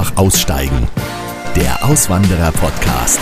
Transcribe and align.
Einfach 0.00 0.16
aussteigen. 0.16 0.88
Der 1.56 1.84
Auswanderer-Podcast. 1.84 3.20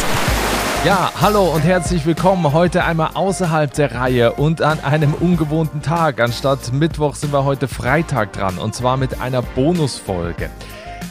Ja, 0.85 1.11
hallo 1.21 1.53
und 1.53 1.63
herzlich 1.63 2.07
willkommen. 2.07 2.53
Heute 2.53 2.85
einmal 2.85 3.11
außerhalb 3.15 3.73
der 3.73 3.97
Reihe 3.97 4.35
und 4.35 4.63
an 4.63 4.79
einem 4.85 5.13
ungewohnten 5.13 5.83
Tag. 5.83 6.21
Anstatt 6.21 6.73
Mittwoch 6.73 7.17
sind 7.17 7.33
wir 7.33 7.45
heute 7.45 7.67
Freitag 7.67 8.33
dran 8.33 8.59
und 8.59 8.77
zwar 8.77 8.97
mit 8.97 9.21
einer 9.21 9.43
Bonusfolge. 9.43 10.51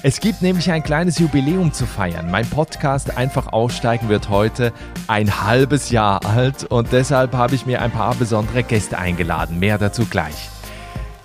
Es 0.04 0.21
gibt 0.21 0.42
nämlich 0.42 0.71
ein 0.71 0.84
kleines 0.84 1.20
Jubiläum 1.20 1.74
zu 1.74 1.86
feiern. 1.86 2.32
Mein 2.32 2.50
Podcast 2.50 3.18
Einfach 3.18 3.52
aussteigen 3.52 4.07
wird 4.07 4.29
heute 4.29 4.71
ein 5.07 5.43
halbes 5.43 5.89
Jahr 5.89 6.25
alt 6.25 6.64
und 6.64 6.93
deshalb 6.93 7.34
habe 7.34 7.56
ich 7.56 7.65
mir 7.65 7.82
ein 7.82 7.92
paar 7.92 8.15
besondere 8.15 8.64
Gäste 8.64 8.97
eingeladen. 8.97 9.60
Mehr 9.60 9.78
dazu 9.78 10.06
gleich. 10.06 10.50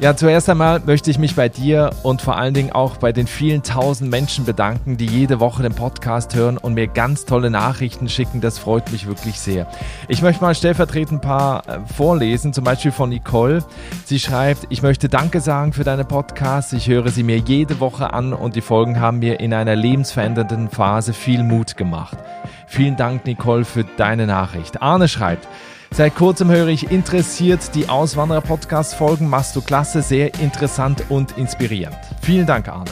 Ja, 0.02 0.16
zuerst 0.16 0.50
einmal 0.50 0.80
möchte 0.80 1.12
ich 1.12 1.18
mich 1.20 1.36
bei 1.36 1.48
dir 1.48 1.90
und 2.02 2.22
vor 2.22 2.36
allen 2.36 2.54
Dingen 2.54 2.72
auch 2.72 2.96
bei 2.96 3.12
den 3.12 3.28
vielen 3.28 3.62
tausend 3.62 4.10
Menschen 4.10 4.44
bedanken, 4.44 4.96
die 4.96 5.06
jede 5.06 5.38
Woche 5.38 5.62
den 5.62 5.76
Podcast 5.76 6.34
hören 6.34 6.58
und 6.58 6.74
mir 6.74 6.88
ganz 6.88 7.24
tolle 7.24 7.50
Nachrichten 7.50 8.08
schicken. 8.08 8.40
Das 8.40 8.58
freut 8.58 8.90
mich 8.90 9.06
wirklich 9.06 9.38
sehr. 9.38 9.68
Ich 10.08 10.20
möchte 10.20 10.42
mal 10.42 10.56
stellvertretend 10.56 11.18
ein 11.18 11.20
paar 11.20 11.68
äh, 11.68 11.78
vorlesen, 11.86 12.52
zum 12.52 12.64
Beispiel 12.64 12.90
von 12.90 13.10
Nicole. 13.10 13.62
Sie 14.04 14.18
schreibt, 14.18 14.66
ich 14.70 14.82
möchte 14.82 15.08
Danke 15.08 15.40
sagen 15.40 15.72
für 15.72 15.84
deine 15.84 16.04
Podcasts. 16.04 16.72
Ich 16.72 16.88
höre 16.88 17.10
sie 17.10 17.22
mir 17.22 17.38
jede 17.38 17.78
Woche 17.78 18.12
an 18.12 18.32
und 18.32 18.56
die 18.56 18.60
Folgen 18.60 18.98
haben 18.98 19.20
mir 19.20 19.38
in 19.38 19.54
einer 19.54 19.76
lebensverändernden 19.76 20.68
Phase 20.68 21.12
viel 21.12 21.44
Mut 21.44 21.76
gemacht. 21.76 22.18
Vielen 22.66 22.96
Dank, 22.96 23.24
Nicole, 23.24 23.64
für 23.64 23.84
deine 23.84 24.26
Nachricht. 24.26 24.82
Arne 24.82 25.06
schreibt, 25.06 25.46
Seit 25.94 26.14
kurzem 26.14 26.50
höre 26.50 26.68
ich 26.68 26.90
interessiert 26.90 27.74
die 27.74 27.90
Auswanderer-Podcast-Folgen. 27.90 29.28
Machst 29.28 29.54
du 29.54 29.60
klasse, 29.60 30.00
sehr 30.00 30.32
interessant 30.40 31.04
und 31.10 31.36
inspirierend. 31.36 31.98
Vielen 32.22 32.46
Dank, 32.46 32.68
Arne. 32.68 32.90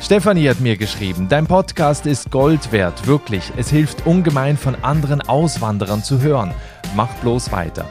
Stefanie 0.00 0.48
hat 0.48 0.60
mir 0.60 0.76
geschrieben, 0.76 1.26
dein 1.28 1.48
Podcast 1.48 2.06
ist 2.06 2.30
Gold 2.30 2.70
wert, 2.70 3.08
wirklich. 3.08 3.52
Es 3.56 3.68
hilft 3.68 4.06
ungemein 4.06 4.56
von 4.56 4.76
anderen 4.76 5.22
Auswanderern 5.22 6.04
zu 6.04 6.20
hören. 6.20 6.54
Mach 6.94 7.12
bloß 7.14 7.50
weiter. 7.50 7.90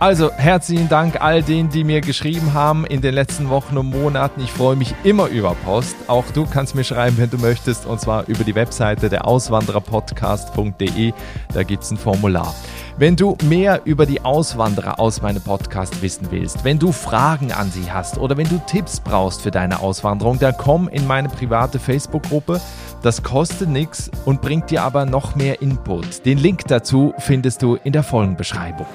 Also 0.00 0.32
herzlichen 0.32 0.88
Dank 0.88 1.20
all 1.20 1.42
denen, 1.42 1.68
die 1.68 1.84
mir 1.84 2.00
geschrieben 2.00 2.54
haben 2.54 2.86
in 2.86 3.02
den 3.02 3.12
letzten 3.12 3.50
Wochen 3.50 3.76
und 3.76 3.90
Monaten. 3.90 4.40
Ich 4.40 4.50
freue 4.50 4.74
mich 4.74 4.94
immer 5.04 5.28
über 5.28 5.54
Post. 5.54 5.94
Auch 6.06 6.24
du 6.32 6.46
kannst 6.46 6.74
mir 6.74 6.84
schreiben, 6.84 7.18
wenn 7.18 7.28
du 7.28 7.36
möchtest, 7.36 7.84
und 7.84 8.00
zwar 8.00 8.26
über 8.26 8.42
die 8.42 8.54
Webseite 8.54 9.10
der 9.10 9.26
Auswandererpodcast.de. 9.26 11.12
Da 11.52 11.62
gibt 11.64 11.82
es 11.84 11.90
ein 11.90 11.98
Formular. 11.98 12.54
Wenn 13.00 13.16
du 13.16 13.34
mehr 13.44 13.80
über 13.86 14.04
die 14.04 14.20
Auswanderer 14.20 15.00
aus 15.00 15.22
meinem 15.22 15.40
Podcast 15.40 16.02
wissen 16.02 16.26
willst, 16.28 16.64
wenn 16.64 16.78
du 16.78 16.92
Fragen 16.92 17.50
an 17.50 17.70
sie 17.70 17.90
hast 17.90 18.18
oder 18.18 18.36
wenn 18.36 18.46
du 18.46 18.60
Tipps 18.66 19.00
brauchst 19.00 19.40
für 19.40 19.50
deine 19.50 19.80
Auswanderung, 19.80 20.38
dann 20.38 20.54
komm 20.58 20.86
in 20.86 21.06
meine 21.06 21.30
private 21.30 21.78
Facebook-Gruppe. 21.78 22.60
Das 23.00 23.22
kostet 23.22 23.70
nichts 23.70 24.10
und 24.26 24.42
bringt 24.42 24.70
dir 24.70 24.82
aber 24.82 25.06
noch 25.06 25.34
mehr 25.34 25.62
Input. 25.62 26.26
Den 26.26 26.36
Link 26.36 26.64
dazu 26.68 27.14
findest 27.16 27.62
du 27.62 27.78
in 27.84 27.94
der 27.94 28.02
Folgenbeschreibung 28.02 28.86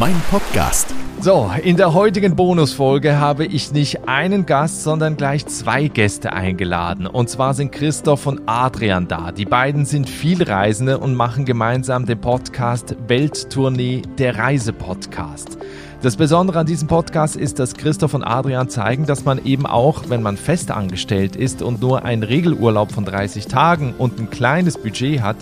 mein 0.00 0.20
Podcast. 0.32 0.92
So, 1.20 1.50
in 1.64 1.76
der 1.76 1.94
heutigen 1.94 2.36
Bonusfolge 2.36 3.18
habe 3.18 3.44
ich 3.44 3.72
nicht 3.72 4.08
einen 4.08 4.46
Gast, 4.46 4.84
sondern 4.84 5.16
gleich 5.16 5.44
zwei 5.46 5.88
Gäste 5.88 6.32
eingeladen. 6.32 7.08
Und 7.08 7.28
zwar 7.28 7.54
sind 7.54 7.72
Christoph 7.72 8.26
und 8.26 8.42
Adrian 8.46 9.08
da. 9.08 9.32
Die 9.32 9.44
beiden 9.44 9.84
sind 9.84 10.08
Vielreisende 10.08 10.98
und 10.98 11.16
machen 11.16 11.44
gemeinsam 11.44 12.06
den 12.06 12.20
Podcast 12.20 12.94
Welttournee, 13.08 14.02
der 14.18 14.38
Reisepodcast. 14.38 15.58
Das 16.02 16.16
Besondere 16.16 16.60
an 16.60 16.66
diesem 16.66 16.86
Podcast 16.86 17.34
ist, 17.34 17.58
dass 17.58 17.74
Christoph 17.74 18.14
und 18.14 18.22
Adrian 18.22 18.68
zeigen, 18.68 19.04
dass 19.04 19.24
man 19.24 19.44
eben 19.44 19.66
auch, 19.66 20.04
wenn 20.08 20.22
man 20.22 20.36
fest 20.36 20.70
angestellt 20.70 21.34
ist 21.34 21.62
und 21.62 21.80
nur 21.80 22.04
einen 22.04 22.22
Regelurlaub 22.22 22.92
von 22.92 23.04
30 23.04 23.48
Tagen 23.48 23.92
und 23.98 24.20
ein 24.20 24.30
kleines 24.30 24.78
Budget 24.78 25.20
hat, 25.20 25.36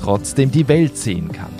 trotzdem 0.00 0.50
die 0.50 0.66
Welt 0.66 0.96
sehen 0.96 1.30
kann. 1.30 1.52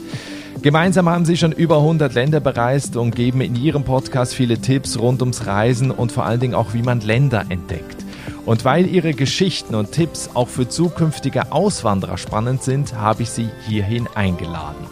Gemeinsam 0.62 1.08
haben 1.08 1.24
sie 1.24 1.38
schon 1.38 1.52
über 1.52 1.76
100 1.76 2.12
Länder 2.12 2.38
bereist 2.40 2.94
und 2.96 3.16
geben 3.16 3.40
in 3.40 3.56
ihrem 3.56 3.82
Podcast 3.82 4.34
viele 4.34 4.58
Tipps 4.58 4.98
rund 4.98 5.22
ums 5.22 5.46
Reisen 5.46 5.90
und 5.90 6.12
vor 6.12 6.26
allen 6.26 6.40
Dingen 6.40 6.54
auch, 6.54 6.74
wie 6.74 6.82
man 6.82 7.00
Länder 7.00 7.46
entdeckt. 7.48 7.96
Und 8.44 8.66
weil 8.66 8.86
ihre 8.86 9.14
Geschichten 9.14 9.74
und 9.74 9.92
Tipps 9.92 10.28
auch 10.34 10.48
für 10.48 10.68
zukünftige 10.68 11.50
Auswanderer 11.50 12.18
spannend 12.18 12.62
sind, 12.62 12.94
habe 12.94 13.22
ich 13.22 13.30
sie 13.30 13.48
hierhin 13.66 14.06
eingeladen. 14.14 14.84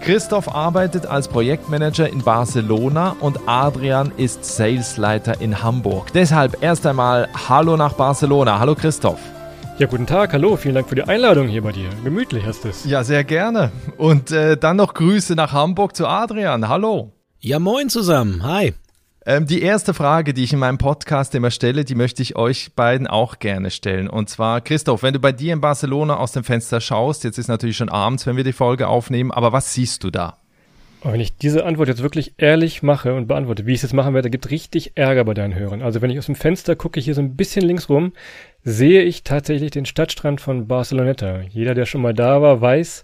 Christoph 0.00 0.54
arbeitet 0.54 1.06
als 1.06 1.26
Projektmanager 1.26 2.08
in 2.08 2.22
Barcelona 2.22 3.16
und 3.18 3.40
Adrian 3.46 4.12
ist 4.16 4.44
Salesleiter 4.44 5.40
in 5.40 5.60
Hamburg. 5.62 6.12
Deshalb 6.14 6.62
erst 6.62 6.86
einmal 6.86 7.28
Hallo 7.48 7.76
nach 7.76 7.94
Barcelona. 7.94 8.60
Hallo 8.60 8.76
Christoph. 8.76 9.18
Ja, 9.80 9.86
guten 9.86 10.06
Tag, 10.06 10.34
hallo, 10.34 10.56
vielen 10.56 10.74
Dank 10.74 10.90
für 10.90 10.94
die 10.94 11.04
Einladung 11.04 11.48
hier 11.48 11.62
bei 11.62 11.72
dir. 11.72 11.88
Gemütlich 12.04 12.44
hast 12.44 12.66
es. 12.66 12.84
Ja, 12.84 13.02
sehr 13.02 13.24
gerne. 13.24 13.72
Und 13.96 14.30
äh, 14.30 14.58
dann 14.58 14.76
noch 14.76 14.92
Grüße 14.92 15.34
nach 15.34 15.54
Hamburg 15.54 15.96
zu 15.96 16.06
Adrian. 16.06 16.68
Hallo. 16.68 17.14
Ja, 17.38 17.58
moin 17.58 17.88
zusammen. 17.88 18.42
Hi. 18.42 18.74
Ähm, 19.24 19.46
die 19.46 19.62
erste 19.62 19.94
Frage, 19.94 20.34
die 20.34 20.44
ich 20.44 20.52
in 20.52 20.58
meinem 20.58 20.76
Podcast 20.76 21.34
immer 21.34 21.50
stelle, 21.50 21.86
die 21.86 21.94
möchte 21.94 22.20
ich 22.20 22.36
euch 22.36 22.74
beiden 22.74 23.06
auch 23.06 23.38
gerne 23.38 23.70
stellen. 23.70 24.10
Und 24.10 24.28
zwar, 24.28 24.60
Christoph, 24.60 25.02
wenn 25.02 25.14
du 25.14 25.18
bei 25.18 25.32
dir 25.32 25.54
in 25.54 25.62
Barcelona 25.62 26.18
aus 26.18 26.32
dem 26.32 26.44
Fenster 26.44 26.82
schaust, 26.82 27.24
jetzt 27.24 27.38
ist 27.38 27.48
natürlich 27.48 27.78
schon 27.78 27.88
abends, 27.88 28.26
wenn 28.26 28.36
wir 28.36 28.44
die 28.44 28.52
Folge 28.52 28.86
aufnehmen, 28.86 29.30
aber 29.30 29.52
was 29.52 29.72
siehst 29.72 30.04
du 30.04 30.10
da? 30.10 30.36
wenn 31.02 31.20
ich 31.20 31.36
diese 31.36 31.64
Antwort 31.64 31.88
jetzt 31.88 32.02
wirklich 32.02 32.34
ehrlich 32.36 32.82
mache 32.82 33.14
und 33.14 33.26
beantworte, 33.26 33.66
wie 33.66 33.72
ich 33.72 33.78
es 33.78 33.82
jetzt 33.82 33.94
machen 33.94 34.14
werde, 34.14 34.28
gibt 34.28 34.50
richtig 34.50 34.92
Ärger 34.96 35.24
bei 35.24 35.34
deinen 35.34 35.54
Hörern. 35.54 35.82
Also 35.82 36.02
wenn 36.02 36.10
ich 36.10 36.18
aus 36.18 36.26
dem 36.26 36.34
Fenster 36.34 36.76
gucke, 36.76 37.00
hier 37.00 37.14
so 37.14 37.22
ein 37.22 37.36
bisschen 37.36 37.64
links 37.64 37.88
rum, 37.88 38.12
sehe 38.62 39.02
ich 39.02 39.22
tatsächlich 39.22 39.70
den 39.70 39.86
Stadtstrand 39.86 40.40
von 40.40 40.66
Barceloneta. 40.66 41.40
Jeder, 41.50 41.74
der 41.74 41.86
schon 41.86 42.02
mal 42.02 42.14
da 42.14 42.42
war, 42.42 42.60
weiß, 42.60 43.02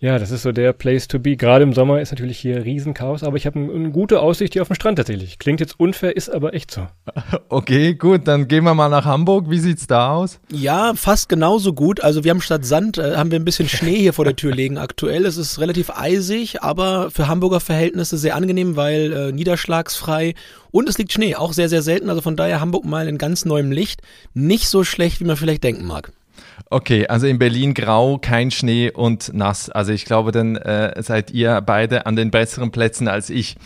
ja, 0.00 0.18
das 0.18 0.30
ist 0.30 0.42
so 0.42 0.52
der 0.52 0.72
Place 0.72 1.08
to 1.08 1.18
be. 1.18 1.36
Gerade 1.36 1.64
im 1.64 1.72
Sommer 1.72 2.00
ist 2.00 2.12
natürlich 2.12 2.38
hier 2.38 2.64
Riesenchaos, 2.64 3.24
aber 3.24 3.36
ich 3.36 3.46
habe 3.46 3.58
eine 3.58 3.90
gute 3.90 4.20
Aussicht 4.20 4.52
hier 4.52 4.62
auf 4.62 4.68
den 4.68 4.76
Strand 4.76 4.96
tatsächlich. 4.96 5.40
Klingt 5.40 5.58
jetzt 5.58 5.80
unfair, 5.80 6.16
ist 6.16 6.28
aber 6.28 6.54
echt 6.54 6.70
so. 6.70 6.86
Okay, 7.50 7.94
gut, 7.94 8.28
dann 8.28 8.46
gehen 8.46 8.64
wir 8.64 8.74
mal 8.74 8.88
nach 8.88 9.06
Hamburg. 9.06 9.48
Wie 9.48 9.58
sieht's 9.58 9.86
da 9.86 10.12
aus? 10.12 10.38
Ja, 10.52 10.92
fast 10.94 11.28
genauso 11.28 11.72
gut. 11.72 12.02
Also 12.02 12.24
wir 12.24 12.30
haben 12.30 12.40
statt 12.40 12.64
Sand, 12.64 12.98
äh, 12.98 13.16
haben 13.16 13.30
wir 13.30 13.40
ein 13.40 13.44
bisschen 13.44 13.68
Schnee 13.68 13.96
hier 13.96 14.12
vor 14.12 14.24
der 14.24 14.36
Tür 14.36 14.54
liegen 14.54 14.78
aktuell. 14.78 15.24
Es 15.24 15.36
ist 15.36 15.58
relativ 15.58 15.90
eisig, 15.90 16.62
aber 16.62 17.10
für 17.10 17.26
Hamburger 17.26 17.60
Verhältnisse 17.60 18.18
sehr 18.18 18.36
angenehm, 18.36 18.76
weil 18.76 19.12
äh, 19.12 19.32
niederschlagsfrei 19.32 20.34
und 20.70 20.88
es 20.88 20.98
liegt 20.98 21.12
Schnee, 21.12 21.34
auch 21.34 21.52
sehr, 21.52 21.68
sehr 21.68 21.82
selten. 21.82 22.10
Also 22.10 22.20
von 22.20 22.36
daher 22.36 22.60
Hamburg 22.60 22.84
mal 22.84 23.08
in 23.08 23.18
ganz 23.18 23.44
neuem 23.44 23.72
Licht. 23.72 24.02
Nicht 24.34 24.68
so 24.68 24.84
schlecht, 24.84 25.20
wie 25.20 25.24
man 25.24 25.36
vielleicht 25.36 25.64
denken 25.64 25.86
mag. 25.86 26.12
Okay, 26.70 27.06
also 27.06 27.26
in 27.26 27.38
Berlin 27.38 27.74
grau, 27.74 28.18
kein 28.18 28.50
Schnee 28.50 28.90
und 28.90 29.32
nass. 29.32 29.70
Also 29.70 29.92
ich 29.92 30.04
glaube, 30.04 30.32
dann 30.32 30.56
äh, 30.56 31.02
seid 31.02 31.30
ihr 31.30 31.60
beide 31.60 32.06
an 32.06 32.16
den 32.16 32.30
besseren 32.30 32.70
Plätzen 32.70 33.08
als 33.08 33.30
ich. 33.30 33.56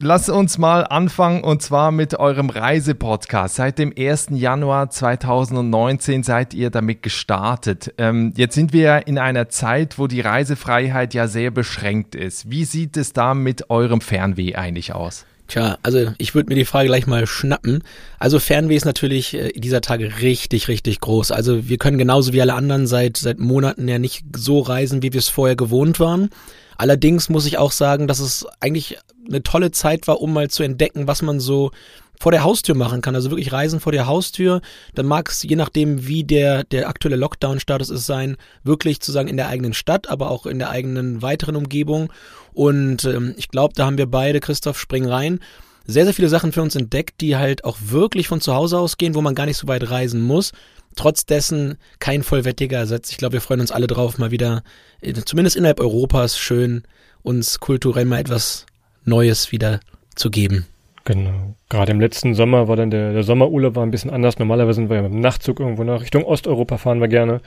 Lass 0.00 0.28
uns 0.28 0.58
mal 0.58 0.84
anfangen 0.84 1.44
und 1.44 1.62
zwar 1.62 1.92
mit 1.92 2.18
eurem 2.18 2.50
Reisepodcast. 2.50 3.54
Seit 3.54 3.78
dem 3.78 3.92
1. 3.96 4.28
Januar 4.30 4.90
2019 4.90 6.24
seid 6.24 6.52
ihr 6.52 6.70
damit 6.70 7.04
gestartet. 7.04 7.94
Ähm, 7.98 8.32
jetzt 8.36 8.56
sind 8.56 8.72
wir 8.72 9.06
in 9.06 9.18
einer 9.18 9.48
Zeit, 9.50 9.96
wo 9.96 10.08
die 10.08 10.20
Reisefreiheit 10.20 11.14
ja 11.14 11.28
sehr 11.28 11.52
beschränkt 11.52 12.16
ist. 12.16 12.50
Wie 12.50 12.64
sieht 12.64 12.96
es 12.96 13.12
da 13.12 13.34
mit 13.34 13.70
eurem 13.70 14.00
Fernweh 14.00 14.56
eigentlich 14.56 14.92
aus? 14.92 15.26
Tja, 15.46 15.78
also 15.82 16.12
ich 16.16 16.34
würde 16.34 16.48
mir 16.48 16.54
die 16.54 16.64
Frage 16.64 16.88
gleich 16.88 17.06
mal 17.06 17.26
schnappen. 17.26 17.82
Also 18.18 18.38
Fernweh 18.38 18.76
ist 18.76 18.86
natürlich 18.86 19.34
äh, 19.34 19.52
dieser 19.52 19.82
Tage 19.82 20.20
richtig, 20.20 20.68
richtig 20.68 21.00
groß. 21.00 21.32
Also 21.32 21.68
wir 21.68 21.76
können 21.76 21.98
genauso 21.98 22.32
wie 22.32 22.40
alle 22.40 22.54
anderen 22.54 22.86
seit, 22.86 23.18
seit 23.18 23.38
Monaten 23.38 23.86
ja 23.86 23.98
nicht 23.98 24.24
so 24.34 24.60
reisen, 24.60 25.02
wie 25.02 25.12
wir 25.12 25.18
es 25.18 25.28
vorher 25.28 25.56
gewohnt 25.56 26.00
waren. 26.00 26.30
Allerdings 26.76 27.28
muss 27.28 27.46
ich 27.46 27.58
auch 27.58 27.72
sagen, 27.72 28.08
dass 28.08 28.20
es 28.20 28.46
eigentlich 28.60 28.98
eine 29.26 29.42
tolle 29.42 29.70
Zeit 29.70 30.06
war, 30.06 30.20
um 30.20 30.32
mal 30.32 30.50
zu 30.50 30.62
entdecken, 30.62 31.06
was 31.06 31.22
man 31.22 31.40
so 31.40 31.70
vor 32.18 32.32
der 32.32 32.44
Haustür 32.44 32.74
machen 32.74 33.02
kann. 33.02 33.14
Also 33.14 33.30
wirklich 33.30 33.52
Reisen 33.52 33.80
vor 33.80 33.92
der 33.92 34.06
Haustür. 34.06 34.60
Dann 34.94 35.06
mag 35.06 35.28
es, 35.28 35.42
je 35.42 35.56
nachdem, 35.56 36.06
wie 36.06 36.24
der, 36.24 36.64
der 36.64 36.88
aktuelle 36.88 37.16
Lockdown-Status 37.16 37.90
ist, 37.90 38.06
sein, 38.06 38.36
wirklich 38.62 39.00
zu 39.00 39.12
sagen 39.12 39.28
in 39.28 39.36
der 39.36 39.48
eigenen 39.48 39.74
Stadt, 39.74 40.08
aber 40.08 40.30
auch 40.30 40.46
in 40.46 40.58
der 40.58 40.70
eigenen 40.70 41.22
weiteren 41.22 41.56
Umgebung. 41.56 42.12
Und 42.52 43.04
ähm, 43.04 43.34
ich 43.36 43.48
glaube, 43.48 43.74
da 43.74 43.86
haben 43.86 43.98
wir 43.98 44.06
beide, 44.06 44.40
Christoph, 44.40 44.78
spring 44.78 45.06
rein, 45.06 45.40
sehr, 45.86 46.04
sehr 46.04 46.14
viele 46.14 46.28
Sachen 46.28 46.52
für 46.52 46.62
uns 46.62 46.76
entdeckt, 46.76 47.20
die 47.20 47.36
halt 47.36 47.64
auch 47.64 47.76
wirklich 47.80 48.28
von 48.28 48.40
zu 48.40 48.54
Hause 48.54 48.78
aus 48.78 48.96
gehen, 48.96 49.14
wo 49.14 49.20
man 49.20 49.34
gar 49.34 49.46
nicht 49.46 49.58
so 49.58 49.68
weit 49.68 49.90
reisen 49.90 50.22
muss. 50.22 50.52
Trotz 50.96 51.26
dessen 51.26 51.76
kein 51.98 52.22
vollwertiger 52.22 52.78
Ersatz. 52.78 53.10
Ich 53.10 53.16
glaube, 53.16 53.34
wir 53.34 53.40
freuen 53.40 53.60
uns 53.60 53.72
alle 53.72 53.88
drauf, 53.88 54.16
mal 54.16 54.30
wieder, 54.30 54.62
äh, 55.00 55.12
zumindest 55.12 55.56
innerhalb 55.56 55.80
Europas, 55.80 56.38
schön 56.38 56.84
uns 57.22 57.58
kulturell 57.58 58.04
mal 58.04 58.20
etwas 58.20 58.66
Neues 59.04 59.52
wieder 59.52 59.80
zu 60.14 60.30
geben. 60.30 60.66
Genau. 61.04 61.54
Gerade 61.68 61.92
im 61.92 62.00
letzten 62.00 62.34
Sommer 62.34 62.66
war 62.66 62.76
dann 62.76 62.90
der, 62.90 63.12
der 63.12 63.22
Sommerurlaub 63.22 63.74
war 63.74 63.82
ein 63.82 63.90
bisschen 63.90 64.10
anders. 64.10 64.38
Normalerweise 64.38 64.76
sind 64.76 64.88
wir 64.88 64.96
ja 64.96 65.02
mit 65.02 65.12
dem 65.12 65.20
Nachtzug 65.20 65.60
irgendwo 65.60 65.84
nach 65.84 66.00
Richtung 66.00 66.24
Osteuropa 66.24 66.78
fahren 66.78 67.00
wir 67.00 67.08
gerne. 67.08 67.40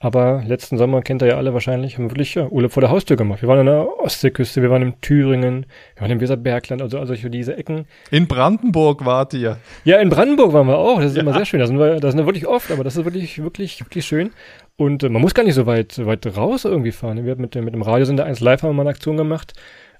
Aber 0.00 0.42
letzten 0.46 0.76
Sommer 0.76 1.00
kennt 1.00 1.22
ihr 1.22 1.28
ja 1.28 1.36
alle 1.36 1.54
wahrscheinlich, 1.54 1.96
haben 1.96 2.06
wir 2.06 2.10
wirklich 2.10 2.34
ja, 2.34 2.46
Urlaub 2.48 2.72
vor 2.72 2.80
der 2.80 2.90
Haustür 2.90 3.16
gemacht. 3.16 3.40
Wir 3.40 3.48
waren 3.48 3.60
an 3.60 3.66
der 3.66 4.00
Ostseeküste, 4.00 4.60
wir 4.60 4.68
waren 4.68 4.82
in 4.82 5.00
Thüringen, 5.00 5.66
wir 5.94 6.02
waren 6.02 6.10
im 6.10 6.20
Weserbergland, 6.20 6.82
also, 6.82 6.98
also 6.98 7.14
für 7.14 7.30
diese 7.30 7.56
Ecken. 7.56 7.86
In 8.10 8.26
Brandenburg 8.26 9.06
wart 9.06 9.32
ihr. 9.32 9.58
Ja, 9.84 9.98
in 10.00 10.10
Brandenburg 10.10 10.52
waren 10.52 10.66
wir 10.66 10.76
auch. 10.76 11.00
Das 11.00 11.12
ist 11.12 11.16
ja. 11.16 11.22
immer 11.22 11.32
sehr 11.32 11.46
schön. 11.46 11.60
Da 11.60 11.66
sind 11.68 11.78
wir, 11.78 12.00
da 12.00 12.10
sind 12.10 12.18
wir 12.18 12.26
wirklich 12.26 12.46
oft, 12.46 12.70
aber 12.72 12.84
das 12.84 12.96
ist 12.96 13.04
wirklich, 13.04 13.42
wirklich, 13.42 13.80
wirklich 13.80 14.04
schön. 14.04 14.32
Und 14.76 15.04
äh, 15.04 15.08
man 15.08 15.22
muss 15.22 15.32
gar 15.32 15.44
nicht 15.44 15.54
so 15.54 15.66
weit, 15.66 16.04
weit 16.04 16.36
raus 16.36 16.64
irgendwie 16.64 16.92
fahren. 16.92 17.24
Wir 17.24 17.30
haben 17.32 17.40
mit, 17.40 17.54
dem, 17.54 17.64
mit 17.64 17.74
dem 17.74 17.82
Radiosender 17.82 18.24
1 18.24 18.40
Live 18.40 18.62
haben 18.62 18.70
wir 18.70 18.74
mal 18.74 18.82
eine 18.82 18.90
Aktion 18.90 19.16
gemacht. 19.16 19.54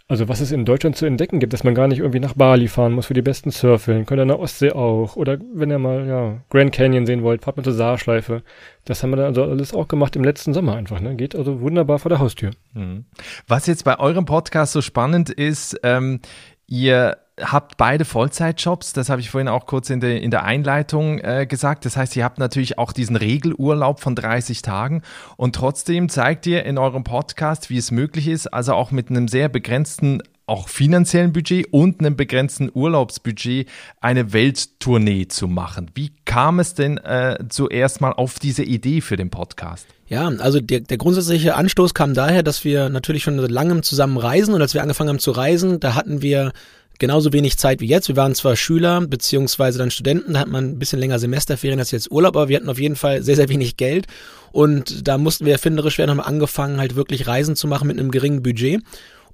Also 0.06 0.28
was 0.28 0.40
es 0.40 0.52
in 0.52 0.66
Deutschland 0.66 0.96
zu 0.96 1.06
entdecken 1.06 1.40
gibt, 1.40 1.54
dass 1.54 1.64
man 1.64 1.74
gar 1.74 1.88
nicht 1.88 2.00
irgendwie 2.00 2.20
nach 2.20 2.34
Bali 2.34 2.68
fahren 2.68 2.92
muss 2.92 3.06
für 3.06 3.14
die 3.14 3.22
besten 3.22 3.50
Surfeln. 3.50 4.04
Könnt 4.04 4.18
ihr 4.18 4.24
in 4.24 4.28
der 4.28 4.38
Ostsee 4.38 4.72
auch. 4.72 5.16
Oder 5.16 5.38
wenn 5.54 5.70
ihr 5.70 5.78
mal 5.78 6.06
ja, 6.06 6.42
Grand 6.50 6.72
Canyon 6.72 7.06
sehen 7.06 7.22
wollt, 7.22 7.42
fahrt 7.42 7.56
mal 7.56 7.62
zur 7.62 7.72
Saarschleife. 7.72 8.42
Das 8.84 9.02
haben 9.02 9.10
wir 9.10 9.16
dann 9.16 9.26
also 9.26 9.44
alles 9.44 9.72
auch 9.72 9.88
gemacht 9.88 10.14
im 10.14 10.22
letzten 10.22 10.52
Sommer 10.52 10.76
einfach. 10.76 11.00
Ne? 11.00 11.16
Geht 11.16 11.34
also 11.34 11.62
wunderbar 11.62 11.98
vor 11.98 12.10
der 12.10 12.18
Haustür. 12.18 12.50
Mhm. 12.74 13.06
Was 13.48 13.66
jetzt 13.66 13.84
bei 13.84 13.98
eurem 13.98 14.26
Podcast 14.26 14.74
so 14.74 14.82
spannend 14.82 15.30
ist, 15.30 15.80
ähm, 15.82 16.20
ihr 16.66 17.16
habt 17.40 17.76
beide 17.76 18.04
Vollzeitjobs, 18.04 18.92
das 18.92 19.08
habe 19.08 19.20
ich 19.20 19.30
vorhin 19.30 19.48
auch 19.48 19.66
kurz 19.66 19.90
in 19.90 20.00
der, 20.00 20.22
in 20.22 20.30
der 20.30 20.44
Einleitung 20.44 21.18
äh, 21.18 21.46
gesagt. 21.48 21.84
Das 21.84 21.96
heißt, 21.96 22.14
ihr 22.16 22.24
habt 22.24 22.38
natürlich 22.38 22.78
auch 22.78 22.92
diesen 22.92 23.16
Regelurlaub 23.16 24.00
von 24.00 24.14
30 24.14 24.62
Tagen 24.62 25.02
und 25.36 25.54
trotzdem 25.54 26.08
zeigt 26.08 26.46
ihr 26.46 26.64
in 26.64 26.78
eurem 26.78 27.04
Podcast, 27.04 27.70
wie 27.70 27.78
es 27.78 27.90
möglich 27.90 28.28
ist, 28.28 28.46
also 28.46 28.74
auch 28.74 28.90
mit 28.90 29.10
einem 29.10 29.28
sehr 29.28 29.48
begrenzten 29.48 30.22
auch 30.46 30.68
finanziellen 30.68 31.32
Budget 31.32 31.72
und 31.72 32.00
einem 32.00 32.16
begrenzten 32.16 32.70
Urlaubsbudget 32.72 33.66
eine 34.00 34.34
Welttournee 34.34 35.26
zu 35.26 35.48
machen. 35.48 35.90
Wie 35.94 36.12
kam 36.26 36.60
es 36.60 36.74
denn 36.74 36.98
äh, 36.98 37.38
zuerst 37.48 38.02
mal 38.02 38.12
auf 38.12 38.38
diese 38.38 38.62
Idee 38.62 39.00
für 39.00 39.16
den 39.16 39.30
Podcast? 39.30 39.86
Ja, 40.06 40.28
also 40.28 40.60
der, 40.60 40.80
der 40.80 40.98
grundsätzliche 40.98 41.54
Anstoß 41.54 41.94
kam 41.94 42.12
daher, 42.12 42.42
dass 42.42 42.62
wir 42.62 42.90
natürlich 42.90 43.22
schon 43.22 43.40
seit 43.40 43.50
langem 43.50 43.82
zusammen 43.82 44.18
reisen 44.18 44.52
und 44.52 44.60
als 44.60 44.74
wir 44.74 44.82
angefangen 44.82 45.08
haben 45.08 45.18
zu 45.18 45.30
reisen, 45.30 45.80
da 45.80 45.94
hatten 45.94 46.20
wir 46.20 46.52
genauso 46.98 47.32
wenig 47.32 47.56
Zeit 47.58 47.80
wie 47.80 47.86
jetzt. 47.86 48.08
Wir 48.08 48.16
waren 48.16 48.34
zwar 48.34 48.56
Schüler 48.56 49.00
beziehungsweise 49.00 49.78
dann 49.78 49.90
Studenten, 49.90 50.34
da 50.34 50.40
hat 50.40 50.48
man 50.48 50.64
ein 50.64 50.78
bisschen 50.78 50.98
länger 50.98 51.18
Semesterferien 51.18 51.78
als 51.78 51.90
jetzt 51.90 52.10
Urlaub, 52.10 52.36
aber 52.36 52.48
wir 52.48 52.56
hatten 52.56 52.68
auf 52.68 52.78
jeden 52.78 52.96
Fall 52.96 53.22
sehr, 53.22 53.36
sehr 53.36 53.48
wenig 53.48 53.76
Geld 53.76 54.06
und 54.52 55.08
da 55.08 55.18
mussten 55.18 55.46
wir 55.46 55.52
erfinderisch 55.52 55.98
werden, 55.98 56.10
haben 56.10 56.20
angefangen 56.20 56.78
halt 56.78 56.96
wirklich 56.96 57.26
Reisen 57.26 57.56
zu 57.56 57.66
machen 57.66 57.88
mit 57.88 57.98
einem 57.98 58.10
geringen 58.10 58.42
Budget. 58.42 58.82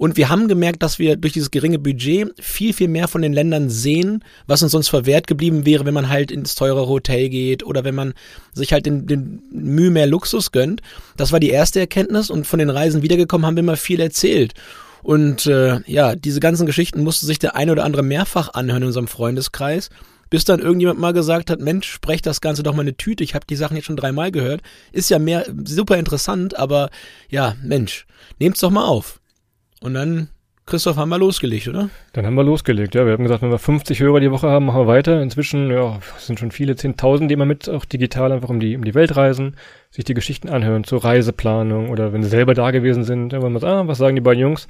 Und 0.00 0.16
wir 0.16 0.30
haben 0.30 0.48
gemerkt, 0.48 0.82
dass 0.82 0.98
wir 0.98 1.16
durch 1.16 1.34
dieses 1.34 1.50
geringe 1.50 1.78
Budget 1.78 2.32
viel, 2.40 2.72
viel 2.72 2.88
mehr 2.88 3.06
von 3.06 3.20
den 3.20 3.34
Ländern 3.34 3.68
sehen, 3.68 4.24
was 4.46 4.62
uns 4.62 4.72
sonst 4.72 4.88
verwehrt 4.88 5.26
geblieben 5.26 5.66
wäre, 5.66 5.84
wenn 5.84 5.92
man 5.92 6.08
halt 6.08 6.30
ins 6.30 6.54
teure 6.54 6.88
Hotel 6.88 7.28
geht 7.28 7.62
oder 7.66 7.84
wenn 7.84 7.94
man 7.94 8.14
sich 8.54 8.72
halt 8.72 8.86
den, 8.86 9.06
den 9.06 9.42
Mühe 9.52 9.90
mehr 9.90 10.06
Luxus 10.06 10.52
gönnt. 10.52 10.80
Das 11.18 11.32
war 11.32 11.38
die 11.38 11.50
erste 11.50 11.80
Erkenntnis 11.80 12.30
und 12.30 12.46
von 12.46 12.58
den 12.58 12.70
Reisen 12.70 13.02
wiedergekommen 13.02 13.46
haben 13.46 13.56
wir 13.56 13.62
immer 13.62 13.76
viel 13.76 14.00
erzählt. 14.00 14.54
Und 15.02 15.46
äh, 15.46 15.80
ja, 15.86 16.14
diese 16.14 16.40
ganzen 16.40 16.66
Geschichten 16.66 17.02
musste 17.02 17.26
sich 17.26 17.38
der 17.38 17.56
eine 17.56 17.72
oder 17.72 17.84
andere 17.84 18.02
mehrfach 18.02 18.54
anhören 18.54 18.82
in 18.82 18.88
unserem 18.88 19.08
Freundeskreis, 19.08 19.90
bis 20.28 20.44
dann 20.44 20.60
irgendjemand 20.60 21.00
mal 21.00 21.12
gesagt 21.12 21.50
hat, 21.50 21.60
Mensch, 21.60 21.90
sprech 21.90 22.22
das 22.22 22.40
Ganze 22.40 22.62
doch 22.62 22.74
mal 22.74 22.82
eine 22.82 22.96
Tüte. 22.96 23.24
Ich 23.24 23.34
habe 23.34 23.46
die 23.46 23.56
Sachen 23.56 23.76
jetzt 23.76 23.86
schon 23.86 23.96
dreimal 23.96 24.30
gehört. 24.30 24.62
Ist 24.92 25.10
ja 25.10 25.18
mehr 25.18 25.44
super 25.64 25.96
interessant, 25.96 26.56
aber 26.56 26.90
ja, 27.28 27.56
Mensch, 27.62 28.06
nehmt's 28.38 28.60
doch 28.60 28.70
mal 28.70 28.84
auf. 28.84 29.20
Und 29.80 29.94
dann 29.94 30.28
Christoph, 30.70 30.96
haben 30.96 31.08
wir 31.08 31.18
losgelegt, 31.18 31.68
oder? 31.68 31.90
Dann 32.12 32.24
haben 32.24 32.36
wir 32.36 32.44
losgelegt, 32.44 32.94
ja. 32.94 33.04
Wir 33.04 33.12
haben 33.12 33.24
gesagt, 33.24 33.42
wenn 33.42 33.50
wir 33.50 33.58
50 33.58 34.00
Hörer 34.00 34.20
die 34.20 34.30
Woche 34.30 34.48
haben, 34.48 34.66
machen 34.66 34.82
wir 34.82 34.86
weiter. 34.86 35.20
Inzwischen, 35.20 35.70
ja, 35.70 35.98
sind 36.18 36.38
schon 36.38 36.52
viele, 36.52 36.74
10.000, 36.74 37.26
die 37.26 37.34
immer 37.34 37.44
mit 37.44 37.68
auch 37.68 37.84
digital 37.84 38.32
einfach 38.32 38.48
um 38.48 38.60
die, 38.60 38.76
um 38.76 38.84
die 38.84 38.94
Welt 38.94 39.16
reisen, 39.16 39.56
sich 39.90 40.04
die 40.04 40.14
Geschichten 40.14 40.48
anhören 40.48 40.84
zur 40.84 41.04
Reiseplanung 41.04 41.90
oder 41.90 42.12
wenn 42.12 42.22
sie 42.22 42.28
selber 42.28 42.54
da 42.54 42.70
gewesen 42.70 43.04
sind, 43.04 43.32
dann 43.32 43.42
wollen 43.42 43.52
wir 43.52 43.60
sagen, 43.60 43.80
ah, 43.80 43.88
was 43.88 43.98
sagen 43.98 44.14
die 44.14 44.22
beiden 44.22 44.40
Jungs? 44.40 44.68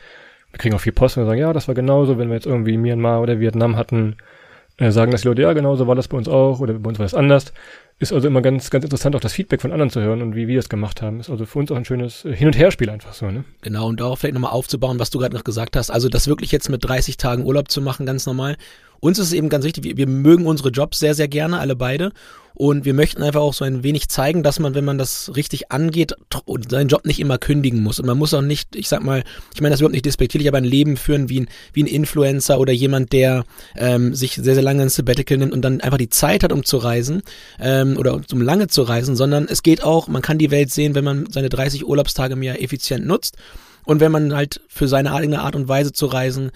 Wir 0.50 0.58
kriegen 0.58 0.74
auch 0.74 0.80
viel 0.80 0.92
Post 0.92 1.18
und 1.18 1.26
sagen, 1.26 1.38
ja, 1.38 1.52
das 1.52 1.68
war 1.68 1.74
genauso, 1.74 2.18
wenn 2.18 2.28
wir 2.28 2.34
jetzt 2.34 2.46
irgendwie 2.46 2.76
Myanmar 2.76 3.20
oder 3.20 3.38
Vietnam 3.38 3.76
hatten, 3.76 4.16
äh, 4.78 4.90
sagen 4.90 5.12
das 5.12 5.20
die 5.20 5.28
Leute, 5.28 5.42
ja, 5.42 5.52
genauso 5.52 5.86
war 5.86 5.94
das 5.94 6.08
bei 6.08 6.16
uns 6.16 6.28
auch 6.28 6.60
oder 6.60 6.74
bei 6.74 6.88
uns 6.88 6.98
war 6.98 7.04
das 7.04 7.14
anders. 7.14 7.52
Ist 8.00 8.14
also 8.14 8.26
immer 8.26 8.40
ganz, 8.40 8.70
ganz 8.70 8.82
interessant, 8.82 9.14
auch 9.14 9.20
das 9.20 9.34
Feedback 9.34 9.60
von 9.60 9.72
anderen 9.72 9.90
zu 9.90 10.00
hören 10.00 10.22
und 10.22 10.34
wie 10.34 10.48
wir 10.48 10.58
es 10.58 10.70
gemacht 10.70 11.02
haben. 11.02 11.20
Ist 11.20 11.28
also 11.28 11.44
für 11.44 11.58
uns 11.58 11.70
auch 11.70 11.76
ein 11.76 11.84
schönes 11.84 12.22
Hin- 12.22 12.46
und 12.46 12.56
Herspiel 12.56 12.88
einfach 12.88 13.12
so, 13.12 13.30
ne? 13.30 13.44
Genau, 13.60 13.88
und 13.88 14.00
darauf 14.00 14.20
vielleicht 14.20 14.32
nochmal 14.32 14.52
aufzubauen, 14.52 14.98
was 14.98 15.10
du 15.10 15.18
gerade 15.18 15.36
noch 15.36 15.44
gesagt 15.44 15.76
hast. 15.76 15.90
Also 15.90 16.08
das 16.08 16.26
wirklich 16.26 16.50
jetzt 16.50 16.70
mit 16.70 16.82
30 16.82 17.18
Tagen 17.18 17.44
Urlaub 17.44 17.70
zu 17.70 17.82
machen, 17.82 18.06
ganz 18.06 18.24
normal. 18.24 18.56
Uns 19.00 19.18
ist 19.18 19.28
es 19.28 19.32
eben 19.32 19.48
ganz 19.48 19.64
wichtig, 19.64 19.84
wir, 19.84 19.96
wir 19.96 20.06
mögen 20.06 20.46
unsere 20.46 20.70
Jobs 20.70 20.98
sehr, 20.98 21.14
sehr 21.14 21.28
gerne, 21.28 21.58
alle 21.58 21.76
beide. 21.76 22.12
Und 22.54 22.84
wir 22.84 22.92
möchten 22.92 23.22
einfach 23.22 23.40
auch 23.40 23.54
so 23.54 23.64
ein 23.64 23.82
wenig 23.82 24.10
zeigen, 24.10 24.42
dass 24.42 24.58
man, 24.58 24.74
wenn 24.74 24.84
man 24.84 24.98
das 24.98 25.34
richtig 25.34 25.72
angeht, 25.72 26.12
seinen 26.68 26.88
Job 26.88 27.06
nicht 27.06 27.18
immer 27.18 27.38
kündigen 27.38 27.82
muss. 27.82 27.98
Und 27.98 28.06
man 28.06 28.18
muss 28.18 28.34
auch 28.34 28.42
nicht, 28.42 28.76
ich 28.76 28.86
sag 28.86 29.02
mal, 29.02 29.24
ich 29.54 29.62
meine 29.62 29.70
das 29.70 29.80
überhaupt 29.80 29.94
nicht 29.94 30.04
despektierlich, 30.04 30.46
aber 30.46 30.58
ein 30.58 30.64
Leben 30.64 30.98
führen 30.98 31.30
wie 31.30 31.40
ein, 31.40 31.48
wie 31.72 31.84
ein 31.84 31.86
Influencer 31.86 32.60
oder 32.60 32.74
jemand, 32.74 33.12
der 33.14 33.44
ähm, 33.76 34.14
sich 34.14 34.34
sehr, 34.34 34.54
sehr 34.54 34.62
lange 34.62 34.82
ein 34.82 34.90
Sabbatical 34.90 35.38
nimmt 35.38 35.54
und 35.54 35.62
dann 35.62 35.80
einfach 35.80 35.96
die 35.96 36.10
Zeit 36.10 36.42
hat, 36.42 36.52
um 36.52 36.62
zu 36.62 36.76
reisen 36.76 37.22
ähm, 37.60 37.96
oder 37.96 38.20
um 38.30 38.42
lange 38.42 38.66
zu 38.66 38.82
reisen, 38.82 39.16
sondern 39.16 39.46
es 39.48 39.62
geht 39.62 39.82
auch, 39.82 40.08
man 40.08 40.20
kann 40.20 40.36
die 40.36 40.50
Welt 40.50 40.70
sehen, 40.70 40.94
wenn 40.94 41.04
man 41.04 41.30
seine 41.30 41.48
30 41.48 41.86
Urlaubstage 41.86 42.34
im 42.34 42.42
Jahr 42.42 42.60
effizient 42.60 43.06
nutzt. 43.06 43.38
Und 43.84 44.00
wenn 44.00 44.12
man 44.12 44.34
halt 44.34 44.60
für 44.68 44.86
seine 44.86 45.14
eigene 45.14 45.40
Art 45.40 45.56
und 45.56 45.66
Weise 45.66 45.92
zu 45.92 46.06
reisen 46.06 46.50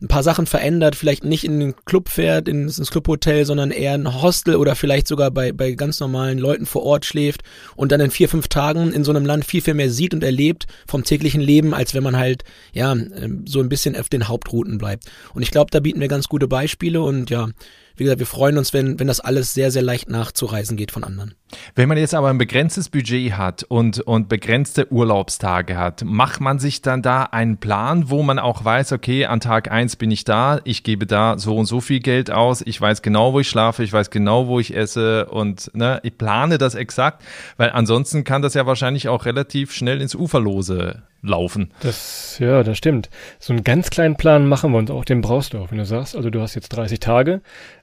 ein 0.00 0.08
paar 0.08 0.22
Sachen 0.22 0.46
verändert, 0.46 0.94
vielleicht 0.94 1.24
nicht 1.24 1.44
in 1.44 1.58
den 1.58 1.74
Club 1.84 2.08
fährt, 2.08 2.48
ins, 2.48 2.78
ins 2.78 2.90
Clubhotel, 2.90 3.44
sondern 3.44 3.70
eher 3.70 3.94
ein 3.94 4.22
Hostel 4.22 4.56
oder 4.56 4.74
vielleicht 4.76 5.08
sogar 5.08 5.30
bei, 5.30 5.52
bei 5.52 5.72
ganz 5.72 6.00
normalen 6.00 6.38
Leuten 6.38 6.66
vor 6.66 6.82
Ort 6.82 7.04
schläft 7.04 7.42
und 7.76 7.92
dann 7.92 8.00
in 8.00 8.10
vier, 8.10 8.28
fünf 8.28 8.48
Tagen 8.48 8.92
in 8.92 9.04
so 9.04 9.10
einem 9.10 9.24
Land 9.24 9.44
viel, 9.44 9.62
viel 9.62 9.74
mehr 9.74 9.90
sieht 9.90 10.12
und 10.12 10.22
erlebt 10.22 10.66
vom 10.86 11.04
täglichen 11.04 11.40
Leben, 11.40 11.72
als 11.72 11.94
wenn 11.94 12.02
man 12.02 12.16
halt, 12.16 12.44
ja, 12.72 12.92
ähm, 12.92 13.44
so 13.46 13.60
ein 13.60 13.68
bisschen 13.68 13.96
auf 13.96 14.08
den 14.08 14.28
Hauptrouten 14.28 14.78
bleibt. 14.78 15.04
Und 15.34 15.42
ich 15.42 15.50
glaube, 15.50 15.70
da 15.70 15.80
bieten 15.80 16.00
wir 16.00 16.08
ganz 16.08 16.28
gute 16.28 16.48
Beispiele 16.48 17.00
und 17.00 17.30
ja, 17.30 17.48
wie 17.96 18.04
gesagt, 18.04 18.18
wir 18.18 18.26
freuen 18.26 18.58
uns, 18.58 18.72
wenn, 18.74 19.00
wenn 19.00 19.06
das 19.06 19.20
alles 19.20 19.54
sehr, 19.54 19.70
sehr 19.70 19.82
leicht 19.82 20.10
nachzureisen 20.10 20.76
geht 20.76 20.92
von 20.92 21.04
anderen. 21.04 21.34
Wenn 21.74 21.88
man 21.88 21.98
jetzt 21.98 22.14
aber 22.14 22.28
ein 22.28 22.38
begrenztes 22.38 22.88
Budget 22.88 23.34
hat 23.34 23.62
und, 23.62 24.00
und 24.00 24.28
begrenzte 24.28 24.90
Urlaubstage 24.92 25.76
hat, 25.76 26.02
macht 26.04 26.40
man 26.40 26.58
sich 26.58 26.82
dann 26.82 27.02
da 27.02 27.22
einen 27.24 27.58
Plan, 27.58 28.10
wo 28.10 28.22
man 28.22 28.38
auch 28.38 28.64
weiß, 28.64 28.92
okay, 28.92 29.26
an 29.26 29.40
Tag 29.40 29.70
eins 29.70 29.96
bin 29.96 30.10
ich 30.10 30.24
da, 30.24 30.60
ich 30.64 30.82
gebe 30.82 31.06
da 31.06 31.38
so 31.38 31.56
und 31.56 31.66
so 31.66 31.80
viel 31.80 32.00
Geld 32.00 32.30
aus, 32.30 32.62
ich 32.62 32.80
weiß 32.80 33.02
genau, 33.02 33.32
wo 33.32 33.40
ich 33.40 33.48
schlafe, 33.48 33.84
ich 33.84 33.92
weiß 33.92 34.10
genau, 34.10 34.48
wo 34.48 34.58
ich 34.58 34.76
esse 34.76 35.26
und 35.26 35.70
ne, 35.74 36.00
ich 36.02 36.18
plane 36.18 36.58
das 36.58 36.74
exakt, 36.74 37.22
weil 37.56 37.70
ansonsten 37.70 38.24
kann 38.24 38.42
das 38.42 38.54
ja 38.54 38.66
wahrscheinlich 38.66 39.08
auch 39.08 39.24
relativ 39.24 39.72
schnell 39.72 40.00
ins 40.00 40.14
Uferlose 40.14 41.02
laufen. 41.22 41.72
Das, 41.80 42.38
ja, 42.38 42.62
das 42.62 42.78
stimmt. 42.78 43.10
So 43.38 43.52
einen 43.52 43.64
ganz 43.64 43.90
kleinen 43.90 44.16
Plan 44.16 44.46
machen 44.48 44.72
wir 44.72 44.78
uns 44.78 44.90
auch, 44.90 45.04
den 45.04 45.20
brauchst 45.20 45.54
du 45.54 45.58
auch, 45.58 45.70
wenn 45.70 45.78
du 45.78 45.84
sagst, 45.84 46.16
also 46.16 46.30
du 46.30 46.40
hast 46.40 46.54
jetzt 46.54 46.68
30 46.70 47.00
Tage, 47.00 47.40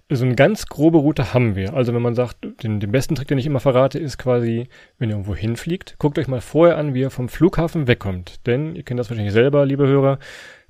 so 0.09 0.25
eine 0.25 0.35
ganz 0.35 0.67
grobe 0.67 0.97
Route 0.97 1.33
haben 1.33 1.55
wir. 1.55 1.73
Also 1.73 1.93
wenn 1.93 2.01
man 2.01 2.15
sagt, 2.15 2.37
den, 2.63 2.79
den 2.79 2.91
besten 2.91 3.15
Trick, 3.15 3.27
den 3.27 3.37
ich 3.37 3.45
immer 3.45 3.52
verrate, 3.59 3.99
ist 3.99 4.17
quasi, 4.17 4.67
wenn 4.97 5.09
ihr 5.09 5.15
irgendwo 5.15 5.35
hinfliegt, 5.35 5.95
guckt 5.99 6.17
euch 6.19 6.27
mal 6.27 6.41
vorher 6.41 6.77
an, 6.77 6.93
wie 6.93 7.01
ihr 7.01 7.09
vom 7.09 7.29
Flughafen 7.29 7.87
wegkommt. 7.87 8.45
Denn 8.47 8.75
ihr 8.75 8.83
kennt 8.83 8.99
das 8.99 9.09
wahrscheinlich 9.09 9.33
selber, 9.33 9.65
liebe 9.65 9.87
Hörer, 9.87 10.19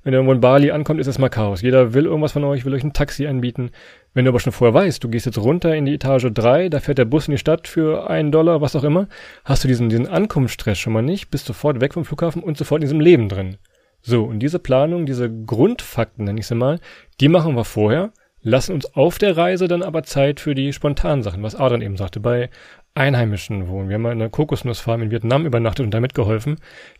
wenn 0.04 0.12
ihr 0.12 0.18
irgendwo 0.18 0.34
in 0.34 0.40
Bali 0.40 0.70
ankommt, 0.70 1.00
ist 1.00 1.06
es 1.06 1.18
mal 1.18 1.30
Chaos. 1.30 1.62
Jeder 1.62 1.94
will 1.94 2.04
irgendwas 2.04 2.32
von 2.32 2.44
euch, 2.44 2.66
will 2.66 2.74
euch 2.74 2.84
ein 2.84 2.92
Taxi 2.92 3.26
anbieten. 3.26 3.70
Wenn 4.12 4.26
du 4.26 4.28
aber 4.28 4.38
schon 4.38 4.52
vorher 4.52 4.74
weißt, 4.74 5.02
du 5.02 5.08
gehst 5.08 5.24
jetzt 5.24 5.38
runter 5.38 5.74
in 5.74 5.86
die 5.86 5.94
Etage 5.94 6.26
3, 6.32 6.68
da 6.68 6.80
fährt 6.80 6.98
der 6.98 7.06
Bus 7.06 7.26
in 7.26 7.32
die 7.32 7.38
Stadt 7.38 7.66
für 7.66 8.10
einen 8.10 8.30
Dollar, 8.30 8.60
was 8.60 8.76
auch 8.76 8.84
immer, 8.84 9.08
hast 9.44 9.64
du 9.64 9.68
diesen, 9.68 9.88
diesen 9.88 10.06
Ankunftsstress 10.06 10.78
schon 10.78 10.92
mal 10.92 11.02
nicht, 11.02 11.30
bist 11.30 11.46
sofort 11.46 11.80
weg 11.80 11.94
vom 11.94 12.04
Flughafen 12.04 12.42
und 12.42 12.58
sofort 12.58 12.82
in 12.82 12.86
diesem 12.86 13.00
Leben 13.00 13.30
drin. 13.30 13.56
So, 14.02 14.24
und 14.24 14.40
diese 14.40 14.58
Planung, 14.58 15.06
diese 15.06 15.30
Grundfakten, 15.30 16.26
nenne 16.26 16.38
ich 16.38 16.46
sie 16.46 16.54
mal, 16.54 16.78
die 17.20 17.28
machen 17.28 17.56
wir 17.56 17.64
vorher 17.64 18.12
lassen 18.44 18.74
uns 18.74 18.94
auf 18.94 19.18
der 19.18 19.36
Reise 19.36 19.66
dann 19.66 19.82
aber 19.82 20.04
Zeit 20.04 20.38
für 20.38 20.54
die 20.54 20.72
spontanen 20.72 21.22
Sachen, 21.24 21.42
was 21.42 21.56
Adrian 21.56 21.82
eben 21.82 21.96
sagte, 21.96 22.20
bei 22.20 22.50
Einheimischen 22.94 23.66
wohnen. 23.66 23.88
Wir 23.88 23.94
haben 23.94 24.02
mal 24.02 24.12
in 24.12 24.20
einer 24.20 24.30
Kokosnussfarm 24.30 25.02
in 25.02 25.10
Vietnam 25.10 25.46
übernachtet 25.46 25.84
und 25.84 25.92
damit 25.92 26.14
geholfen. 26.14 26.58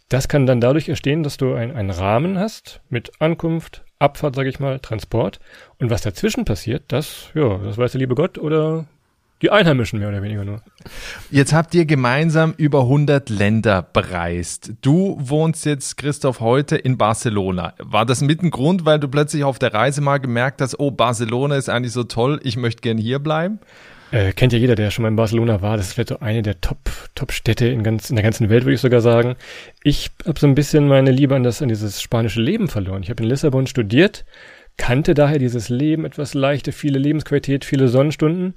Das 0.08 0.26
kann 0.26 0.46
dann 0.46 0.60
dadurch 0.60 0.88
entstehen, 0.88 1.22
dass 1.22 1.36
du 1.36 1.54
ein, 1.54 1.70
einen 1.76 1.90
Rahmen 1.90 2.38
hast 2.38 2.80
mit 2.88 3.12
Ankunft, 3.20 3.84
Abfahrt, 4.00 4.34
sage 4.34 4.48
ich 4.48 4.58
mal, 4.58 4.80
Transport. 4.80 5.38
Und 5.78 5.90
was 5.90 6.02
dazwischen 6.02 6.44
passiert, 6.44 6.84
das, 6.88 7.30
ja, 7.34 7.58
das 7.58 7.78
weiß 7.78 7.92
der 7.92 8.00
liebe 8.00 8.16
Gott 8.16 8.38
oder 8.38 8.86
die 9.44 9.50
Einheimischen 9.50 9.98
mehr 9.98 10.08
oder 10.08 10.22
weniger 10.22 10.42
nur. 10.42 10.62
Jetzt 11.30 11.52
habt 11.52 11.74
ihr 11.74 11.84
gemeinsam 11.84 12.54
über 12.56 12.80
100 12.80 13.28
Länder 13.28 13.82
bereist. 13.82 14.72
Du 14.80 15.18
wohnst 15.20 15.66
jetzt, 15.66 15.98
Christoph, 15.98 16.40
heute 16.40 16.76
in 16.76 16.96
Barcelona. 16.96 17.74
War 17.78 18.06
das 18.06 18.22
mit 18.22 18.42
ein 18.42 18.50
Grund, 18.50 18.86
weil 18.86 18.98
du 18.98 19.06
plötzlich 19.06 19.44
auf 19.44 19.58
der 19.58 19.74
Reise 19.74 20.00
mal 20.00 20.16
gemerkt 20.16 20.62
hast, 20.62 20.80
oh, 20.80 20.90
Barcelona 20.90 21.56
ist 21.56 21.68
eigentlich 21.68 21.92
so 21.92 22.04
toll, 22.04 22.40
ich 22.42 22.56
möchte 22.56 22.80
gern 22.80 22.96
hier 22.96 23.18
bleiben? 23.18 23.58
Äh, 24.12 24.32
kennt 24.32 24.54
ja 24.54 24.58
jeder, 24.58 24.76
der 24.76 24.90
schon 24.90 25.02
mal 25.02 25.08
in 25.08 25.16
Barcelona 25.16 25.60
war. 25.60 25.76
Das 25.76 25.88
ist 25.88 25.92
vielleicht 25.92 26.08
so 26.08 26.20
eine 26.20 26.40
der 26.40 26.62
Top, 26.62 26.78
Top-Städte 27.14 27.66
in, 27.66 27.82
ganz, 27.82 28.08
in 28.08 28.16
der 28.16 28.22
ganzen 28.22 28.48
Welt, 28.48 28.64
würde 28.64 28.76
ich 28.76 28.80
sogar 28.80 29.02
sagen. 29.02 29.36
Ich 29.82 30.10
habe 30.26 30.40
so 30.40 30.46
ein 30.46 30.54
bisschen 30.54 30.88
meine 30.88 31.10
Liebe 31.10 31.34
an, 31.34 31.42
das, 31.42 31.60
an 31.60 31.68
dieses 31.68 32.00
spanische 32.00 32.40
Leben 32.40 32.68
verloren. 32.68 33.02
Ich 33.02 33.10
habe 33.10 33.22
in 33.22 33.28
Lissabon 33.28 33.66
studiert, 33.66 34.24
kannte 34.78 35.12
daher 35.12 35.38
dieses 35.38 35.68
Leben 35.68 36.06
etwas 36.06 36.32
leichte, 36.32 36.72
viele 36.72 36.98
Lebensqualität, 36.98 37.64
viele 37.64 37.88
Sonnenstunden 37.88 38.54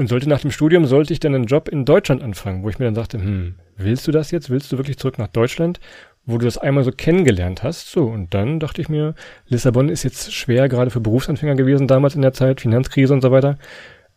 und 0.00 0.08
sollte 0.08 0.28
nach 0.28 0.40
dem 0.40 0.50
Studium, 0.50 0.86
sollte 0.86 1.12
ich 1.12 1.20
dann 1.20 1.34
einen 1.34 1.44
Job 1.44 1.68
in 1.68 1.84
Deutschland 1.84 2.22
anfangen, 2.22 2.62
wo 2.64 2.70
ich 2.70 2.78
mir 2.78 2.86
dann 2.86 2.94
sagte, 2.94 3.18
hm, 3.18 3.54
willst 3.76 4.08
du 4.08 4.12
das 4.12 4.30
jetzt? 4.30 4.50
Willst 4.50 4.72
du 4.72 4.78
wirklich 4.78 4.98
zurück 4.98 5.18
nach 5.18 5.28
Deutschland? 5.28 5.78
wo 6.26 6.38
du 6.38 6.44
das 6.44 6.58
einmal 6.58 6.84
so 6.84 6.92
kennengelernt 6.92 7.62
hast. 7.62 7.90
So, 7.90 8.04
und 8.04 8.34
dann 8.34 8.60
dachte 8.60 8.80
ich 8.80 8.88
mir, 8.88 9.14
Lissabon 9.48 9.88
ist 9.88 10.02
jetzt 10.02 10.32
schwer, 10.32 10.68
gerade 10.68 10.90
für 10.90 11.00
Berufsanfänger 11.00 11.54
gewesen 11.54 11.88
damals 11.88 12.14
in 12.14 12.22
der 12.22 12.32
Zeit, 12.32 12.60
Finanzkrise 12.60 13.12
und 13.12 13.22
so 13.22 13.30
weiter. 13.30 13.58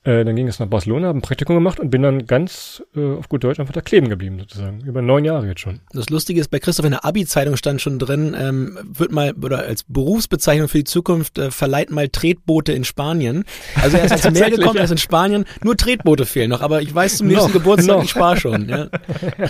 Äh, 0.05 0.25
dann 0.25 0.35
ging 0.35 0.49
es 0.49 0.59
nach 0.59 0.67
Barcelona, 0.67 1.07
habe 1.07 1.19
ein 1.19 1.21
Praktikum 1.21 1.55
gemacht 1.55 1.79
und 1.79 1.89
bin 1.89 2.01
dann 2.01 2.27
ganz 2.27 2.83
äh, 2.93 3.13
auf 3.13 3.29
gut 3.29 3.43
Deutsch 3.43 3.61
einfach 3.61 3.71
da 3.71 3.79
kleben 3.79 4.09
geblieben 4.09 4.37
sozusagen. 4.37 4.81
Über 4.81 5.01
neun 5.01 5.23
Jahre 5.23 5.47
jetzt 5.47 5.61
schon. 5.61 5.79
Das 5.93 6.09
Lustige 6.09 6.41
ist, 6.41 6.49
bei 6.49 6.59
Christoph 6.59 6.85
in 6.85 6.91
der 6.91 7.05
Abi-Zeitung 7.05 7.55
stand 7.55 7.81
schon 7.81 7.99
drin, 7.99 8.35
ähm, 8.37 8.77
wird 8.83 9.13
mal, 9.13 9.33
oder 9.41 9.59
als 9.59 9.85
Berufsbezeichnung 9.87 10.67
für 10.67 10.79
die 10.79 10.83
Zukunft, 10.83 11.37
äh, 11.37 11.51
verleiht 11.51 11.89
mal 11.89 12.09
Tretboote 12.09 12.73
in 12.73 12.83
Spanien. 12.83 13.45
Also 13.81 13.95
er 13.95 14.03
ist 14.03 14.25
ans 14.25 14.37
Meer 14.37 14.51
gekommen, 14.51 14.75
er 14.75 14.83
ist 14.83 14.91
in 14.91 14.97
Spanien, 14.97 15.45
nur 15.63 15.77
Tretboote 15.77 16.25
fehlen 16.25 16.49
noch, 16.49 16.61
aber 16.61 16.81
ich 16.81 16.93
weiß 16.93 17.17
zum 17.17 17.27
nächsten 17.27 17.53
Geburtstag, 17.53 17.95
noch. 17.95 18.03
ich 18.03 18.09
spare 18.09 18.35
schon. 18.35 18.67
Ja. 18.67 18.89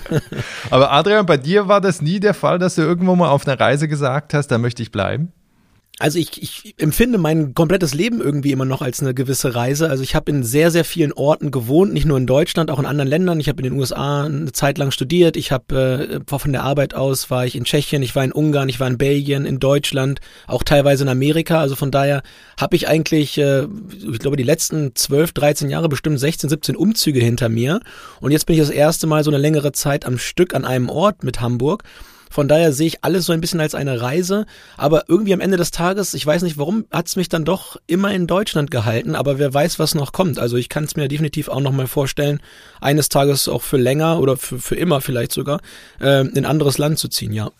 aber 0.69 0.91
Adrian, 0.91 1.25
bei 1.25 1.37
dir 1.37 1.67
war 1.67 1.81
das 1.81 1.99
nie 1.99 2.19
der 2.19 2.35
Fall, 2.35 2.59
dass 2.59 2.75
du 2.75 2.83
irgendwo 2.83 3.15
mal 3.15 3.29
auf 3.29 3.47
einer 3.47 3.59
Reise 3.59 3.87
gesagt 3.87 4.35
hast, 4.35 4.49
da 4.49 4.59
möchte 4.59 4.83
ich 4.83 4.91
bleiben? 4.91 5.31
Also 5.99 6.17
ich, 6.17 6.41
ich 6.41 6.73
empfinde 6.79 7.19
mein 7.19 7.53
komplettes 7.53 7.93
Leben 7.93 8.19
irgendwie 8.19 8.51
immer 8.51 8.65
noch 8.65 8.81
als 8.81 9.01
eine 9.01 9.13
gewisse 9.13 9.53
Reise. 9.53 9.91
Also 9.91 10.01
ich 10.01 10.15
habe 10.15 10.31
in 10.31 10.43
sehr, 10.43 10.71
sehr 10.71 10.85
vielen 10.85 11.13
Orten 11.13 11.51
gewohnt, 11.51 11.93
nicht 11.93 12.05
nur 12.05 12.17
in 12.17 12.25
Deutschland, 12.25 12.71
auch 12.71 12.79
in 12.79 12.87
anderen 12.87 13.07
Ländern. 13.07 13.39
Ich 13.39 13.47
habe 13.47 13.61
in 13.61 13.69
den 13.69 13.79
USA 13.79 14.23
eine 14.23 14.51
Zeit 14.51 14.79
lang 14.79 14.89
studiert. 14.89 15.37
Ich 15.37 15.51
habe 15.51 16.23
äh, 16.25 16.37
von 16.37 16.51
der 16.51 16.63
Arbeit 16.63 16.95
aus 16.95 17.29
war 17.29 17.45
ich 17.45 17.55
in 17.55 17.63
Tschechien, 17.63 18.01
ich 18.01 18.15
war 18.15 18.23
in 18.23 18.31
Ungarn, 18.31 18.69
ich 18.69 18.79
war 18.79 18.87
in 18.87 18.97
Belgien, 18.97 19.45
in 19.45 19.59
Deutschland, 19.59 20.19
auch 20.47 20.63
teilweise 20.63 21.03
in 21.03 21.09
Amerika. 21.09 21.59
Also 21.59 21.75
von 21.75 21.91
daher 21.91 22.23
habe 22.59 22.75
ich 22.75 22.87
eigentlich, 22.87 23.37
äh, 23.37 23.67
ich 24.11 24.19
glaube, 24.19 24.35
die 24.35 24.43
letzten 24.43 24.95
12, 24.95 25.33
13 25.33 25.69
Jahre 25.69 25.89
bestimmt 25.89 26.19
16, 26.19 26.49
17 26.49 26.75
Umzüge 26.75 27.19
hinter 27.19 27.49
mir. 27.49 27.81
Und 28.19 28.31
jetzt 28.31 28.47
bin 28.47 28.55
ich 28.55 28.61
das 28.61 28.71
erste 28.71 29.05
Mal 29.05 29.23
so 29.23 29.29
eine 29.29 29.37
längere 29.37 29.73
Zeit 29.73 30.07
am 30.07 30.17
Stück 30.17 30.55
an 30.55 30.65
einem 30.65 30.89
Ort 30.89 31.23
mit 31.23 31.39
Hamburg. 31.39 31.83
Von 32.33 32.47
daher 32.47 32.73
sehe 32.73 32.87
ich 32.87 33.03
alles 33.03 33.27
so 33.27 33.31
ein 33.31 33.41
bisschen 33.41 33.59
als 33.59 33.75
eine 33.75 34.01
Reise. 34.01 34.47
Aber 34.75 35.03
irgendwie 35.07 35.35
am 35.35 35.39
Ende 35.39 35.55
des 35.55 35.69
Tages, 35.69 36.15
ich 36.15 36.25
weiß 36.25 36.41
nicht 36.41 36.57
warum, 36.57 36.85
hat 36.89 37.05
es 37.05 37.15
mich 37.15 37.29
dann 37.29 37.45
doch 37.45 37.77
immer 37.85 38.11
in 38.11 38.25
Deutschland 38.25 38.71
gehalten. 38.71 39.13
Aber 39.13 39.37
wer 39.37 39.53
weiß, 39.53 39.77
was 39.77 39.93
noch 39.93 40.13
kommt. 40.13 40.39
Also 40.39 40.57
ich 40.57 40.67
kann 40.67 40.85
es 40.85 40.95
mir 40.95 41.07
definitiv 41.07 41.47
auch 41.47 41.59
nochmal 41.59 41.85
vorstellen, 41.85 42.39
eines 42.81 43.09
Tages 43.09 43.47
auch 43.47 43.61
für 43.61 43.77
länger 43.77 44.19
oder 44.19 44.35
für, 44.35 44.57
für 44.57 44.73
immer 44.73 44.99
vielleicht 44.99 45.31
sogar 45.31 45.59
äh, 46.01 46.21
in 46.21 46.37
ein 46.37 46.45
anderes 46.45 46.79
Land 46.79 46.97
zu 46.97 47.07
ziehen, 47.07 47.33
ja. 47.33 47.51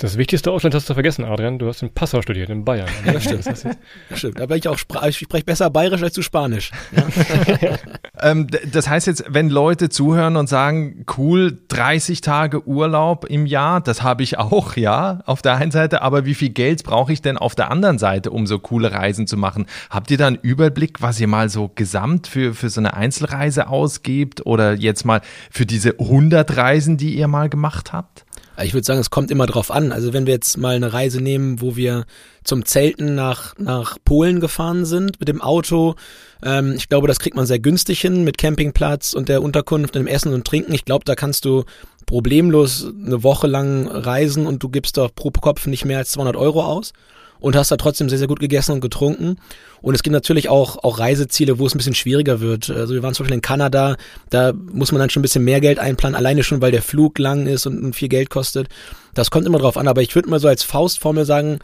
Das 0.00 0.16
wichtigste 0.16 0.50
Ausland 0.50 0.74
hast 0.74 0.88
du 0.88 0.94
vergessen, 0.94 1.26
Adrian. 1.26 1.58
Du 1.58 1.66
hast 1.66 1.82
in 1.82 1.92
Passau 1.92 2.22
studiert, 2.22 2.48
in 2.48 2.64
Bayern. 2.64 2.88
Ja, 3.04 3.20
stimmt. 3.20 3.46
Das, 3.46 3.66
stimmt. 4.14 4.38
Da 4.38 4.46
bin 4.46 4.56
ich 4.56 4.66
auch, 4.68 4.78
ich 5.08 5.18
spreche 5.18 5.44
besser 5.44 5.68
Bayerisch 5.70 6.02
als 6.02 6.14
du 6.14 6.22
Spanisch. 6.22 6.70
Ja. 7.60 7.76
Ähm, 8.22 8.46
das 8.72 8.88
heißt 8.88 9.06
jetzt, 9.06 9.24
wenn 9.28 9.48
Leute 9.48 9.88
zuhören 9.88 10.36
und 10.36 10.48
sagen, 10.48 11.04
cool, 11.16 11.58
30 11.68 12.20
Tage 12.20 12.66
Urlaub 12.66 13.24
im 13.24 13.46
Jahr, 13.46 13.80
das 13.80 14.02
habe 14.02 14.22
ich 14.22 14.38
auch, 14.38 14.76
ja, 14.76 15.20
auf 15.26 15.42
der 15.42 15.56
einen 15.56 15.70
Seite, 15.70 16.02
aber 16.02 16.24
wie 16.24 16.34
viel 16.34 16.50
Geld 16.50 16.84
brauche 16.84 17.12
ich 17.12 17.22
denn 17.22 17.36
auf 17.36 17.54
der 17.54 17.70
anderen 17.70 17.98
Seite, 17.98 18.30
um 18.30 18.46
so 18.46 18.58
coole 18.58 18.92
Reisen 18.92 19.26
zu 19.26 19.36
machen? 19.36 19.66
Habt 19.90 20.10
ihr 20.10 20.18
da 20.18 20.26
einen 20.26 20.38
Überblick, 20.40 21.02
was 21.02 21.20
ihr 21.20 21.28
mal 21.28 21.48
so 21.48 21.70
gesamt 21.74 22.26
für, 22.26 22.54
für 22.54 22.68
so 22.68 22.80
eine 22.80 22.94
Einzelreise 22.94 23.68
ausgebt 23.68 24.46
oder 24.46 24.74
jetzt 24.74 25.04
mal 25.04 25.20
für 25.50 25.66
diese 25.66 25.98
100 25.98 26.56
Reisen, 26.56 26.96
die 26.96 27.16
ihr 27.16 27.28
mal 27.28 27.48
gemacht 27.48 27.92
habt? 27.92 28.24
Ich 28.62 28.74
würde 28.74 28.84
sagen, 28.84 29.00
es 29.00 29.10
kommt 29.10 29.30
immer 29.30 29.46
drauf 29.46 29.70
an. 29.70 29.92
Also 29.92 30.12
wenn 30.12 30.26
wir 30.26 30.34
jetzt 30.34 30.56
mal 30.56 30.76
eine 30.76 30.92
Reise 30.92 31.20
nehmen, 31.20 31.60
wo 31.60 31.76
wir 31.76 32.04
zum 32.44 32.64
Zelten 32.64 33.14
nach, 33.14 33.56
nach 33.58 33.96
Polen 34.04 34.40
gefahren 34.40 34.84
sind 34.84 35.18
mit 35.20 35.28
dem 35.28 35.40
Auto, 35.40 35.94
ähm, 36.42 36.74
ich 36.76 36.88
glaube, 36.88 37.08
das 37.08 37.20
kriegt 37.20 37.36
man 37.36 37.46
sehr 37.46 37.58
günstig 37.58 38.00
hin 38.00 38.24
mit 38.24 38.38
Campingplatz 38.38 39.12
und 39.12 39.28
der 39.28 39.42
Unterkunft, 39.42 39.94
dem 39.94 40.06
Essen 40.06 40.32
und 40.32 40.46
Trinken. 40.46 40.72
Ich 40.72 40.84
glaube, 40.84 41.04
da 41.04 41.14
kannst 41.14 41.44
du 41.44 41.64
problemlos 42.06 42.86
eine 42.86 43.22
Woche 43.22 43.46
lang 43.46 43.86
reisen 43.86 44.46
und 44.46 44.62
du 44.62 44.68
gibst 44.68 44.96
doch 44.96 45.14
pro 45.14 45.30
Kopf 45.30 45.66
nicht 45.66 45.84
mehr 45.84 45.98
als 45.98 46.10
200 46.10 46.36
Euro 46.36 46.64
aus 46.64 46.92
und 47.40 47.56
hast 47.56 47.70
da 47.70 47.76
trotzdem 47.76 48.08
sehr, 48.08 48.18
sehr 48.18 48.28
gut 48.28 48.40
gegessen 48.40 48.72
und 48.72 48.80
getrunken. 48.80 49.36
Und 49.82 49.94
es 49.94 50.02
gibt 50.02 50.12
natürlich 50.12 50.48
auch, 50.48 50.82
auch 50.84 50.98
Reiseziele, 50.98 51.58
wo 51.58 51.66
es 51.66 51.74
ein 51.74 51.78
bisschen 51.78 51.94
schwieriger 51.94 52.40
wird. 52.40 52.70
Also 52.70 52.94
wir 52.94 53.02
waren 53.02 53.14
zum 53.14 53.24
Beispiel 53.24 53.36
in 53.36 53.42
Kanada, 53.42 53.96
da 54.28 54.52
muss 54.52 54.92
man 54.92 55.00
dann 55.00 55.10
schon 55.10 55.20
ein 55.20 55.22
bisschen 55.22 55.44
mehr 55.44 55.60
Geld 55.60 55.78
einplanen, 55.78 56.14
alleine 56.14 56.42
schon, 56.42 56.60
weil 56.60 56.72
der 56.72 56.82
Flug 56.82 57.18
lang 57.18 57.46
ist 57.46 57.66
und, 57.66 57.94
viel 57.94 58.08
Geld 58.08 58.30
kostet. 58.30 58.68
Das 59.14 59.30
kommt 59.30 59.46
immer 59.46 59.58
drauf 59.58 59.76
an, 59.76 59.88
aber 59.88 60.02
ich 60.02 60.14
würde 60.14 60.30
mal 60.30 60.38
so 60.38 60.48
als 60.48 60.62
Faustformel 60.62 61.24
sagen, 61.24 61.58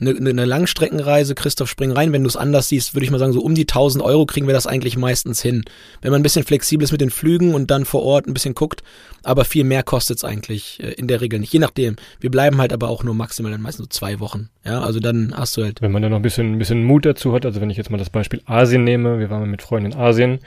eine, 0.00 0.16
eine 0.16 0.44
Langstreckenreise, 0.44 1.34
Christoph, 1.34 1.68
spring 1.68 1.92
rein. 1.92 2.12
Wenn 2.12 2.22
du 2.22 2.28
es 2.28 2.36
anders 2.36 2.68
siehst, 2.68 2.94
würde 2.94 3.04
ich 3.04 3.10
mal 3.10 3.18
sagen, 3.18 3.32
so 3.32 3.40
um 3.40 3.54
die 3.54 3.62
1000 3.62 4.02
Euro 4.02 4.26
kriegen 4.26 4.46
wir 4.46 4.54
das 4.54 4.66
eigentlich 4.66 4.96
meistens 4.96 5.42
hin. 5.42 5.64
Wenn 6.00 6.10
man 6.10 6.20
ein 6.20 6.22
bisschen 6.22 6.44
flexibel 6.44 6.84
ist 6.84 6.92
mit 6.92 7.00
den 7.00 7.10
Flügen 7.10 7.54
und 7.54 7.70
dann 7.70 7.84
vor 7.84 8.02
Ort 8.02 8.26
ein 8.26 8.34
bisschen 8.34 8.54
guckt, 8.54 8.82
aber 9.22 9.44
viel 9.44 9.64
mehr 9.64 9.82
kostet 9.82 10.18
es 10.18 10.24
eigentlich 10.24 10.78
äh, 10.82 10.92
in 10.92 11.08
der 11.08 11.20
Regel 11.20 11.40
nicht. 11.40 11.52
Je 11.52 11.58
nachdem. 11.58 11.96
Wir 12.20 12.30
bleiben 12.30 12.58
halt 12.60 12.72
aber 12.72 12.88
auch 12.88 13.04
nur 13.04 13.14
maximal 13.14 13.52
dann 13.52 13.62
meistens 13.62 13.84
so 13.84 13.88
zwei 13.88 14.20
Wochen. 14.20 14.48
Ja, 14.64 14.80
also 14.80 15.00
dann 15.00 15.34
hast 15.36 15.56
du 15.56 15.64
halt. 15.64 15.80
Wenn 15.82 15.92
man 15.92 16.02
dann 16.02 16.12
noch 16.12 16.18
ein 16.18 16.22
bisschen, 16.22 16.54
ein 16.54 16.58
bisschen 16.58 16.84
Mut 16.84 17.04
dazu 17.04 17.32
hat, 17.32 17.44
also 17.44 17.60
wenn 17.60 17.70
ich 17.70 17.76
jetzt 17.76 17.90
mal 17.90 17.98
das 17.98 18.10
Beispiel 18.10 18.42
Asien 18.46 18.84
nehme, 18.84 19.18
wir 19.18 19.30
waren 19.30 19.50
mit 19.50 19.62
Freunden 19.62 19.92
in 19.92 19.98
Asien, 19.98 20.40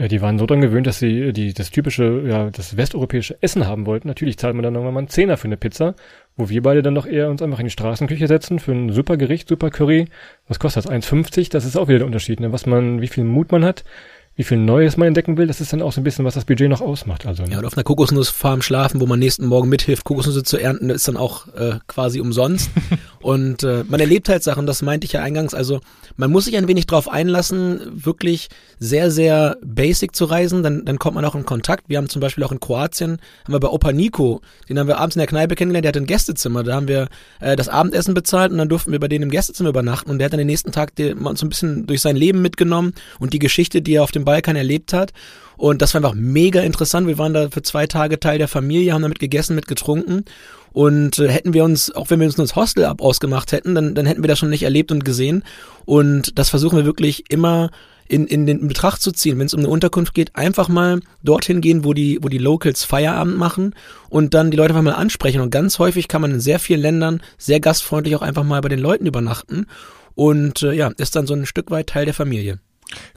die 0.00 0.20
waren 0.20 0.38
so 0.38 0.46
dran 0.46 0.60
gewöhnt, 0.60 0.86
dass 0.86 0.98
sie 0.98 1.32
die, 1.32 1.54
das 1.54 1.70
typische, 1.70 2.24
ja, 2.26 2.50
das 2.50 2.76
westeuropäische 2.76 3.40
Essen 3.40 3.66
haben 3.66 3.86
wollten. 3.86 4.08
Natürlich 4.08 4.38
zahlt 4.38 4.54
man 4.54 4.64
dann 4.64 4.74
irgendwann 4.74 4.94
mal 4.94 5.00
einen 5.00 5.08
Zehner 5.08 5.36
für 5.36 5.46
eine 5.46 5.56
Pizza, 5.56 5.94
wo 6.36 6.48
wir 6.48 6.62
beide 6.62 6.82
dann 6.82 6.96
doch 6.96 7.06
eher 7.06 7.30
uns 7.30 7.42
einfach 7.42 7.60
in 7.60 7.66
die 7.66 7.70
Straßenküche 7.70 8.26
setzen 8.26 8.58
für 8.58 8.72
ein 8.72 8.90
super 8.90 9.16
Gericht, 9.16 9.48
super 9.48 9.70
Curry. 9.70 10.06
Was 10.48 10.58
kostet 10.58 10.86
das? 10.86 10.92
1,50? 10.92 11.50
Das 11.50 11.64
ist 11.64 11.76
auch 11.76 11.86
wieder 11.86 11.98
der 11.98 12.06
Unterschied, 12.06 12.40
ne? 12.40 12.52
was 12.52 12.66
man, 12.66 13.00
wie 13.00 13.08
viel 13.08 13.24
Mut 13.24 13.52
man 13.52 13.64
hat 13.64 13.84
wie 14.36 14.42
viel 14.42 14.58
Neues 14.58 14.96
man 14.96 15.08
entdecken 15.08 15.36
will, 15.36 15.46
das 15.46 15.60
ist 15.60 15.72
dann 15.72 15.80
auch 15.80 15.92
so 15.92 16.00
ein 16.00 16.04
bisschen, 16.04 16.24
was 16.24 16.34
das 16.34 16.44
Budget 16.44 16.68
noch 16.68 16.80
ausmacht. 16.80 17.24
Also, 17.24 17.44
ne? 17.44 17.52
Ja, 17.52 17.58
und 17.58 17.64
auf 17.66 17.76
einer 17.76 17.84
Kokosnussfarm 17.84 18.62
schlafen, 18.62 19.00
wo 19.00 19.06
man 19.06 19.20
nächsten 19.20 19.46
Morgen 19.46 19.68
mithilft, 19.68 20.04
Kokosnüsse 20.04 20.42
zu 20.42 20.58
ernten, 20.58 20.90
ist 20.90 21.06
dann 21.06 21.16
auch 21.16 21.46
äh, 21.54 21.78
quasi 21.86 22.20
umsonst. 22.20 22.70
und 23.20 23.62
äh, 23.62 23.84
man 23.88 24.00
erlebt 24.00 24.28
halt 24.28 24.42
Sachen, 24.42 24.66
das 24.66 24.82
meinte 24.82 25.04
ich 25.04 25.12
ja 25.12 25.22
eingangs. 25.22 25.54
Also 25.54 25.80
man 26.16 26.32
muss 26.32 26.46
sich 26.46 26.56
ein 26.56 26.66
wenig 26.66 26.86
drauf 26.86 27.08
einlassen, 27.08 27.80
wirklich 27.92 28.48
sehr, 28.80 29.12
sehr 29.12 29.56
basic 29.64 30.16
zu 30.16 30.24
reisen, 30.24 30.64
dann, 30.64 30.84
dann 30.84 30.98
kommt 30.98 31.14
man 31.14 31.24
auch 31.24 31.36
in 31.36 31.46
Kontakt. 31.46 31.84
Wir 31.88 31.98
haben 31.98 32.08
zum 32.08 32.20
Beispiel 32.20 32.42
auch 32.42 32.52
in 32.52 32.60
Kroatien, 32.60 33.18
haben 33.44 33.54
wir 33.54 33.60
bei 33.60 33.68
Opa 33.68 33.92
Nico, 33.92 34.40
den 34.68 34.80
haben 34.80 34.88
wir 34.88 34.98
abends 34.98 35.14
in 35.14 35.20
der 35.20 35.28
Kneipe 35.28 35.54
kennengelernt, 35.54 35.84
der 35.84 35.90
hat 35.90 35.96
ein 35.96 36.06
Gästezimmer, 36.06 36.64
da 36.64 36.74
haben 36.74 36.88
wir 36.88 37.08
äh, 37.40 37.54
das 37.54 37.68
Abendessen 37.68 38.14
bezahlt 38.14 38.50
und 38.50 38.58
dann 38.58 38.68
durften 38.68 38.90
wir 38.90 38.98
bei 38.98 39.08
denen 39.08 39.24
im 39.24 39.30
Gästezimmer 39.30 39.68
übernachten 39.68 40.10
und 40.10 40.18
der 40.18 40.26
hat 40.26 40.32
dann 40.32 40.38
den 40.38 40.48
nächsten 40.48 40.72
Tag 40.72 40.94
die, 40.96 41.14
uns 41.14 41.38
so 41.38 41.46
ein 41.46 41.50
bisschen 41.50 41.86
durch 41.86 42.00
sein 42.00 42.16
Leben 42.16 42.42
mitgenommen 42.42 42.94
und 43.20 43.32
die 43.32 43.38
Geschichte, 43.38 43.80
die 43.80 43.94
er 43.94 44.02
auf 44.02 44.12
dem 44.12 44.23
Balkan 44.24 44.56
erlebt 44.56 44.92
hat. 44.92 45.12
Und 45.56 45.82
das 45.82 45.94
war 45.94 46.00
einfach 46.00 46.14
mega 46.14 46.60
interessant. 46.62 47.06
Wir 47.06 47.18
waren 47.18 47.32
da 47.32 47.48
für 47.50 47.62
zwei 47.62 47.86
Tage 47.86 48.18
Teil 48.18 48.38
der 48.38 48.48
Familie, 48.48 48.92
haben 48.92 49.02
damit 49.02 49.20
gegessen, 49.20 49.54
mit 49.54 49.68
getrunken. 49.68 50.24
Und 50.72 51.18
äh, 51.20 51.28
hätten 51.28 51.54
wir 51.54 51.64
uns, 51.64 51.94
auch 51.94 52.10
wenn 52.10 52.18
wir 52.18 52.26
uns 52.26 52.36
nur 52.36 52.46
das 52.46 52.56
Hostel 52.56 52.84
ab 52.84 53.00
ausgemacht 53.00 53.52
hätten, 53.52 53.74
dann, 53.74 53.94
dann 53.94 54.06
hätten 54.06 54.22
wir 54.22 54.28
das 54.28 54.38
schon 54.40 54.50
nicht 54.50 54.64
erlebt 54.64 54.90
und 54.90 55.04
gesehen. 55.04 55.44
Und 55.84 56.38
das 56.38 56.50
versuchen 56.50 56.76
wir 56.76 56.84
wirklich 56.84 57.30
immer 57.30 57.70
in, 58.08 58.26
in 58.26 58.46
den 58.46 58.60
in 58.60 58.68
Betracht 58.68 59.00
zu 59.00 59.12
ziehen, 59.12 59.38
wenn 59.38 59.46
es 59.46 59.54
um 59.54 59.60
eine 59.60 59.68
Unterkunft 59.68 60.14
geht, 60.14 60.36
einfach 60.36 60.68
mal 60.68 61.00
dorthin 61.22 61.60
gehen, 61.60 61.84
wo 61.84 61.94
die, 61.94 62.18
wo 62.20 62.28
die 62.28 62.38
Locals 62.38 62.84
Feierabend 62.84 63.36
machen 63.36 63.74
und 64.10 64.34
dann 64.34 64.50
die 64.50 64.56
Leute 64.56 64.70
einfach 64.70 64.82
mal 64.82 64.92
ansprechen. 64.92 65.40
Und 65.40 65.50
ganz 65.50 65.78
häufig 65.78 66.08
kann 66.08 66.20
man 66.20 66.32
in 66.32 66.40
sehr 66.40 66.58
vielen 66.58 66.80
Ländern 66.80 67.22
sehr 67.38 67.60
gastfreundlich 67.60 68.16
auch 68.16 68.22
einfach 68.22 68.44
mal 68.44 68.60
bei 68.60 68.68
den 68.68 68.80
Leuten 68.80 69.06
übernachten 69.06 69.66
und 70.14 70.62
äh, 70.62 70.72
ja, 70.72 70.90
ist 70.98 71.16
dann 71.16 71.26
so 71.26 71.34
ein 71.34 71.46
Stück 71.46 71.70
weit 71.70 71.88
Teil 71.88 72.04
der 72.04 72.14
Familie. 72.14 72.58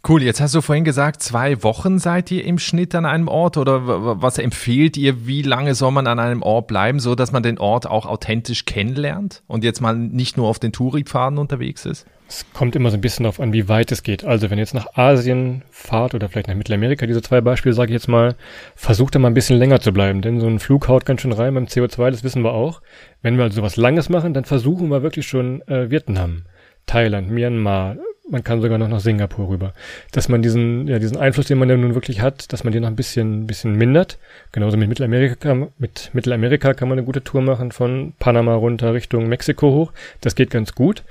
Cool, 0.08 0.24
jetzt 0.24 0.40
hast 0.40 0.56
du 0.56 0.62
vorhin 0.62 0.86
gesagt, 0.86 1.22
zwei 1.22 1.62
Wochen 1.64 2.00
seid 2.00 2.32
ihr 2.32 2.46
im 2.46 2.60
Schnitt 2.60 2.96
an 2.96 3.06
einem 3.06 3.28
Ort 3.28 3.58
oder 3.58 4.22
was 4.22 4.38
empfehlt 4.38 4.98
ihr, 4.98 5.28
wie 5.28 5.42
lange 5.42 5.76
soll 5.76 5.92
man 5.92 6.08
an 6.08 6.20
einem 6.20 6.42
Ort 6.42 6.68
bleiben, 6.68 7.00
so 7.00 7.16
dass 7.16 7.32
man 7.32 7.44
den 7.44 7.58
Ort 7.58 7.88
auch 7.88 8.06
authentisch 8.06 8.66
kennenlernt 8.66 9.44
und 9.48 9.64
jetzt 9.64 9.82
mal 9.82 9.98
nicht 9.98 10.38
nur 10.38 10.48
auf 10.48 10.60
den 10.60 10.72
Touri-Pfaden 10.72 11.38
unterwegs 11.38 11.86
ist? 11.86 12.06
Es 12.30 12.46
kommt 12.54 12.76
immer 12.76 12.90
so 12.90 12.98
ein 12.98 13.02
bisschen 13.02 13.24
darauf 13.24 13.40
an, 13.40 13.54
wie 13.54 13.70
weit 13.70 13.92
es 13.92 14.04
geht. 14.04 14.26
Also 14.26 14.50
wenn 14.50 14.58
ihr 14.58 14.64
jetzt 14.64 14.74
nach 14.74 14.96
Asien 14.96 15.64
fahrt 15.72 16.14
oder 16.14 16.28
vielleicht 16.28 16.50
nach 16.50 16.56
Mittelamerika, 16.56 17.06
diese 17.06 17.22
zwei 17.22 17.40
Beispiele 17.40 17.74
sage 17.74 17.92
ich 17.92 17.94
jetzt 17.94 18.10
mal, 18.10 18.36
versucht 18.76 19.16
da 19.16 19.20
mal 19.20 19.30
ein 19.30 19.34
bisschen 19.34 19.58
länger 19.58 19.80
zu 19.80 19.94
bleiben, 19.94 20.22
denn 20.22 20.42
so 20.42 20.48
ein 20.48 20.60
Flug 20.60 20.88
haut 20.90 21.06
ganz 21.06 21.22
schön 21.22 21.32
rein 21.32 21.54
beim 21.54 21.66
CO2, 21.66 22.12
das 22.12 22.24
wissen 22.24 22.44
wir 22.44 22.52
auch. 22.52 22.82
Wenn 23.22 23.38
wir 23.38 23.46
also 23.46 23.62
was 23.62 23.78
Langes 23.78 24.10
machen, 24.10 24.34
dann 24.34 24.44
versuchen 24.44 24.90
wir 24.90 25.04
wirklich 25.04 25.28
schon 25.28 25.62
äh, 25.68 25.90
Vietnam, 25.90 26.44
Thailand, 26.86 27.30
Myanmar, 27.30 27.96
man 28.30 28.44
kann 28.44 28.62
sogar 28.62 28.78
noch 28.78 28.88
nach 28.88 29.00
Singapur 29.00 29.50
rüber. 29.50 29.74
Dass 30.12 30.30
man 30.30 30.42
diesen, 30.42 30.88
ja, 30.88 31.00
diesen 31.00 31.18
Einfluss, 31.18 31.48
den 31.48 31.58
man 31.58 31.70
ja 31.70 31.78
nun 31.78 31.96
wirklich 31.96 32.22
hat, 32.22 32.52
dass 32.52 32.64
man 32.64 32.74
den 32.74 32.84
noch 32.84 32.90
ein 32.90 32.96
bisschen, 32.96 33.48
bisschen 33.48 33.76
mindert. 33.76 34.18
Genauso 34.52 34.78
mit 34.78 34.90
Mittelamerika, 34.90 35.68
mit 35.78 36.10
Mittelamerika 36.14 36.74
kann 36.74 36.90
man 36.90 36.98
eine 36.98 37.06
gute 37.06 37.24
Tour 37.24 37.42
machen 37.42 37.72
von 37.72 38.14
Panama 38.20 38.56
runter 38.56 38.94
Richtung 38.94 39.28
Mexiko 39.28 39.70
hoch. 39.70 39.92
Das 40.22 40.36
geht 40.36 40.50
ganz 40.50 40.76
gut. 40.76 41.04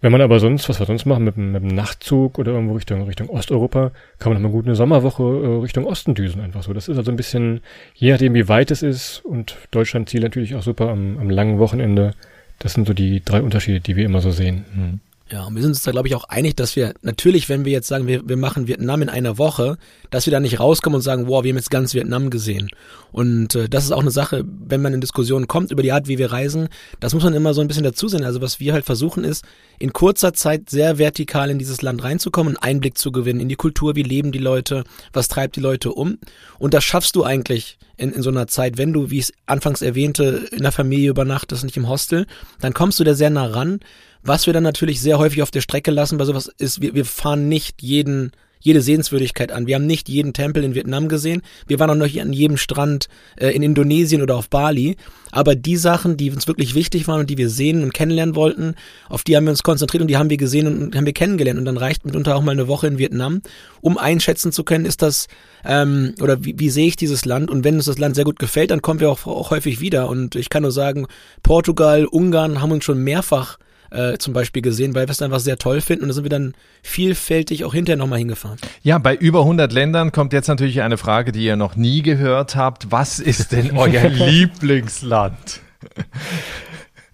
Wenn 0.00 0.12
man 0.12 0.20
aber 0.20 0.38
sonst, 0.38 0.68
was 0.68 0.80
wir 0.80 0.86
sonst 0.86 1.06
machen, 1.06 1.24
mit, 1.24 1.38
mit 1.38 1.62
einem 1.62 1.74
Nachtzug 1.74 2.38
oder 2.38 2.52
irgendwo 2.52 2.74
Richtung, 2.74 3.04
Richtung 3.04 3.30
Osteuropa, 3.30 3.90
kann 4.18 4.32
man 4.32 4.42
noch 4.42 4.48
mal 4.50 4.52
gut 4.52 4.66
eine 4.66 4.74
Sommerwoche 4.74 5.22
äh, 5.22 5.62
Richtung 5.62 5.86
Osten 5.86 6.14
düsen, 6.14 6.42
einfach 6.42 6.62
so. 6.62 6.74
Das 6.74 6.88
ist 6.88 6.98
also 6.98 7.10
ein 7.10 7.16
bisschen, 7.16 7.62
je 7.94 8.10
nachdem 8.12 8.34
wie 8.34 8.46
weit 8.48 8.70
es 8.70 8.82
ist 8.82 9.24
und 9.24 9.56
Deutschland 9.70 10.10
Ziel 10.10 10.20
natürlich 10.20 10.56
auch 10.56 10.62
super 10.62 10.90
am, 10.90 11.16
am 11.18 11.30
langen 11.30 11.58
Wochenende. 11.58 12.12
Das 12.58 12.74
sind 12.74 12.86
so 12.86 12.92
die 12.92 13.24
drei 13.24 13.40
Unterschiede, 13.40 13.80
die 13.80 13.96
wir 13.96 14.04
immer 14.04 14.20
so 14.20 14.30
sehen. 14.30 14.66
Mhm. 14.74 15.00
Ja, 15.30 15.44
und 15.44 15.54
wir 15.54 15.62
sind 15.62 15.70
uns 15.70 15.80
da, 15.80 15.90
glaube 15.90 16.06
ich, 16.06 16.14
auch 16.14 16.24
einig, 16.24 16.54
dass 16.54 16.76
wir 16.76 16.92
natürlich, 17.00 17.48
wenn 17.48 17.64
wir 17.64 17.72
jetzt 17.72 17.88
sagen, 17.88 18.06
wir, 18.06 18.28
wir 18.28 18.36
machen 18.36 18.68
Vietnam 18.68 19.00
in 19.00 19.08
einer 19.08 19.38
Woche, 19.38 19.78
dass 20.10 20.26
wir 20.26 20.30
da 20.30 20.38
nicht 20.38 20.60
rauskommen 20.60 20.96
und 20.96 21.00
sagen, 21.00 21.28
wow, 21.28 21.42
wir 21.42 21.50
haben 21.50 21.56
jetzt 21.56 21.70
ganz 21.70 21.94
Vietnam 21.94 22.28
gesehen. 22.28 22.68
Und 23.10 23.54
äh, 23.54 23.66
das 23.66 23.84
ist 23.84 23.92
auch 23.92 24.02
eine 24.02 24.10
Sache, 24.10 24.44
wenn 24.44 24.82
man 24.82 24.92
in 24.92 25.00
Diskussionen 25.00 25.48
kommt 25.48 25.70
über 25.70 25.82
die 25.82 25.92
Art, 25.92 26.08
wie 26.08 26.18
wir 26.18 26.30
reisen, 26.30 26.68
das 27.00 27.14
muss 27.14 27.24
man 27.24 27.32
immer 27.32 27.54
so 27.54 27.62
ein 27.62 27.68
bisschen 27.68 27.84
dazu 27.84 28.06
sehen. 28.06 28.22
Also 28.22 28.42
was 28.42 28.60
wir 28.60 28.74
halt 28.74 28.84
versuchen 28.84 29.24
ist, 29.24 29.46
in 29.78 29.94
kurzer 29.94 30.34
Zeit 30.34 30.68
sehr 30.68 30.98
vertikal 30.98 31.48
in 31.48 31.58
dieses 31.58 31.80
Land 31.80 32.04
reinzukommen, 32.04 32.58
einen 32.58 32.74
Einblick 32.74 32.98
zu 32.98 33.10
gewinnen 33.10 33.40
in 33.40 33.48
die 33.48 33.56
Kultur, 33.56 33.96
wie 33.96 34.02
leben 34.02 34.30
die 34.30 34.38
Leute, 34.38 34.84
was 35.14 35.28
treibt 35.28 35.56
die 35.56 35.60
Leute 35.60 35.92
um. 35.92 36.18
Und 36.58 36.74
das 36.74 36.84
schaffst 36.84 37.16
du 37.16 37.24
eigentlich 37.24 37.78
in, 37.96 38.12
in 38.12 38.20
so 38.20 38.28
einer 38.28 38.46
Zeit, 38.46 38.76
wenn 38.76 38.92
du, 38.92 39.10
wie 39.10 39.20
ich 39.20 39.30
es 39.30 39.32
anfangs 39.46 39.80
erwähnte, 39.80 40.48
in 40.52 40.62
der 40.62 40.72
Familie 40.72 41.08
übernachtest, 41.08 41.64
nicht 41.64 41.78
im 41.78 41.88
Hostel, 41.88 42.26
dann 42.60 42.74
kommst 42.74 43.00
du 43.00 43.04
da 43.04 43.14
sehr 43.14 43.30
nah 43.30 43.46
ran 43.46 43.80
was 44.24 44.46
wir 44.46 44.52
dann 44.52 44.62
natürlich 44.62 45.00
sehr 45.00 45.18
häufig 45.18 45.42
auf 45.42 45.50
der 45.50 45.60
Strecke 45.60 45.90
lassen 45.90 46.18
bei 46.18 46.24
sowas 46.24 46.50
ist, 46.58 46.80
wir, 46.80 46.94
wir 46.94 47.04
fahren 47.04 47.48
nicht 47.48 47.82
jeden 47.82 48.32
jede 48.64 48.80
Sehenswürdigkeit 48.80 49.52
an. 49.52 49.66
Wir 49.66 49.74
haben 49.74 49.86
nicht 49.86 50.08
jeden 50.08 50.32
Tempel 50.32 50.64
in 50.64 50.74
Vietnam 50.74 51.08
gesehen. 51.08 51.42
Wir 51.66 51.78
waren 51.78 51.90
auch 51.90 51.94
noch 51.94 52.20
an 52.20 52.32
jedem 52.32 52.56
Strand 52.56 53.08
äh, 53.36 53.50
in 53.50 53.62
Indonesien 53.62 54.22
oder 54.22 54.36
auf 54.36 54.48
Bali. 54.48 54.96
Aber 55.30 55.54
die 55.54 55.76
Sachen, 55.76 56.16
die 56.16 56.30
uns 56.30 56.48
wirklich 56.48 56.74
wichtig 56.74 57.06
waren 57.06 57.20
und 57.20 57.30
die 57.30 57.36
wir 57.36 57.50
sehen 57.50 57.82
und 57.82 57.92
kennenlernen 57.92 58.34
wollten, 58.34 58.74
auf 59.10 59.22
die 59.22 59.36
haben 59.36 59.44
wir 59.44 59.50
uns 59.50 59.62
konzentriert 59.62 60.00
und 60.00 60.08
die 60.08 60.16
haben 60.16 60.30
wir 60.30 60.38
gesehen 60.38 60.66
und 60.66 60.96
haben 60.96 61.04
wir 61.04 61.12
kennengelernt. 61.12 61.58
Und 61.58 61.66
dann 61.66 61.76
reicht 61.76 62.06
mitunter 62.06 62.34
auch 62.34 62.42
mal 62.42 62.52
eine 62.52 62.66
Woche 62.66 62.86
in 62.86 62.96
Vietnam, 62.96 63.42
um 63.82 63.98
einschätzen 63.98 64.50
zu 64.50 64.64
können, 64.64 64.86
ist 64.86 65.02
das 65.02 65.28
ähm, 65.66 66.14
oder 66.22 66.42
wie, 66.42 66.58
wie 66.58 66.70
sehe 66.70 66.86
ich 66.86 66.96
dieses 66.96 67.26
Land? 67.26 67.50
Und 67.50 67.64
wenn 67.64 67.76
uns 67.76 67.84
das 67.84 67.98
Land 67.98 68.14
sehr 68.14 68.24
gut 68.24 68.38
gefällt, 68.38 68.70
dann 68.70 68.80
kommen 68.80 69.00
wir 69.00 69.10
auch, 69.10 69.26
auch 69.26 69.50
häufig 69.50 69.80
wieder. 69.80 70.08
Und 70.08 70.36
ich 70.36 70.48
kann 70.48 70.62
nur 70.62 70.72
sagen, 70.72 71.06
Portugal, 71.42 72.06
Ungarn 72.06 72.62
haben 72.62 72.72
uns 72.72 72.84
schon 72.84 73.04
mehrfach 73.04 73.58
äh, 73.94 74.18
zum 74.18 74.34
Beispiel 74.34 74.62
gesehen, 74.62 74.94
weil 74.94 75.06
wir 75.06 75.12
es 75.12 75.22
einfach 75.22 75.40
sehr 75.40 75.56
toll 75.56 75.80
finden 75.80 76.02
und 76.04 76.08
da 76.08 76.14
sind 76.14 76.24
wir 76.24 76.30
dann 76.30 76.54
vielfältig 76.82 77.64
auch 77.64 77.72
hinterher 77.74 77.96
nochmal 77.96 78.18
hingefahren. 78.18 78.58
Ja, 78.82 78.98
bei 78.98 79.14
über 79.14 79.40
100 79.40 79.72
Ländern 79.72 80.12
kommt 80.12 80.32
jetzt 80.32 80.48
natürlich 80.48 80.82
eine 80.82 80.98
Frage, 80.98 81.32
die 81.32 81.44
ihr 81.44 81.56
noch 81.56 81.76
nie 81.76 82.02
gehört 82.02 82.56
habt. 82.56 82.90
Was 82.90 83.20
ist 83.20 83.52
denn 83.52 83.70
euer 83.76 84.08
Lieblingsland? 84.08 85.60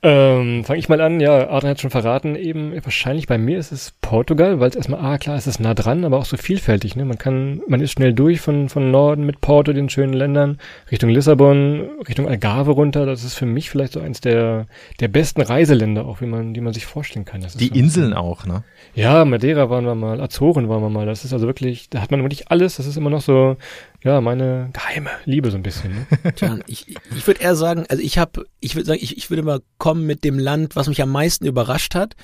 Ähm, 0.02 0.64
Fange 0.64 0.78
ich 0.78 0.88
mal 0.88 1.00
an, 1.02 1.20
ja, 1.20 1.50
Adrian 1.50 1.72
hat 1.72 1.80
schon 1.80 1.90
verraten, 1.90 2.34
eben 2.34 2.72
wahrscheinlich 2.82 3.26
bei 3.26 3.36
mir 3.36 3.58
ist 3.58 3.70
es 3.70 3.92
Portugal, 4.00 4.58
weil 4.58 4.70
es 4.70 4.76
erstmal, 4.76 5.00
ah 5.00 5.18
klar, 5.18 5.36
es 5.36 5.46
ist 5.46 5.60
nah 5.60 5.74
dran, 5.74 6.06
aber 6.06 6.16
auch 6.16 6.24
so 6.24 6.38
vielfältig, 6.38 6.96
ne? 6.96 7.04
Man 7.04 7.18
kann, 7.18 7.60
man 7.68 7.82
ist 7.82 7.92
schnell 7.92 8.14
durch 8.14 8.40
von, 8.40 8.70
von 8.70 8.90
Norden 8.90 9.26
mit 9.26 9.42
Porto, 9.42 9.74
den 9.74 9.90
schönen 9.90 10.14
Ländern, 10.14 10.58
Richtung 10.90 11.10
Lissabon, 11.10 11.90
Richtung 12.08 12.26
Algarve 12.28 12.70
runter. 12.70 13.04
Das 13.04 13.24
ist 13.24 13.34
für 13.34 13.44
mich 13.44 13.68
vielleicht 13.68 13.92
so 13.92 14.00
eins 14.00 14.22
der, 14.22 14.66
der 15.00 15.08
besten 15.08 15.42
Reiseländer, 15.42 16.06
auch 16.06 16.22
wie 16.22 16.26
man, 16.26 16.54
die 16.54 16.62
man 16.62 16.72
sich 16.72 16.86
vorstellen 16.86 17.26
kann. 17.26 17.42
die 17.42 17.68
so 17.68 17.74
Inseln 17.74 18.14
auch, 18.14 18.46
ne? 18.46 18.62
Ja, 18.94 19.26
Madeira 19.26 19.68
waren 19.68 19.84
wir 19.84 19.94
mal, 19.94 20.20
Azoren 20.22 20.70
waren 20.70 20.82
wir 20.82 20.88
mal. 20.90 21.04
Das 21.04 21.26
ist 21.26 21.34
also 21.34 21.46
wirklich, 21.46 21.90
da 21.90 22.00
hat 22.00 22.10
man 22.10 22.22
wirklich 22.22 22.50
alles. 22.50 22.76
Das 22.76 22.86
ist 22.86 22.96
immer 22.96 23.10
noch 23.10 23.20
so, 23.20 23.56
ja, 24.02 24.20
meine 24.20 24.70
geheime 24.72 25.10
Liebe 25.24 25.50
so 25.50 25.56
ein 25.56 25.62
bisschen. 25.62 25.94
Ne? 25.94 26.32
Tja, 26.36 26.58
ich, 26.66 26.96
ich 27.14 27.26
würde 27.26 27.40
eher 27.40 27.54
sagen, 27.54 27.84
also 27.88 28.02
ich 28.02 28.18
habe, 28.18 28.46
ich 28.60 28.74
würde 28.74 28.86
sagen, 28.86 29.00
ich, 29.02 29.16
ich 29.16 29.30
würde 29.30 29.42
mal 29.42 29.60
kommen 29.78 30.06
mit 30.06 30.24
dem 30.24 30.38
Land, 30.38 30.76
was 30.76 30.88
mich 30.88 31.02
am 31.02 31.10
meisten 31.10 31.46
überrascht 31.46 31.94
hat. 31.94 32.16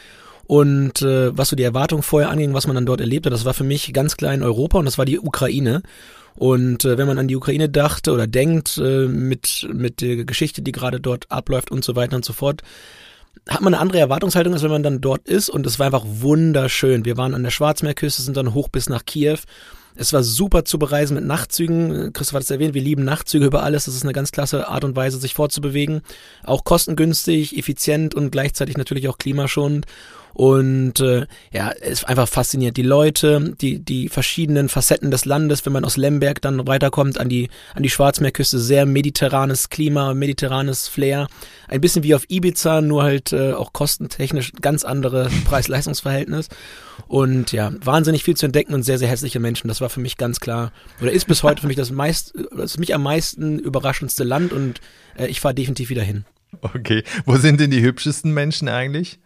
Und 0.47 1.03
äh, 1.03 1.37
was 1.37 1.49
so 1.49 1.57
die 1.57 1.65
Erwartung 1.65 2.03
vorher 2.03 2.31
anging, 2.31 2.55
was 2.55 2.69
man 2.69 2.77
dann 2.77 2.87
dort 2.87 3.01
erlebt 3.01 3.27
hat, 3.27 3.33
das 3.33 3.45
war 3.45 3.53
für 3.53 3.65
mich 3.65 3.93
ganz 3.93 4.17
klar 4.17 4.33
in 4.33 4.45
Europa 4.45 4.79
und 4.79 4.85
das 4.85 4.97
war 4.97 5.05
die 5.05 5.19
Ukraine. 5.19 5.83
Und 6.37 6.85
äh, 6.85 6.99
wenn 6.99 7.09
man 7.09 7.19
an 7.19 7.29
die 7.29 7.37
Ukraine 7.37 7.69
dachte 7.69 8.13
oder 8.13 8.27
denkt, 8.27 8.79
äh, 8.79 9.07
mit, 9.07 9.67
mit 9.73 10.01
der 10.01 10.25
Geschichte, 10.25 10.63
die 10.63 10.73
gerade 10.73 11.01
dort 11.01 11.31
abläuft 11.33 11.71
und 11.71 11.85
so 11.85 11.97
weiter 11.97 12.15
und 12.17 12.25
so 12.25 12.33
fort, 12.33 12.63
hat 13.49 13.61
man 13.61 13.75
eine 13.75 13.81
andere 13.81 13.99
Erwartungshaltung, 13.99 14.53
als 14.53 14.63
wenn 14.63 14.71
man 14.71 14.83
dann 14.83 15.01
dort 15.01 15.27
ist. 15.29 15.49
Und 15.49 15.67
es 15.67 15.79
war 15.79 15.87
einfach 15.87 16.05
wunderschön. 16.07 17.05
Wir 17.05 17.17
waren 17.17 17.35
an 17.35 17.43
der 17.43 17.51
Schwarzmeerküste, 17.51 18.23
sind 18.23 18.37
dann 18.37 18.55
hoch 18.55 18.69
bis 18.69 18.89
nach 18.89 19.05
Kiew 19.05 19.39
es 19.97 20.13
war 20.13 20.23
super 20.23 20.65
zu 20.65 20.79
bereisen 20.79 21.15
mit 21.15 21.25
Nachtzügen. 21.25 22.13
Christoph 22.13 22.37
hat 22.37 22.43
es 22.43 22.51
erwähnt, 22.51 22.75
wir 22.75 22.83
lieben 22.83 23.05
Nachtzüge 23.05 23.47
über 23.47 23.63
alles. 23.63 23.87
Das 23.87 23.95
ist 23.95 24.03
eine 24.03 24.13
ganz 24.13 24.31
klasse 24.31 24.69
Art 24.69 24.85
und 24.85 24.95
Weise, 24.97 25.19
sich 25.19 25.35
fortzubewegen. 25.35 26.03
Auch 26.45 26.65
kostengünstig, 26.65 27.57
effizient 27.57 28.15
und 28.15 28.31
gleichzeitig 28.31 28.77
natürlich 28.77 29.09
auch 29.09 29.19
klimaschonend. 29.19 29.87
Und 30.37 31.01
äh, 31.01 31.27
ja, 31.51 31.71
es 31.81 32.03
ist 32.03 32.05
einfach 32.05 32.29
fasziniert. 32.29 32.77
Die 32.77 32.83
Leute, 32.83 33.55
die, 33.59 33.79
die 33.79 34.11
verschiedenen 34.11 34.69
Facetten 34.69 35.11
des 35.11 35.25
Landes, 35.25 35.65
wenn 35.65 35.73
man 35.73 35.83
aus 35.83 35.97
Lemberg 35.97 36.43
dann 36.43 36.67
weiterkommt 36.67 37.19
an 37.19 37.31
die, 37.31 37.49
an 37.75 37.83
die 37.83 37.89
Schwarzmeerküste, 37.89 38.59
sehr 38.59 38.85
mediterranes 38.85 39.71
Klima, 39.71 40.13
mediterranes 40.13 40.89
Flair. 40.89 41.29
Ein 41.69 41.81
bisschen 41.81 42.03
wie 42.03 42.15
auf 42.15 42.29
Ibiza, 42.29 42.83
nur 42.83 43.03
halt 43.03 43.33
äh, 43.33 43.55
auch 43.55 43.73
kostentechnisch 43.73 44.53
ganz 44.61 44.85
andere 44.85 45.31
Preis-Leistungs-Verhältnis. 45.47 46.51
Und 47.09 47.53
ja, 47.53 47.73
wahnsinnig 47.83 48.23
viel 48.23 48.37
zu 48.37 48.45
entdecken 48.45 48.75
und 48.75 48.83
sehr, 48.83 48.99
sehr 48.99 49.09
hässliche 49.09 49.41
Menschen. 49.41 49.69
Das 49.69 49.81
war 49.81 49.89
für 49.89 50.01
mich 50.01 50.19
ganz 50.19 50.39
klar, 50.39 50.71
oder 51.01 51.13
ist 51.13 51.27
bis 51.29 51.45
heute 51.45 51.63
für 51.63 51.67
mich 51.67 51.77
das 51.77 51.91
meist, 51.91 52.35
das 52.55 52.77
mich 52.77 52.95
am 52.95 53.03
meisten 53.03 53.59
überraschendste 53.59 54.23
Land 54.23 54.53
und 54.53 54.83
äh, 55.17 55.29
ich 55.29 55.41
fahre 55.41 55.55
definitiv 55.55 55.89
wieder 55.89 56.03
hin. 56.03 56.27
Okay. 56.61 57.05
Wo 57.25 57.39
sind 57.39 57.59
denn 57.59 57.71
die 57.71 57.81
hübschesten 57.81 58.35
Menschen 58.35 58.69
eigentlich? 58.69 59.19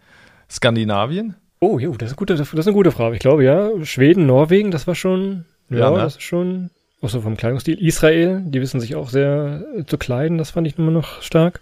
Skandinavien? 0.51 1.37
Oh, 1.61 1.79
jo, 1.79 1.95
das 1.97 2.11
ist, 2.11 2.17
gute, 2.17 2.35
das 2.37 2.53
ist 2.53 2.67
eine 2.67 2.75
gute 2.75 2.91
Frage. 2.91 3.15
Ich 3.15 3.21
glaube, 3.21 3.45
ja. 3.45 3.71
Schweden, 3.85 4.27
Norwegen, 4.27 4.71
das 4.71 4.87
war 4.87 4.95
schon, 4.95 5.45
ja, 5.69 5.79
ja 5.79 5.91
ne? 5.91 5.99
das 5.99 6.17
ist 6.17 6.23
schon, 6.23 6.71
auch 7.03 7.09
so 7.09 7.21
vom 7.21 7.37
Kleidungsstil. 7.37 7.79
Israel, 7.79 8.43
die 8.45 8.61
wissen 8.61 8.81
sich 8.81 8.95
auch 8.95 9.11
sehr 9.11 9.63
äh, 9.77 9.85
zu 9.85 9.99
kleiden, 9.99 10.39
das 10.39 10.51
fand 10.51 10.67
ich 10.67 10.79
immer 10.79 10.91
noch 10.91 11.23
stark. 11.23 11.61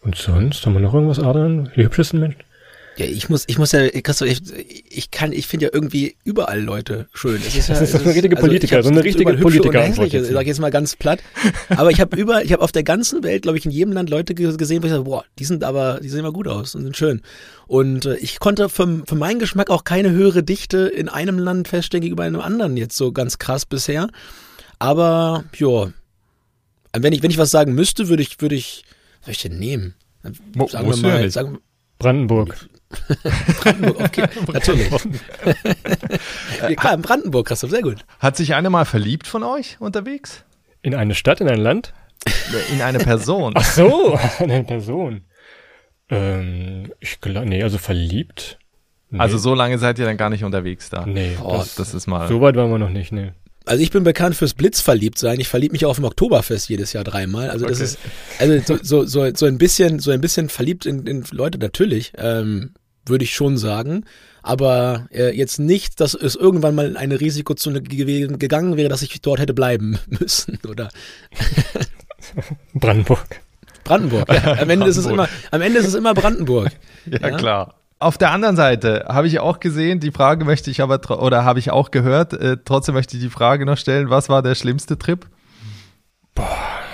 Und 0.00 0.16
sonst, 0.16 0.64
haben 0.64 0.74
wir 0.74 0.80
noch 0.80 0.94
irgendwas, 0.94 1.18
Adrian? 1.18 1.70
Die 1.76 1.84
hübschesten 1.84 2.20
Menschen? 2.20 2.42
Ja, 2.98 3.06
ich 3.06 3.28
muss, 3.28 3.44
ich 3.46 3.58
muss 3.58 3.70
ja, 3.70 3.88
Christoph, 3.88 4.26
ich, 4.28 4.42
ich 4.90 5.12
kann, 5.12 5.32
ich 5.32 5.46
finde 5.46 5.66
ja 5.66 5.70
irgendwie 5.72 6.16
überall 6.24 6.60
Leute 6.60 7.06
schön. 7.14 7.40
Es 7.46 7.54
ist 7.54 7.68
ja, 7.68 7.74
das 7.74 7.82
ist 7.82 7.92
so 7.92 7.98
eine 7.98 8.08
richtige 8.08 8.36
also 8.36 8.48
Politiker, 8.48 8.76
also 8.76 8.88
so 8.88 8.92
eine 8.92 9.04
richtige 9.04 9.34
Politiker. 9.34 9.88
Sag 10.24 10.42
ich 10.42 10.48
jetzt 10.48 10.58
mal 10.58 10.72
ganz 10.72 10.96
platt. 10.96 11.20
Aber 11.68 11.92
ich 11.92 12.00
habe 12.00 12.16
über, 12.16 12.42
ich 12.42 12.52
habe 12.52 12.60
auf 12.60 12.72
der 12.72 12.82
ganzen 12.82 13.22
Welt, 13.22 13.42
glaube 13.42 13.56
ich, 13.56 13.64
in 13.64 13.70
jedem 13.70 13.92
Land 13.92 14.10
Leute 14.10 14.34
gesehen, 14.34 14.82
wo 14.82 14.86
ich 14.86 14.92
sage, 14.92 15.04
boah, 15.04 15.24
die 15.38 15.44
sind 15.44 15.62
aber, 15.62 16.00
die 16.02 16.08
sehen 16.08 16.18
immer 16.18 16.32
gut 16.32 16.48
aus 16.48 16.74
und 16.74 16.82
sind 16.82 16.96
schön. 16.96 17.22
Und 17.68 18.04
äh, 18.04 18.16
ich 18.16 18.40
konnte 18.40 18.68
für, 18.68 19.02
für 19.06 19.14
meinen 19.14 19.38
Geschmack 19.38 19.70
auch 19.70 19.84
keine 19.84 20.10
höhere 20.10 20.42
Dichte 20.42 20.88
in 20.88 21.08
einem 21.08 21.38
Land 21.38 21.68
feststellen 21.68 22.02
gegenüber 22.02 22.24
einem 22.24 22.40
anderen 22.40 22.76
jetzt 22.76 22.96
so 22.96 23.12
ganz 23.12 23.38
krass 23.38 23.64
bisher. 23.64 24.08
Aber 24.80 25.44
ja, 25.56 25.92
wenn 26.96 27.12
ich 27.12 27.22
wenn 27.22 27.30
ich 27.30 27.38
was 27.38 27.52
sagen 27.52 27.74
müsste, 27.74 28.08
würde 28.08 28.24
ich 28.24 28.40
würde 28.40 28.56
ich 28.56 28.84
was 29.20 29.36
ich 29.36 29.42
denn 29.42 29.60
nehmen? 29.60 29.94
Sagen 30.22 30.90
wir 30.90 30.96
mal, 30.96 31.30
sagen, 31.30 31.58
Brandenburg. 31.98 32.68
Brandenburg, 33.60 34.00
okay, 34.00 34.28
natürlich. 34.52 34.90
Klar, 36.76 36.94
in 36.94 37.02
Brandenburg, 37.02 37.46
Christoph, 37.48 37.70
sehr 37.70 37.82
gut. 37.82 38.04
Hat 38.18 38.36
sich 38.36 38.54
einer 38.54 38.70
mal 38.70 38.84
verliebt 38.84 39.26
von 39.26 39.42
euch 39.42 39.76
unterwegs? 39.80 40.44
In 40.82 40.94
eine 40.94 41.14
Stadt, 41.14 41.40
in 41.40 41.48
ein 41.48 41.60
Land? 41.60 41.92
In 42.72 42.82
eine 42.82 42.98
Person. 42.98 43.52
Ach 43.56 43.64
so, 43.64 44.18
in 44.38 44.50
eine 44.50 44.64
Person. 44.64 45.22
Ähm, 46.08 46.92
ich 47.00 47.20
glaube, 47.20 47.46
nee, 47.46 47.62
also 47.62 47.78
verliebt. 47.78 48.58
Nee. 49.10 49.20
Also 49.20 49.38
so 49.38 49.54
lange 49.54 49.78
seid 49.78 49.98
ihr 49.98 50.04
dann 50.04 50.16
gar 50.16 50.30
nicht 50.30 50.44
unterwegs 50.44 50.90
da? 50.90 51.06
Nee, 51.06 51.36
oh, 51.42 51.56
das, 51.58 51.74
das 51.74 51.94
ist 51.94 52.06
mal. 52.06 52.28
So 52.28 52.40
weit 52.40 52.56
waren 52.56 52.70
wir 52.70 52.78
noch 52.78 52.90
nicht, 52.90 53.12
nee. 53.12 53.32
Also 53.68 53.82
ich 53.82 53.90
bin 53.90 54.04
bekannt 54.04 54.34
fürs 54.34 54.54
Blitzverliebt 54.54 55.18
sein. 55.18 55.40
Ich 55.40 55.48
verliebe 55.48 55.72
mich 55.72 55.84
auch 55.84 55.90
auf 55.90 55.96
dem 55.96 56.04
Oktoberfest 56.04 56.68
jedes 56.68 56.92
Jahr 56.92 57.04
dreimal. 57.04 57.50
Also 57.50 57.66
das 57.66 57.78
okay. 57.78 57.84
ist 57.84 57.98
also 58.38 58.78
so, 58.82 59.04
so, 59.04 59.04
so, 59.06 59.34
so 59.34 59.46
ein 59.46 59.58
bisschen 59.58 59.98
so 59.98 60.10
ein 60.10 60.20
bisschen 60.20 60.48
verliebt 60.48 60.86
in, 60.86 61.06
in 61.06 61.24
Leute 61.30 61.58
natürlich 61.58 62.12
ähm, 62.16 62.72
würde 63.08 63.24
ich 63.24 63.34
schon 63.34 63.56
sagen. 63.56 64.04
Aber 64.42 65.08
äh, 65.12 65.36
jetzt 65.36 65.58
nicht, 65.58 66.00
dass 66.00 66.14
es 66.14 66.36
irgendwann 66.36 66.74
mal 66.74 66.86
in 66.86 66.96
eine 66.96 67.20
Risikozone 67.20 67.82
gegangen 67.82 68.76
wäre, 68.76 68.88
dass 68.88 69.02
ich 69.02 69.20
dort 69.20 69.40
hätte 69.40 69.54
bleiben 69.54 69.98
müssen, 70.06 70.58
oder? 70.68 70.88
Brandenburg. 72.74 73.40
Brandenburg, 73.84 74.28
ja. 74.28 74.36
Am 74.36 74.70
Ende, 74.70 74.86
Brandenburg. 74.86 74.88
Ist 74.88 74.96
es 74.96 75.06
immer, 75.06 75.28
am 75.50 75.60
Ende 75.60 75.78
ist 75.78 75.86
es 75.86 75.94
immer 75.94 76.14
Brandenburg. 76.14 76.70
ja, 77.06 77.18
ja, 77.20 77.36
klar. 77.36 77.74
Auf 78.00 78.16
der 78.16 78.30
anderen 78.30 78.54
Seite 78.54 79.06
habe 79.08 79.26
ich 79.26 79.40
auch 79.40 79.58
gesehen, 79.58 79.98
die 79.98 80.12
Frage 80.12 80.44
möchte 80.44 80.70
ich 80.70 80.82
aber, 80.82 81.00
oder 81.20 81.44
habe 81.44 81.58
ich 81.58 81.72
auch 81.72 81.90
gehört, 81.90 82.32
äh, 82.32 82.56
trotzdem 82.64 82.94
möchte 82.94 83.16
ich 83.16 83.22
die 83.22 83.28
Frage 83.28 83.66
noch 83.66 83.76
stellen, 83.76 84.08
was 84.08 84.28
war 84.28 84.40
der 84.40 84.54
schlimmste 84.54 84.98
Trip? 84.98 85.26
Boah, 86.36 86.46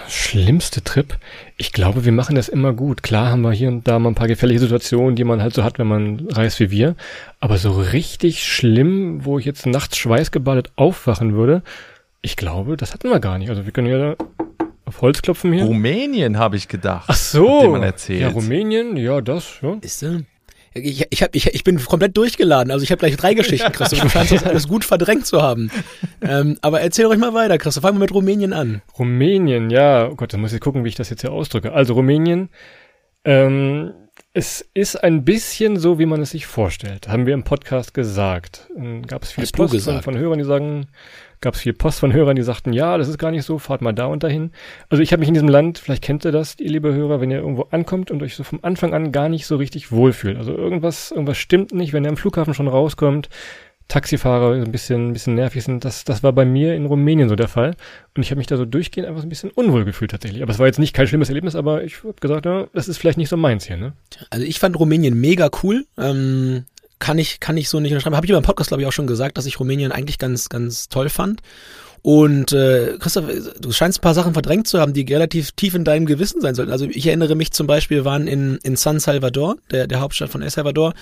schlimmste 0.08 0.82
Trip? 0.82 1.18
Ich 1.58 1.72
glaube, 1.72 2.06
wir 2.06 2.12
machen 2.12 2.36
das 2.36 2.48
immer 2.48 2.72
gut. 2.72 3.02
Klar 3.02 3.28
haben 3.28 3.42
wir 3.42 3.52
hier 3.52 3.68
und 3.68 3.86
da 3.86 3.98
mal 3.98 4.08
ein 4.08 4.14
paar 4.14 4.28
gefährliche 4.28 4.60
Situationen, 4.60 5.14
die 5.14 5.24
man 5.24 5.42
halt 5.42 5.52
so 5.52 5.62
hat, 5.62 5.78
wenn 5.78 5.88
man 5.88 6.26
reist 6.30 6.58
wie 6.58 6.70
wir. 6.70 6.96
Aber 7.38 7.58
so 7.58 7.72
richtig 7.72 8.42
schlimm, 8.42 9.26
wo 9.26 9.38
ich 9.38 9.44
jetzt 9.44 9.66
nachts 9.66 9.98
schweißgebadet 9.98 10.72
aufwachen 10.76 11.34
würde, 11.34 11.62
ich 12.22 12.36
glaube, 12.36 12.78
das 12.78 12.94
hatten 12.94 13.10
wir 13.10 13.20
gar 13.20 13.36
nicht. 13.36 13.50
Also 13.50 13.66
wir 13.66 13.72
können 13.72 13.88
ja 13.88 14.16
auf 14.86 15.02
Holz 15.02 15.20
klopfen 15.20 15.52
hier. 15.52 15.64
Rumänien 15.64 16.38
habe 16.38 16.56
ich 16.56 16.68
gedacht. 16.68 17.04
Ach 17.08 17.14
so. 17.14 17.76
Ja, 18.08 18.28
Rumänien, 18.28 18.96
ja, 18.96 19.20
das, 19.20 19.58
ja. 19.60 19.76
Ist 19.82 20.00
denn? 20.00 20.26
Ich, 20.74 21.06
ich, 21.08 21.22
hab, 21.22 21.34
ich, 21.34 21.46
ich 21.54 21.64
bin 21.64 21.82
komplett 21.82 22.16
durchgeladen. 22.16 22.72
Also 22.72 22.82
ich 22.82 22.90
habe 22.90 22.98
gleich 22.98 23.16
drei 23.16 23.34
Geschichten, 23.34 23.72
Christoph. 23.72 24.00
Du 24.00 24.08
scheinst 24.08 24.32
das 24.32 24.44
alles 24.44 24.68
gut 24.68 24.84
verdrängt 24.84 25.26
zu 25.26 25.42
haben. 25.42 25.70
Ähm, 26.26 26.56
aber 26.62 26.80
erzähl 26.80 27.04
euch 27.04 27.18
mal 27.18 27.34
weiter, 27.34 27.58
Christoph. 27.58 27.82
Fangen 27.82 27.96
wir 27.96 28.00
mit 28.00 28.14
Rumänien 28.14 28.54
an. 28.54 28.80
Rumänien, 28.98 29.68
ja. 29.68 30.08
Oh 30.08 30.14
Gott, 30.14 30.32
da 30.32 30.38
muss 30.38 30.54
ich 30.54 30.60
gucken, 30.60 30.82
wie 30.82 30.88
ich 30.88 30.94
das 30.94 31.10
jetzt 31.10 31.20
hier 31.20 31.32
ausdrücke. 31.32 31.74
Also 31.74 31.92
Rumänien, 31.92 32.48
ähm, 33.26 33.92
Es 34.32 34.68
ist 34.74 34.96
ein 34.96 35.24
bisschen 35.24 35.76
so, 35.76 35.98
wie 35.98 36.06
man 36.06 36.20
es 36.20 36.30
sich 36.30 36.46
vorstellt. 36.46 37.08
Haben 37.08 37.26
wir 37.26 37.34
im 37.34 37.44
Podcast 37.44 37.94
gesagt. 37.94 38.68
Gab 39.06 39.22
es 39.22 39.32
viele 39.32 39.46
Post 39.48 39.84
von, 39.84 40.02
von, 40.02 40.16
Hörern, 40.18 40.38
die 40.38 40.44
sagen, 40.44 40.86
gab 41.44 41.54
es 41.54 41.60
viel 41.60 41.72
Post 41.72 42.00
von 42.00 42.12
Hörern, 42.12 42.34
die 42.34 42.42
sagten, 42.42 42.72
ja, 42.72 42.98
das 42.98 43.08
ist 43.08 43.18
gar 43.18 43.30
nicht 43.30 43.44
so, 43.44 43.58
fahrt 43.58 43.82
mal 43.82 43.92
da 43.92 44.06
und 44.06 44.24
dahin. 44.24 44.50
Also 44.88 45.02
ich 45.02 45.12
habe 45.12 45.20
mich 45.20 45.28
in 45.28 45.34
diesem 45.34 45.48
Land, 45.48 45.78
vielleicht 45.78 46.02
kennt 46.02 46.24
ihr 46.24 46.32
das, 46.32 46.56
ihr 46.58 46.70
liebe 46.70 46.92
Hörer, 46.92 47.20
wenn 47.20 47.30
ihr 47.30 47.38
irgendwo 47.38 47.68
ankommt 47.70 48.10
und 48.10 48.22
euch 48.22 48.34
so 48.34 48.42
vom 48.42 48.58
Anfang 48.62 48.94
an 48.94 49.12
gar 49.12 49.28
nicht 49.28 49.46
so 49.46 49.56
richtig 49.56 49.92
wohlfühlt. 49.92 50.36
Also 50.36 50.52
irgendwas, 50.56 51.12
irgendwas 51.12 51.38
stimmt 51.38 51.72
nicht, 51.72 51.92
wenn 51.92 52.04
ihr 52.04 52.10
am 52.10 52.16
Flughafen 52.16 52.54
schon 52.54 52.66
rauskommt, 52.66 53.28
Taxifahrer 53.88 54.54
ein 54.54 54.72
bisschen, 54.72 55.10
ein 55.10 55.12
bisschen 55.12 55.34
nervig 55.34 55.62
sind. 55.62 55.84
Das, 55.84 56.04
das 56.04 56.22
war 56.22 56.32
bei 56.32 56.46
mir 56.46 56.74
in 56.74 56.86
Rumänien 56.86 57.28
so 57.28 57.36
der 57.36 57.48
Fall. 57.48 57.76
Und 58.16 58.22
ich 58.22 58.30
habe 58.30 58.38
mich 58.38 58.46
da 58.46 58.56
so 58.56 58.64
durchgehend 58.64 59.06
einfach 59.06 59.20
so 59.20 59.26
ein 59.26 59.28
bisschen 59.28 59.50
unwohl 59.50 59.84
gefühlt 59.84 60.10
tatsächlich. 60.10 60.42
Aber 60.42 60.52
es 60.52 60.58
war 60.58 60.66
jetzt 60.66 60.78
nicht 60.78 60.94
kein 60.94 61.06
schlimmes 61.06 61.28
Erlebnis, 61.28 61.54
aber 61.54 61.84
ich 61.84 62.02
habe 62.02 62.14
gesagt, 62.18 62.46
ja, 62.46 62.66
das 62.72 62.88
ist 62.88 62.96
vielleicht 62.96 63.18
nicht 63.18 63.28
so 63.28 63.36
meins 63.36 63.66
hier. 63.66 63.76
Ne? 63.76 63.92
Also 64.30 64.46
ich 64.46 64.58
fand 64.58 64.78
Rumänien 64.78 65.20
mega 65.20 65.50
cool. 65.62 65.84
Ähm, 65.98 66.64
kann 67.04 67.18
ich, 67.18 67.38
kann 67.38 67.58
ich 67.58 67.68
so 67.68 67.80
nicht 67.80 67.92
unterschreiben. 67.92 68.16
Habe 68.16 68.24
ich 68.24 68.30
über 68.30 68.38
im 68.38 68.44
Podcast, 68.44 68.68
glaube 68.68 68.82
ich, 68.82 68.88
auch 68.88 68.92
schon 68.92 69.06
gesagt, 69.06 69.36
dass 69.36 69.44
ich 69.44 69.60
Rumänien 69.60 69.92
eigentlich 69.92 70.18
ganz, 70.18 70.48
ganz 70.48 70.88
toll 70.88 71.10
fand. 71.10 71.42
Und 72.00 72.52
äh, 72.52 72.96
Christoph, 72.98 73.26
du 73.60 73.72
scheinst 73.72 73.98
ein 73.98 74.00
paar 74.00 74.14
Sachen 74.14 74.32
verdrängt 74.32 74.66
zu 74.66 74.80
haben, 74.80 74.94
die 74.94 75.02
relativ 75.02 75.52
tief 75.52 75.74
in 75.74 75.84
deinem 75.84 76.06
Gewissen 76.06 76.40
sein 76.40 76.54
sollten. 76.54 76.72
Also 76.72 76.86
ich 76.86 77.06
erinnere 77.06 77.34
mich 77.34 77.52
zum 77.52 77.66
Beispiel, 77.66 77.98
wir 77.98 78.04
waren 78.06 78.26
in, 78.26 78.58
in 78.62 78.76
San 78.76 79.00
Salvador, 79.00 79.56
der, 79.70 79.86
der 79.86 80.00
Hauptstadt 80.00 80.30
von 80.30 80.40
El 80.40 80.48
Salvador, 80.48 80.94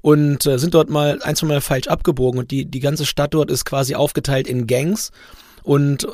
und 0.00 0.46
äh, 0.46 0.58
sind 0.58 0.72
dort 0.72 0.88
mal 0.88 1.20
ein, 1.22 1.36
zwei 1.36 1.46
Mal 1.46 1.60
falsch 1.60 1.88
abgebogen. 1.88 2.40
Und 2.40 2.50
die, 2.50 2.64
die 2.64 2.80
ganze 2.80 3.04
Stadt 3.04 3.34
dort 3.34 3.50
ist 3.50 3.66
quasi 3.66 3.94
aufgeteilt 3.94 4.48
in 4.48 4.66
Gangs. 4.66 5.12
Und 5.62 6.04
äh, 6.04 6.08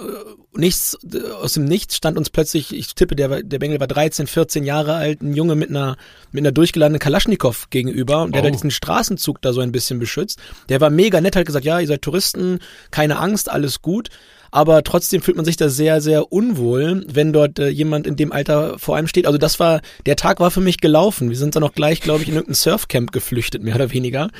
nichts, 0.54 0.98
aus 1.40 1.54
dem 1.54 1.64
Nichts 1.64 1.96
stand 1.96 2.18
uns 2.18 2.30
plötzlich, 2.30 2.74
ich 2.74 2.94
tippe, 2.94 3.16
der, 3.16 3.42
der 3.42 3.58
Bengel 3.58 3.80
war 3.80 3.86
13, 3.86 4.26
14 4.26 4.64
Jahre 4.64 4.94
alt, 4.94 5.22
ein 5.22 5.34
Junge 5.34 5.54
mit 5.54 5.70
einer, 5.70 5.96
mit 6.32 6.42
einer 6.42 6.52
durchgeladenen 6.52 6.98
Kalaschnikow 6.98 7.70
gegenüber 7.70 8.22
und 8.22 8.34
der 8.34 8.42
oh. 8.42 8.46
hat 8.46 8.54
diesen 8.54 8.70
Straßenzug 8.70 9.40
da 9.42 9.52
so 9.52 9.60
ein 9.60 9.72
bisschen 9.72 9.98
beschützt. 9.98 10.38
Der 10.68 10.80
war 10.80 10.90
mega 10.90 11.20
nett, 11.20 11.36
hat 11.36 11.46
gesagt, 11.46 11.64
ja, 11.64 11.80
ihr 11.80 11.86
seid 11.86 12.02
Touristen, 12.02 12.58
keine 12.90 13.18
Angst, 13.18 13.50
alles 13.50 13.82
gut 13.82 14.10
aber 14.56 14.82
trotzdem 14.84 15.20
fühlt 15.20 15.36
man 15.36 15.44
sich 15.44 15.58
da 15.58 15.68
sehr, 15.68 16.00
sehr 16.00 16.32
unwohl, 16.32 17.04
wenn 17.12 17.34
dort 17.34 17.58
äh, 17.58 17.68
jemand 17.68 18.06
in 18.06 18.16
dem 18.16 18.32
Alter 18.32 18.78
vor 18.78 18.96
einem 18.96 19.06
steht. 19.06 19.26
Also 19.26 19.36
das 19.36 19.60
war, 19.60 19.82
der 20.06 20.16
Tag 20.16 20.40
war 20.40 20.50
für 20.50 20.62
mich 20.62 20.80
gelaufen. 20.80 21.28
Wir 21.28 21.36
sind 21.36 21.56
dann 21.56 21.62
auch 21.62 21.74
gleich, 21.74 22.00
glaube 22.00 22.22
ich, 22.22 22.30
in 22.30 22.36
irgendein 22.36 22.54
Surfcamp 22.54 23.12
geflüchtet, 23.12 23.62
mehr 23.62 23.74
oder 23.74 23.92
weniger. 23.92 24.30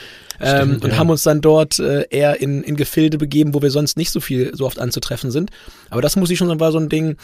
Ähm, 0.41 0.57
Stimmt, 0.57 0.85
und 0.85 0.91
ja. 0.93 0.97
haben 0.97 1.11
uns 1.11 1.23
dann 1.23 1.43
dort 1.43 1.79
äh, 1.81 2.07
eher 2.09 2.41
in, 2.41 2.63
in 2.63 2.77
Gefilde 2.77 3.19
begeben, 3.19 3.53
wo 3.53 3.61
wir 3.61 3.71
sonst 3.71 3.99
nicht 3.99 4.11
so 4.11 4.21
viel, 4.21 4.57
so 4.57 4.65
oft 4.65 4.79
anzutreffen 4.79 5.31
sind. 5.31 5.51
Aber 5.91 6.01
das 6.01 6.17
muss 6.17 6.31
ich 6.31 6.39
schon 6.39 6.49
sagen, 6.49 6.61
war 6.61 6.73
so 6.73 6.79
ein 6.79 6.89
Ding, 6.89 7.19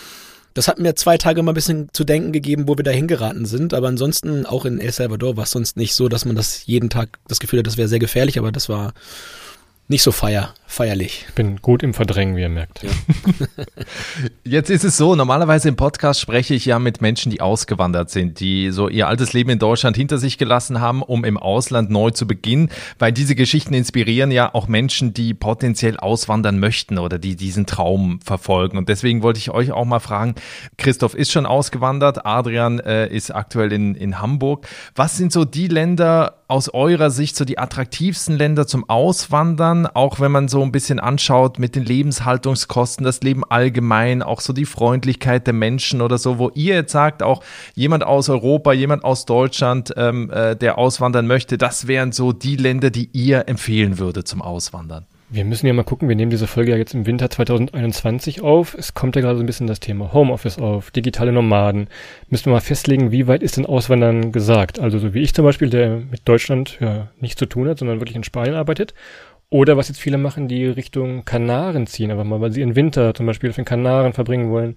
das 0.52 0.68
hat 0.68 0.78
mir 0.78 0.94
zwei 0.94 1.16
Tage 1.16 1.42
mal 1.42 1.52
ein 1.52 1.54
bisschen 1.54 1.88
zu 1.94 2.04
denken 2.04 2.30
gegeben, 2.30 2.68
wo 2.68 2.76
wir 2.76 2.84
da 2.84 2.90
hingeraten 2.90 3.46
sind. 3.46 3.72
Aber 3.72 3.88
ansonsten, 3.88 4.44
auch 4.44 4.66
in 4.66 4.78
El 4.78 4.92
Salvador 4.92 5.38
war 5.38 5.44
es 5.44 5.50
sonst 5.50 5.78
nicht 5.78 5.94
so, 5.94 6.10
dass 6.10 6.26
man 6.26 6.36
das 6.36 6.66
jeden 6.66 6.90
Tag 6.90 7.20
das 7.26 7.40
Gefühl 7.40 7.60
hat, 7.60 7.66
das 7.66 7.78
wäre 7.78 7.88
sehr 7.88 8.00
gefährlich, 8.00 8.38
aber 8.38 8.52
das 8.52 8.68
war 8.68 8.92
nicht 9.88 10.02
so 10.02 10.12
feier, 10.12 10.54
feierlich. 10.72 11.26
Ich 11.28 11.34
bin 11.34 11.56
gut 11.60 11.82
im 11.82 11.92
Verdrängen, 11.92 12.34
wie 12.34 12.40
ihr 12.40 12.48
merkt. 12.48 12.82
Ja. 12.82 12.90
Jetzt 14.44 14.70
ist 14.70 14.84
es 14.84 14.96
so, 14.96 15.14
normalerweise 15.14 15.68
im 15.68 15.76
Podcast 15.76 16.20
spreche 16.20 16.54
ich 16.54 16.64
ja 16.64 16.78
mit 16.78 17.02
Menschen, 17.02 17.30
die 17.30 17.42
ausgewandert 17.42 18.10
sind, 18.10 18.40
die 18.40 18.70
so 18.70 18.88
ihr 18.88 19.06
altes 19.06 19.34
Leben 19.34 19.50
in 19.50 19.58
Deutschland 19.58 19.96
hinter 19.96 20.16
sich 20.16 20.38
gelassen 20.38 20.80
haben, 20.80 21.02
um 21.02 21.24
im 21.24 21.36
Ausland 21.36 21.90
neu 21.90 22.10
zu 22.10 22.26
beginnen, 22.26 22.70
weil 22.98 23.12
diese 23.12 23.34
Geschichten 23.34 23.74
inspirieren 23.74 24.30
ja 24.30 24.54
auch 24.54 24.66
Menschen, 24.66 25.12
die 25.12 25.34
potenziell 25.34 25.98
auswandern 25.98 26.58
möchten 26.58 26.98
oder 26.98 27.18
die 27.18 27.36
diesen 27.36 27.66
Traum 27.66 28.20
verfolgen. 28.24 28.78
Und 28.78 28.88
deswegen 28.88 29.22
wollte 29.22 29.38
ich 29.38 29.50
euch 29.50 29.72
auch 29.72 29.84
mal 29.84 30.00
fragen, 30.00 30.34
Christoph 30.78 31.14
ist 31.14 31.32
schon 31.32 31.44
ausgewandert, 31.44 32.24
Adrian 32.24 32.80
äh, 32.80 33.08
ist 33.08 33.30
aktuell 33.34 33.72
in, 33.72 33.94
in 33.94 34.20
Hamburg. 34.20 34.66
Was 34.94 35.18
sind 35.18 35.32
so 35.32 35.44
die 35.44 35.68
Länder 35.68 36.38
aus 36.48 36.68
eurer 36.68 37.10
Sicht 37.10 37.34
so 37.34 37.44
die 37.46 37.58
attraktivsten 37.58 38.36
Länder 38.36 38.66
zum 38.66 38.88
Auswandern, 38.88 39.86
auch 39.86 40.20
wenn 40.20 40.30
man 40.30 40.48
so 40.48 40.61
ein 40.62 40.72
bisschen 40.72 41.00
anschaut 41.00 41.58
mit 41.58 41.76
den 41.76 41.84
Lebenshaltungskosten, 41.84 43.04
das 43.04 43.20
Leben 43.22 43.44
allgemein, 43.44 44.22
auch 44.22 44.40
so 44.40 44.52
die 44.52 44.64
Freundlichkeit 44.64 45.46
der 45.46 45.54
Menschen 45.54 46.00
oder 46.00 46.18
so, 46.18 46.38
wo 46.38 46.50
ihr 46.54 46.74
jetzt 46.74 46.92
sagt, 46.92 47.22
auch 47.22 47.42
jemand 47.74 48.04
aus 48.04 48.28
Europa, 48.28 48.72
jemand 48.72 49.04
aus 49.04 49.26
Deutschland, 49.26 49.92
ähm, 49.96 50.30
äh, 50.30 50.56
der 50.56 50.78
auswandern 50.78 51.26
möchte, 51.26 51.58
das 51.58 51.86
wären 51.86 52.12
so 52.12 52.32
die 52.32 52.56
Länder, 52.56 52.90
die 52.90 53.10
ihr 53.12 53.48
empfehlen 53.48 53.98
würde 53.98 54.24
zum 54.24 54.42
Auswandern? 54.42 55.06
Wir 55.34 55.46
müssen 55.46 55.66
ja 55.66 55.72
mal 55.72 55.82
gucken, 55.82 56.10
wir 56.10 56.14
nehmen 56.14 56.30
diese 56.30 56.46
Folge 56.46 56.72
ja 56.72 56.76
jetzt 56.76 56.92
im 56.92 57.06
Winter 57.06 57.30
2021 57.30 58.42
auf. 58.42 58.76
Es 58.78 58.92
kommt 58.92 59.16
ja 59.16 59.22
gerade 59.22 59.38
so 59.38 59.42
ein 59.42 59.46
bisschen 59.46 59.66
das 59.66 59.80
Thema 59.80 60.12
Homeoffice 60.12 60.58
auf, 60.58 60.90
digitale 60.90 61.32
Nomaden. 61.32 61.88
Müssen 62.28 62.46
wir 62.46 62.52
mal 62.52 62.60
festlegen, 62.60 63.12
wie 63.12 63.26
weit 63.28 63.42
ist 63.42 63.56
denn 63.56 63.64
Auswandern 63.64 64.30
gesagt? 64.30 64.78
Also 64.78 64.98
so 64.98 65.14
wie 65.14 65.20
ich 65.20 65.32
zum 65.32 65.46
Beispiel, 65.46 65.70
der 65.70 66.02
mit 66.10 66.28
Deutschland 66.28 66.76
ja 66.80 67.08
nichts 67.18 67.38
zu 67.38 67.46
tun 67.46 67.66
hat, 67.66 67.78
sondern 67.78 67.98
wirklich 67.98 68.16
in 68.16 68.24
Spanien 68.24 68.56
arbeitet. 68.56 68.92
Oder 69.52 69.76
was 69.76 69.88
jetzt 69.88 70.00
viele 70.00 70.16
machen, 70.16 70.48
die 70.48 70.64
Richtung 70.64 71.26
Kanaren 71.26 71.86
ziehen, 71.86 72.10
aber 72.10 72.24
mal, 72.24 72.40
weil 72.40 72.52
sie 72.52 72.60
ihren 72.60 72.74
Winter 72.74 73.12
zum 73.12 73.26
Beispiel 73.26 73.50
auf 73.50 73.56
den 73.56 73.66
Kanaren 73.66 74.14
verbringen 74.14 74.50
wollen. 74.50 74.76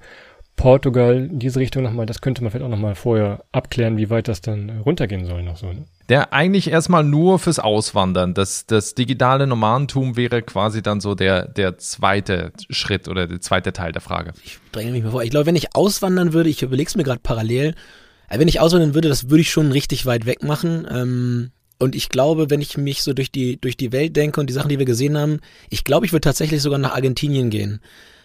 Portugal, 0.57 1.29
diese 1.31 1.61
Richtung 1.61 1.81
nochmal, 1.81 2.05
das 2.05 2.19
könnte 2.19 2.43
man 2.43 2.51
vielleicht 2.51 2.65
auch 2.65 2.69
nochmal 2.69 2.93
vorher 2.95 3.45
abklären, 3.53 3.95
wie 3.95 4.09
weit 4.09 4.27
das 4.27 4.41
dann 4.41 4.81
runtergehen 4.83 5.25
soll 5.25 5.43
noch 5.43 5.55
so. 5.55 5.67
Ne? 5.67 5.85
Der 6.09 6.33
eigentlich 6.33 6.69
erstmal 6.69 7.05
nur 7.05 7.39
fürs 7.39 7.59
Auswandern. 7.59 8.33
Das, 8.33 8.65
das 8.65 8.95
digitale 8.95 9.47
Nomadentum 9.47 10.17
wäre 10.17 10.41
quasi 10.41 10.81
dann 10.81 10.99
so 10.99 11.15
der, 11.15 11.47
der 11.47 11.77
zweite 11.77 12.51
Schritt 12.69 13.07
oder 13.07 13.27
der 13.27 13.39
zweite 13.39 13.71
Teil 13.71 13.93
der 13.93 14.01
Frage. 14.01 14.33
Ich 14.43 14.59
dränge 14.73 14.91
mich 14.91 15.05
mal 15.05 15.11
vor. 15.11 15.23
Ich 15.23 15.29
glaube, 15.29 15.45
wenn 15.45 15.55
ich 15.55 15.73
auswandern 15.73 16.33
würde, 16.33 16.49
ich 16.49 16.63
überlege 16.63 16.89
es 16.89 16.97
mir 16.97 17.03
gerade 17.03 17.21
parallel, 17.23 17.75
äh, 18.27 18.39
wenn 18.39 18.49
ich 18.49 18.59
auswandern 18.59 18.93
würde, 18.93 19.07
das 19.07 19.29
würde 19.29 19.39
ich 19.39 19.51
schon 19.51 19.71
richtig 19.71 20.05
weit 20.05 20.25
weg 20.25 20.43
machen. 20.43 20.85
Ähm, 20.91 21.51
und 21.79 21.95
ich 21.95 22.09
glaube, 22.09 22.49
wenn 22.49 22.61
ich 22.61 22.77
mich 22.77 23.03
so 23.03 23.13
durch 23.13 23.31
die, 23.31 23.59
durch 23.59 23.77
die 23.77 23.91
Welt 23.91 24.15
denke 24.15 24.39
und 24.39 24.47
die 24.49 24.53
Sachen, 24.53 24.69
die 24.69 24.79
wir 24.79 24.85
gesehen 24.85 25.17
haben, 25.17 25.39
ich 25.69 25.83
glaube, 25.83 26.05
ich 26.05 26.13
würde 26.13 26.21
tatsächlich 26.21 26.61
sogar 26.61 26.79
nach 26.79 26.95
Argentinien 26.95 27.49
gehen. 27.49 27.81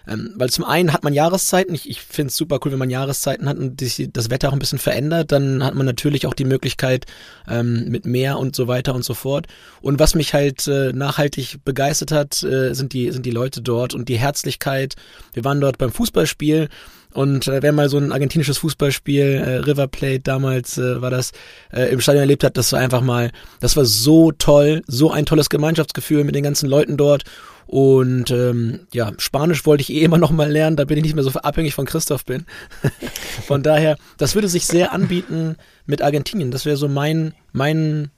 Ähm, 0.09 0.33
weil 0.37 0.51
zum 0.51 0.65
einen 0.65 0.93
hat 0.93 1.05
man 1.05 1.13
Jahreszeiten, 1.13 1.75
ich, 1.75 1.89
ich 1.89 2.01
finde 2.01 2.29
es 2.29 2.37
super 2.37 2.59
cool, 2.65 2.73
wenn 2.73 2.79
man 2.79 2.91
Jahreszeiten 2.91 3.49
hat 3.49 3.59
und 3.59 3.81
sich 3.81 4.09
das 4.13 4.31
Wetter 4.31 4.49
auch 4.49 4.53
ein 4.53 4.59
bisschen 4.59 4.79
verändert, 4.79 5.31
dann 5.31 5.63
hat 5.63 5.75
man 5.75 5.85
natürlich 5.85 6.27
auch 6.27 6.35
die 6.35 6.45
Möglichkeit 6.45 7.07
ähm, 7.49 7.89
mit 7.89 8.07
Meer 8.07 8.39
und 8.39 8.57
so 8.57 8.67
weiter 8.67 8.95
und 8.95 9.05
so 9.05 9.15
fort. 9.15 9.47
Und 9.83 9.99
was 9.99 10.15
mich 10.15 10.33
halt 10.33 10.67
äh, 10.69 10.93
nachhaltig 10.93 11.59
begeistert 11.65 12.13
hat, 12.13 12.43
äh, 12.43 12.73
sind, 12.75 12.93
die, 12.93 13.11
sind 13.11 13.27
die 13.27 13.31
Leute 13.31 13.61
dort 13.61 13.95
und 13.95 14.09
die 14.09 14.19
Herzlichkeit. 14.19 14.95
Wir 15.33 15.45
waren 15.45 15.61
dort 15.61 15.77
beim 15.77 15.93
Fußballspiel 15.93 16.69
und 17.13 17.49
äh, 17.49 17.63
wer 17.63 17.73
mal 17.73 17.89
so 17.89 17.99
ein 17.99 18.13
argentinisches 18.13 18.59
Fußballspiel, 18.59 19.23
äh, 19.23 19.57
River 19.59 19.89
Plate 19.89 20.21
damals 20.21 20.79
äh, 20.79 21.01
war 21.01 21.11
das, 21.11 21.33
äh, 21.73 21.93
im 21.93 22.01
Stadion 22.01 22.23
erlebt 22.23 22.45
hat, 22.45 22.57
das 22.57 22.73
war 22.73 22.81
einfach 22.81 23.01
mal, 23.01 23.31
das 23.61 23.77
war 23.77 23.85
so 23.85 24.33
toll, 24.33 24.83
so 24.87 25.11
ein 25.11 25.27
tolles 25.27 25.51
Gemeinschaftsgefühl 25.51 26.25
mit 26.25 26.35
den 26.35 26.45
ganzen 26.45 26.69
Leuten 26.69 26.97
dort. 26.97 27.25
Und 27.67 28.33
ähm, 28.33 28.81
ja, 28.93 29.13
Spanisch 29.19 29.65
wollte 29.65 29.83
ich 29.83 29.93
eh 29.93 30.03
immer 30.03 30.19
noch 30.19 30.33
mal 30.33 30.51
lernen, 30.51 30.77
da 30.77 30.85
bin 30.85 30.99
ich 30.99 31.05
nicht 31.05 31.15
mehr 31.15 31.23
so 31.23 31.31
abhängig 31.31 31.75
von 31.75 31.87
Christoph 31.87 32.25
bin. 32.25 32.45
von 33.47 33.63
daher, 33.63 33.97
das 34.19 34.35
würde 34.35 34.49
sich 34.49 34.67
sehr 34.67 34.93
anbieten 34.93 35.57
mit 35.87 36.03
Argentinien. 36.03 36.51
Das 36.51 36.65
wäre 36.65 36.77
so 36.77 36.89
mein, 36.89 37.33
mein, 37.53 38.11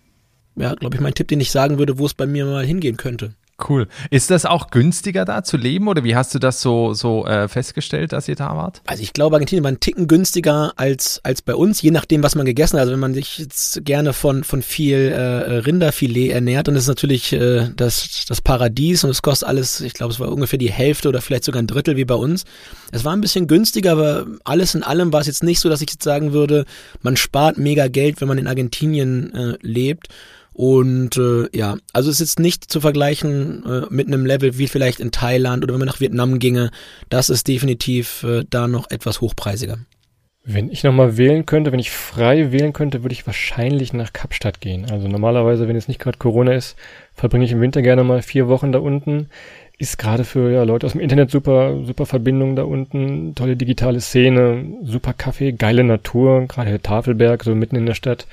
ja, 0.56 0.74
glaube 0.74 0.96
ich, 0.96 1.02
mein 1.02 1.12
Tipp, 1.12 1.28
den 1.28 1.40
ich 1.40 1.50
sagen 1.50 1.78
würde, 1.78 1.98
wo 1.98 2.06
es 2.06 2.14
bei 2.14 2.26
mir 2.26 2.46
mal 2.46 2.64
hingehen 2.64 2.96
könnte. 2.96 3.34
Cool. 3.68 3.86
Ist 4.10 4.30
das 4.30 4.44
auch 4.44 4.70
günstiger 4.70 5.24
da 5.24 5.44
zu 5.44 5.56
leben 5.56 5.86
oder 5.86 6.02
wie 6.04 6.16
hast 6.16 6.34
du 6.34 6.38
das 6.38 6.60
so, 6.60 6.94
so 6.94 7.26
äh, 7.26 7.48
festgestellt, 7.48 8.12
dass 8.12 8.26
ihr 8.26 8.34
da 8.34 8.56
wart? 8.56 8.82
Also 8.86 9.02
ich 9.02 9.12
glaube, 9.12 9.36
Argentinien 9.36 9.62
war 9.62 9.70
ein 9.70 9.78
Ticken 9.78 10.08
günstiger 10.08 10.72
als, 10.76 11.20
als 11.22 11.42
bei 11.42 11.54
uns, 11.54 11.80
je 11.82 11.90
nachdem, 11.90 12.22
was 12.22 12.34
man 12.34 12.46
gegessen 12.46 12.76
hat. 12.76 12.82
Also 12.82 12.92
wenn 12.92 13.00
man 13.00 13.14
sich 13.14 13.38
jetzt 13.38 13.84
gerne 13.84 14.14
von, 14.14 14.42
von 14.42 14.62
viel 14.62 15.12
äh, 15.12 15.58
Rinderfilet 15.58 16.30
ernährt, 16.30 16.68
dann 16.68 16.76
ist 16.76 16.88
natürlich 16.88 17.32
äh, 17.32 17.68
das, 17.76 18.24
das 18.26 18.40
Paradies 18.40 19.04
und 19.04 19.10
es 19.10 19.22
kostet 19.22 19.48
alles, 19.48 19.80
ich 19.80 19.94
glaube, 19.94 20.12
es 20.12 20.18
war 20.18 20.32
ungefähr 20.32 20.58
die 20.58 20.72
Hälfte 20.72 21.08
oder 21.08 21.20
vielleicht 21.20 21.44
sogar 21.44 21.62
ein 21.62 21.66
Drittel 21.66 21.96
wie 21.96 22.04
bei 22.04 22.14
uns. 22.14 22.44
Es 22.90 23.04
war 23.04 23.12
ein 23.12 23.20
bisschen 23.20 23.46
günstiger, 23.46 23.92
aber 23.92 24.26
alles 24.44 24.74
in 24.74 24.82
allem 24.82 25.12
war 25.12 25.20
es 25.20 25.26
jetzt 25.26 25.42
nicht 25.42 25.60
so, 25.60 25.68
dass 25.68 25.82
ich 25.82 25.90
jetzt 25.90 26.02
sagen 26.02 26.32
würde, 26.32 26.64
man 27.02 27.16
spart 27.16 27.58
mega 27.58 27.88
Geld, 27.88 28.20
wenn 28.20 28.28
man 28.28 28.38
in 28.38 28.48
Argentinien 28.48 29.34
äh, 29.34 29.58
lebt. 29.60 30.08
Und 30.52 31.16
äh, 31.16 31.48
ja, 31.56 31.76
also 31.92 32.10
es 32.10 32.20
ist 32.20 32.38
nicht 32.38 32.70
zu 32.70 32.80
vergleichen 32.80 33.64
äh, 33.64 33.86
mit 33.90 34.06
einem 34.06 34.26
Level 34.26 34.58
wie 34.58 34.68
vielleicht 34.68 35.00
in 35.00 35.10
Thailand 35.10 35.64
oder 35.64 35.74
wenn 35.74 35.80
man 35.80 35.88
nach 35.88 36.00
Vietnam 36.00 36.38
ginge. 36.38 36.70
Das 37.08 37.30
ist 37.30 37.48
definitiv 37.48 38.22
äh, 38.24 38.44
da 38.48 38.68
noch 38.68 38.90
etwas 38.90 39.20
hochpreisiger. 39.20 39.78
Wenn 40.44 40.70
ich 40.70 40.82
nochmal 40.82 41.16
wählen 41.16 41.46
könnte, 41.46 41.70
wenn 41.70 41.78
ich 41.78 41.92
frei 41.92 42.50
wählen 42.50 42.72
könnte, 42.72 43.04
würde 43.04 43.12
ich 43.12 43.26
wahrscheinlich 43.26 43.92
nach 43.92 44.12
Kapstadt 44.12 44.60
gehen. 44.60 44.90
Also 44.90 45.06
normalerweise, 45.06 45.68
wenn 45.68 45.76
jetzt 45.76 45.86
nicht 45.86 46.00
gerade 46.00 46.18
Corona 46.18 46.52
ist, 46.52 46.76
verbringe 47.14 47.44
ich 47.44 47.52
im 47.52 47.60
Winter 47.60 47.80
gerne 47.80 48.02
mal 48.02 48.22
vier 48.22 48.48
Wochen 48.48 48.72
da 48.72 48.80
unten 48.80 49.28
ist 49.82 49.98
gerade 49.98 50.22
für 50.22 50.52
ja, 50.52 50.62
Leute 50.62 50.86
aus 50.86 50.92
dem 50.92 51.00
Internet 51.00 51.32
super, 51.32 51.84
super 51.84 52.06
Verbindung 52.06 52.54
da 52.54 52.62
unten, 52.62 53.34
tolle 53.34 53.56
digitale 53.56 54.00
Szene, 54.00 54.64
super 54.84 55.12
Kaffee, 55.12 55.50
geile 55.50 55.82
Natur, 55.82 56.46
gerade 56.46 56.70
der 56.70 56.82
Tafelberg, 56.82 57.42
so 57.42 57.56
mitten 57.56 57.74
in 57.74 57.84
der 57.84 57.94
Stadt. 57.94 58.28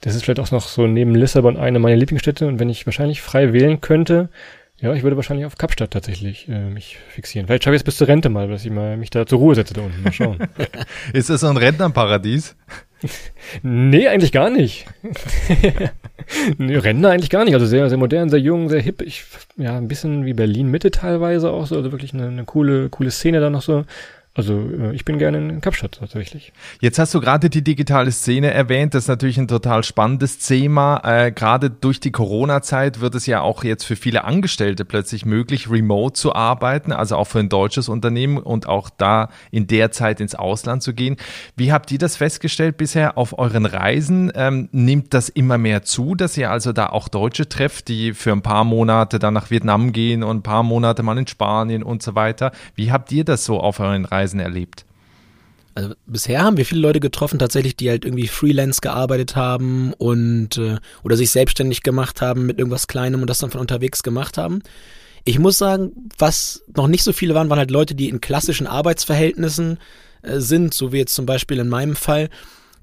Das 0.00 0.14
ist 0.14 0.24
vielleicht 0.24 0.40
auch 0.40 0.50
noch 0.50 0.66
so 0.66 0.86
neben 0.86 1.14
Lissabon 1.14 1.58
eine 1.58 1.78
meiner 1.78 1.96
Lieblingsstädte. 1.96 2.46
Und 2.46 2.58
wenn 2.58 2.70
ich 2.70 2.86
wahrscheinlich 2.86 3.20
frei 3.20 3.52
wählen 3.52 3.82
könnte, 3.82 4.30
Ja, 4.80 4.92
ich 4.92 5.02
würde 5.02 5.16
wahrscheinlich 5.16 5.46
auf 5.46 5.56
Kapstadt 5.56 5.92
tatsächlich 5.92 6.48
äh, 6.48 6.68
mich 6.68 6.98
fixieren. 7.08 7.46
Vielleicht 7.46 7.64
schaffe 7.64 7.76
ich 7.76 7.80
es 7.80 7.84
bis 7.84 7.96
zur 7.96 8.08
Rente 8.08 8.28
mal, 8.28 8.48
dass 8.48 8.64
ich 8.64 8.70
mal 8.72 8.96
mich 8.96 9.10
da 9.10 9.24
zur 9.24 9.38
Ruhe 9.38 9.54
setze 9.54 9.72
da 9.72 9.82
unten. 9.82 10.02
Mal 10.02 10.12
schauen. 10.12 10.38
Ist 11.12 11.30
das 11.30 11.42
so 11.42 11.46
ein 11.46 11.56
Rentnerparadies? 11.56 12.56
nee, 13.62 14.08
eigentlich 14.08 14.32
gar 14.32 14.50
nicht. 14.50 14.86
nee, 16.58 16.76
Rentner 16.76 17.10
eigentlich 17.10 17.30
gar 17.30 17.44
nicht. 17.44 17.54
Also 17.54 17.66
sehr, 17.66 17.88
sehr 17.88 17.98
modern, 17.98 18.30
sehr 18.30 18.40
jung, 18.40 18.68
sehr 18.68 18.80
hip. 18.80 19.00
Ich, 19.02 19.24
ja, 19.56 19.76
ein 19.76 19.88
bisschen 19.88 20.24
wie 20.24 20.32
Berlin 20.32 20.70
Mitte 20.70 20.90
teilweise 20.90 21.50
auch 21.50 21.66
so. 21.66 21.76
Also 21.76 21.92
wirklich 21.92 22.12
eine, 22.12 22.26
eine 22.26 22.44
coole, 22.44 22.88
coole 22.88 23.10
Szene 23.10 23.40
da 23.40 23.50
noch 23.50 23.62
so. 23.62 23.84
Also 24.36 24.54
äh, 24.54 24.94
ich 24.94 25.04
bin 25.04 25.18
gerne 25.18 25.38
in 25.38 25.60
Kapstadt 25.60 25.98
tatsächlich. 26.00 26.52
Jetzt 26.80 26.98
hast 26.98 27.14
du 27.14 27.20
gerade 27.20 27.48
die 27.48 27.62
digitale 27.62 28.10
Szene 28.10 28.50
erwähnt. 28.50 28.94
Das 28.94 29.04
ist 29.04 29.08
natürlich 29.08 29.38
ein 29.38 29.46
total 29.46 29.84
spannendes 29.84 30.38
Thema. 30.38 31.00
Äh, 31.04 31.30
gerade 31.30 31.70
durch 31.70 32.00
die 32.00 32.10
Corona-Zeit 32.10 33.00
wird 33.00 33.14
es 33.14 33.26
ja 33.26 33.42
auch 33.42 33.62
jetzt 33.62 33.84
für 33.84 33.94
viele 33.94 34.24
Angestellte 34.24 34.84
plötzlich 34.84 35.24
möglich, 35.24 35.70
remote 35.70 36.14
zu 36.14 36.34
arbeiten, 36.34 36.90
also 36.90 37.16
auch 37.16 37.26
für 37.26 37.38
ein 37.38 37.48
deutsches 37.48 37.88
Unternehmen 37.88 38.38
und 38.38 38.66
auch 38.66 38.90
da 38.90 39.28
in 39.52 39.68
der 39.68 39.92
Zeit 39.92 40.20
ins 40.20 40.34
Ausland 40.34 40.82
zu 40.82 40.94
gehen. 40.94 41.16
Wie 41.56 41.70
habt 41.70 41.92
ihr 41.92 41.98
das 41.98 42.16
festgestellt 42.16 42.76
bisher 42.76 43.16
auf 43.16 43.38
euren 43.38 43.66
Reisen? 43.66 44.32
Ähm, 44.34 44.68
nimmt 44.72 45.14
das 45.14 45.28
immer 45.28 45.58
mehr 45.58 45.82
zu, 45.82 46.16
dass 46.16 46.36
ihr 46.36 46.50
also 46.50 46.72
da 46.72 46.86
auch 46.86 47.06
Deutsche 47.06 47.48
trefft, 47.48 47.86
die 47.86 48.12
für 48.12 48.32
ein 48.32 48.42
paar 48.42 48.64
Monate 48.64 49.20
dann 49.20 49.34
nach 49.34 49.50
Vietnam 49.50 49.92
gehen 49.92 50.24
und 50.24 50.38
ein 50.38 50.42
paar 50.42 50.64
Monate 50.64 51.04
mal 51.04 51.16
in 51.18 51.28
Spanien 51.28 51.84
und 51.84 52.02
so 52.02 52.16
weiter? 52.16 52.50
Wie 52.74 52.90
habt 52.90 53.12
ihr 53.12 53.24
das 53.24 53.44
so 53.44 53.60
auf 53.60 53.78
euren 53.78 54.04
Reisen 54.04 54.23
Reisen 54.24 54.40
erlebt? 54.40 54.84
Also 55.76 55.94
bisher 56.06 56.42
haben 56.42 56.56
wir 56.56 56.64
viele 56.64 56.80
Leute 56.80 57.00
getroffen, 57.00 57.38
tatsächlich, 57.38 57.76
die 57.76 57.90
halt 57.90 58.04
irgendwie 58.04 58.28
Freelance 58.28 58.80
gearbeitet 58.80 59.34
haben 59.34 59.92
und 59.94 60.56
äh, 60.56 60.76
oder 61.02 61.16
sich 61.16 61.30
selbstständig 61.30 61.82
gemacht 61.82 62.20
haben 62.20 62.46
mit 62.46 62.58
irgendwas 62.58 62.86
Kleinem 62.86 63.22
und 63.22 63.28
das 63.28 63.38
dann 63.38 63.50
von 63.50 63.60
unterwegs 63.60 64.04
gemacht 64.04 64.38
haben. 64.38 64.62
Ich 65.24 65.38
muss 65.38 65.58
sagen, 65.58 65.90
was 66.16 66.62
noch 66.76 66.86
nicht 66.86 67.02
so 67.02 67.12
viele 67.12 67.34
waren, 67.34 67.50
waren 67.50 67.58
halt 67.58 67.72
Leute, 67.72 67.96
die 67.96 68.08
in 68.08 68.20
klassischen 68.20 68.68
Arbeitsverhältnissen 68.68 69.78
äh, 70.22 70.38
sind, 70.38 70.74
so 70.74 70.92
wie 70.92 70.98
jetzt 70.98 71.14
zum 71.14 71.26
Beispiel 71.26 71.58
in 71.58 71.68
meinem 71.68 71.96
Fall. 71.96 72.30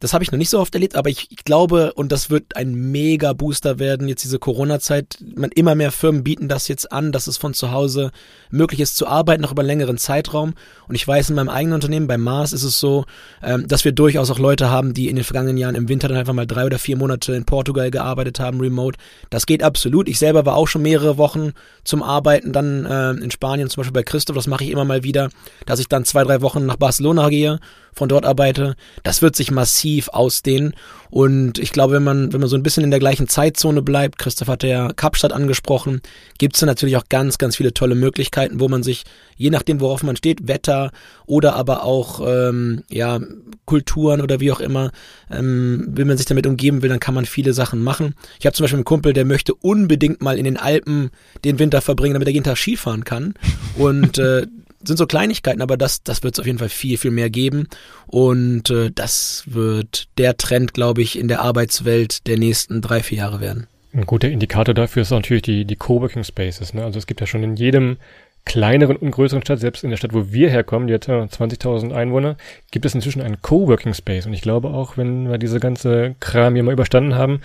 Das 0.02 0.14
habe 0.14 0.24
ich 0.24 0.32
noch 0.32 0.40
nicht 0.40 0.50
so 0.50 0.60
oft 0.60 0.74
erlebt, 0.74 0.96
aber 0.96 1.10
ich, 1.10 1.30
glaube, 1.46 1.94
und 1.94 2.12
das 2.12 2.32
wird 2.32 2.56
ein 2.56 2.74
mega 2.74 3.34
Booster 3.34 3.78
werden, 3.78 4.08
jetzt 4.08 4.24
diese 4.24 4.40
Corona-Zeit. 4.40 5.20
Immer 5.54 5.76
mehr 5.76 5.92
Firmen 5.92 6.24
bieten 6.24 6.48
das 6.48 6.68
jetzt 6.68 6.92
an, 6.92 7.12
dass 7.12 7.28
es 7.28 7.38
von 7.38 7.54
zu 7.54 7.72
Hause 7.72 8.12
möglich 8.50 8.80
ist 8.80 8.98
zu 8.98 9.06
arbeiten, 9.06 9.46
auch 9.46 9.52
über 9.52 9.62
einen 9.62 9.68
längeren 9.68 10.00
Zeitraum. 10.00 10.56
Und 10.88 10.96
ich 10.96 11.08
weiß, 11.08 11.30
in 11.30 11.36
meinem 11.36 11.50
eigenen 11.50 11.76
Unternehmen, 11.76 12.08
bei 12.08 12.18
Mars, 12.18 12.52
ist 12.52 12.64
es 12.64 12.80
so, 12.80 13.06
ähm, 13.44 13.68
dass 13.68 13.86
wir 13.86 13.92
durchaus 13.92 14.32
auch 14.32 14.40
Leute 14.40 14.72
haben, 14.72 14.96
die 14.96 15.08
in 15.08 15.18
den 15.18 15.24
vergangenen 15.24 15.58
Jahren 15.58 15.76
im 15.76 15.88
Winter 15.88 16.08
dann 16.08 16.18
einfach 16.18 16.34
mal 16.34 16.48
drei 16.48 16.66
oder 16.66 16.80
vier 16.80 16.98
Monate 16.98 17.36
in 17.36 17.46
Portugal 17.46 17.92
gearbeitet 17.92 18.40
haben, 18.40 18.60
remote. 18.60 18.98
Das 19.30 19.46
geht 19.46 19.62
absolut. 19.62 20.10
Ich 20.10 20.18
selber 20.18 20.48
war 20.48 20.56
auch 20.56 20.68
schon 20.68 20.82
mehrere 20.82 21.20
Wochen 21.20 21.52
zum 21.84 22.02
Arbeiten 22.02 22.54
dann 22.54 22.86
äh, 22.86 23.12
in 23.24 23.30
Spanien, 23.30 23.70
zum 23.70 23.82
Beispiel 23.82 23.94
bei 23.94 24.04
Christoph. 24.04 24.36
Das 24.36 24.48
mache 24.48 24.64
ich 24.64 24.72
immer 24.72 24.84
mal 24.84 25.04
wieder, 25.04 25.30
dass 25.68 25.80
ich 25.80 25.88
dann 25.88 26.06
zwei, 26.06 26.24
drei 26.24 26.42
Wochen 26.42 26.66
nach 26.66 26.78
Barcelona 26.78 27.30
gehe 27.30 27.60
von 27.94 28.10
dort 28.10 28.26
arbeite. 28.26 28.76
Das 29.04 29.22
wird 29.22 29.36
sich 29.36 29.52
massiv 29.52 30.10
ausdehnen. 30.10 30.74
Und 31.10 31.60
ich 31.60 31.74
glaube, 31.74 31.94
wenn 31.96 32.04
man, 32.04 32.32
wenn 32.32 32.40
man 32.40 32.50
so 32.50 32.56
ein 32.56 32.64
bisschen 32.64 32.86
in 32.86 32.92
der 32.92 33.02
gleichen 33.02 33.28
Zeitzone 33.28 33.82
bleibt, 33.82 34.18
Christoph 34.18 34.48
hatte 34.48 34.68
ja 34.68 34.94
Kapstadt 34.94 35.34
angesprochen, 35.34 36.02
gibt 36.38 36.56
es 36.56 36.62
natürlich 36.62 36.96
auch 36.96 37.10
ganz, 37.10 37.38
ganz 37.38 37.58
viele 37.58 37.74
tolle 37.74 37.96
Möglichkeiten, 37.96 38.62
wo 38.62 38.70
man 38.70 38.82
sich, 38.82 39.04
je 39.36 39.50
nachdem, 39.50 39.82
worauf 39.82 40.04
man 40.04 40.16
steht, 40.16 40.48
Wetter 40.48 40.92
oder 41.26 41.56
aber 41.56 41.84
auch 41.84 42.22
ähm, 42.26 42.84
ja, 42.90 43.20
Kulturen 43.66 44.22
oder 44.22 44.40
wie 44.40 44.54
auch 44.54 44.62
immer, 44.62 44.92
ähm, 45.30 45.86
wenn 45.90 46.08
man 46.08 46.18
sich 46.18 46.28
damit 46.28 46.48
umgeben 46.48 46.82
will, 46.82 46.90
dann 46.90 47.02
kann 47.02 47.14
man 47.14 47.26
viele 47.26 47.52
Sachen 47.52 47.84
machen. 47.84 48.16
Ich 48.40 48.46
habe 48.46 48.56
zum 48.56 48.64
Beispiel 48.64 48.78
einen 48.78 48.86
Kumpel, 48.86 49.12
der 49.12 49.26
möchte 49.26 49.54
unbedingt 49.54 50.22
mal 50.22 50.38
in 50.38 50.46
den 50.46 50.58
Alpen 50.58 51.10
den 51.44 51.60
Winter 51.60 51.82
verbringen, 51.82 52.14
damit 52.14 52.30
er 52.30 52.34
jeden 52.34 52.46
Tag 52.46 52.58
Skifahren 52.58 53.04
kann. 53.04 53.34
Und 53.76 54.18
äh, 54.18 54.48
sind 54.84 54.98
so 54.98 55.06
Kleinigkeiten, 55.06 55.62
aber 55.62 55.78
das, 55.78 56.04
das 56.04 56.24
wird 56.24 56.36
es 56.36 56.40
auf 56.40 56.46
jeden 56.46 56.60
Fall 56.60 56.70
viel, 56.70 56.98
viel 56.98 57.12
mehr 57.12 57.30
geben. 57.30 57.68
Und 58.08 58.70
äh, 58.70 58.92
das 58.94 59.44
wird 59.48 60.08
der 60.18 60.38
Trend, 60.38 60.74
glaube 60.74 61.02
ich, 61.02 61.18
in 61.18 61.28
der 61.28 61.42
Arbeitswelt 61.42 62.28
der 62.28 62.38
nächsten 62.38 62.82
drei, 62.82 63.02
vier 63.02 63.20
Jahre 63.20 63.42
werden. 63.42 63.68
Ein 63.94 64.06
guter 64.06 64.30
Indikator 64.30 64.74
dafür 64.74 65.02
ist 65.02 65.12
natürlich 65.12 65.44
die, 65.44 65.66
die 65.66 65.76
Coworking 65.76 66.24
Spaces. 66.24 66.74
Ne? 66.74 66.84
Also 66.84 66.98
es 66.98 67.08
gibt 67.08 67.20
ja 67.20 67.28
schon 67.28 67.44
in 67.44 67.56
jedem 67.56 67.98
kleineren 68.46 68.96
und 68.96 69.12
größeren 69.12 69.44
Stadt, 69.44 69.60
selbst 69.60 69.84
in 69.84 69.92
der 69.92 69.98
Stadt, 69.98 70.14
wo 70.14 70.32
wir 70.32 70.50
herkommen, 70.50 70.88
die 70.88 70.94
hat 70.94 71.08
ja 71.08 71.22
20.000 71.22 71.94
Einwohner, 71.94 72.38
gibt 72.72 72.86
es 72.86 72.96
inzwischen 72.96 73.22
einen 73.22 73.42
Coworking 73.42 73.94
Space. 73.94 74.26
Und 74.26 74.34
ich 74.34 74.42
glaube 74.42 74.70
auch, 74.70 74.98
wenn 74.98 75.30
wir 75.30 75.38
diese 75.38 75.60
ganze 75.60 76.16
Kram 76.20 76.56
hier 76.56 76.64
mal 76.64 76.74
überstanden 76.74 77.16
haben, 77.16 77.42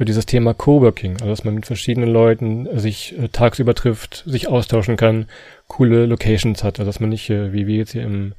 für 0.00 0.06
dieses 0.06 0.24
Thema 0.24 0.54
Coworking, 0.54 1.16
also 1.16 1.26
dass 1.26 1.44
man 1.44 1.56
mit 1.56 1.66
verschiedenen 1.66 2.08
Leuten 2.08 2.66
sich 2.78 3.18
äh, 3.18 3.28
tagsüber 3.28 3.74
trifft, 3.74 4.24
sich 4.26 4.48
austauschen 4.48 4.96
kann, 4.96 5.26
coole 5.68 6.06
Locations 6.06 6.64
hat, 6.64 6.78
also 6.78 6.88
dass 6.88 7.00
man 7.00 7.10
nicht 7.10 7.28
äh, 7.28 7.52
wie 7.52 7.66
wir 7.66 7.76
jetzt 7.76 7.92
hier 7.92 8.04
im 8.04 8.32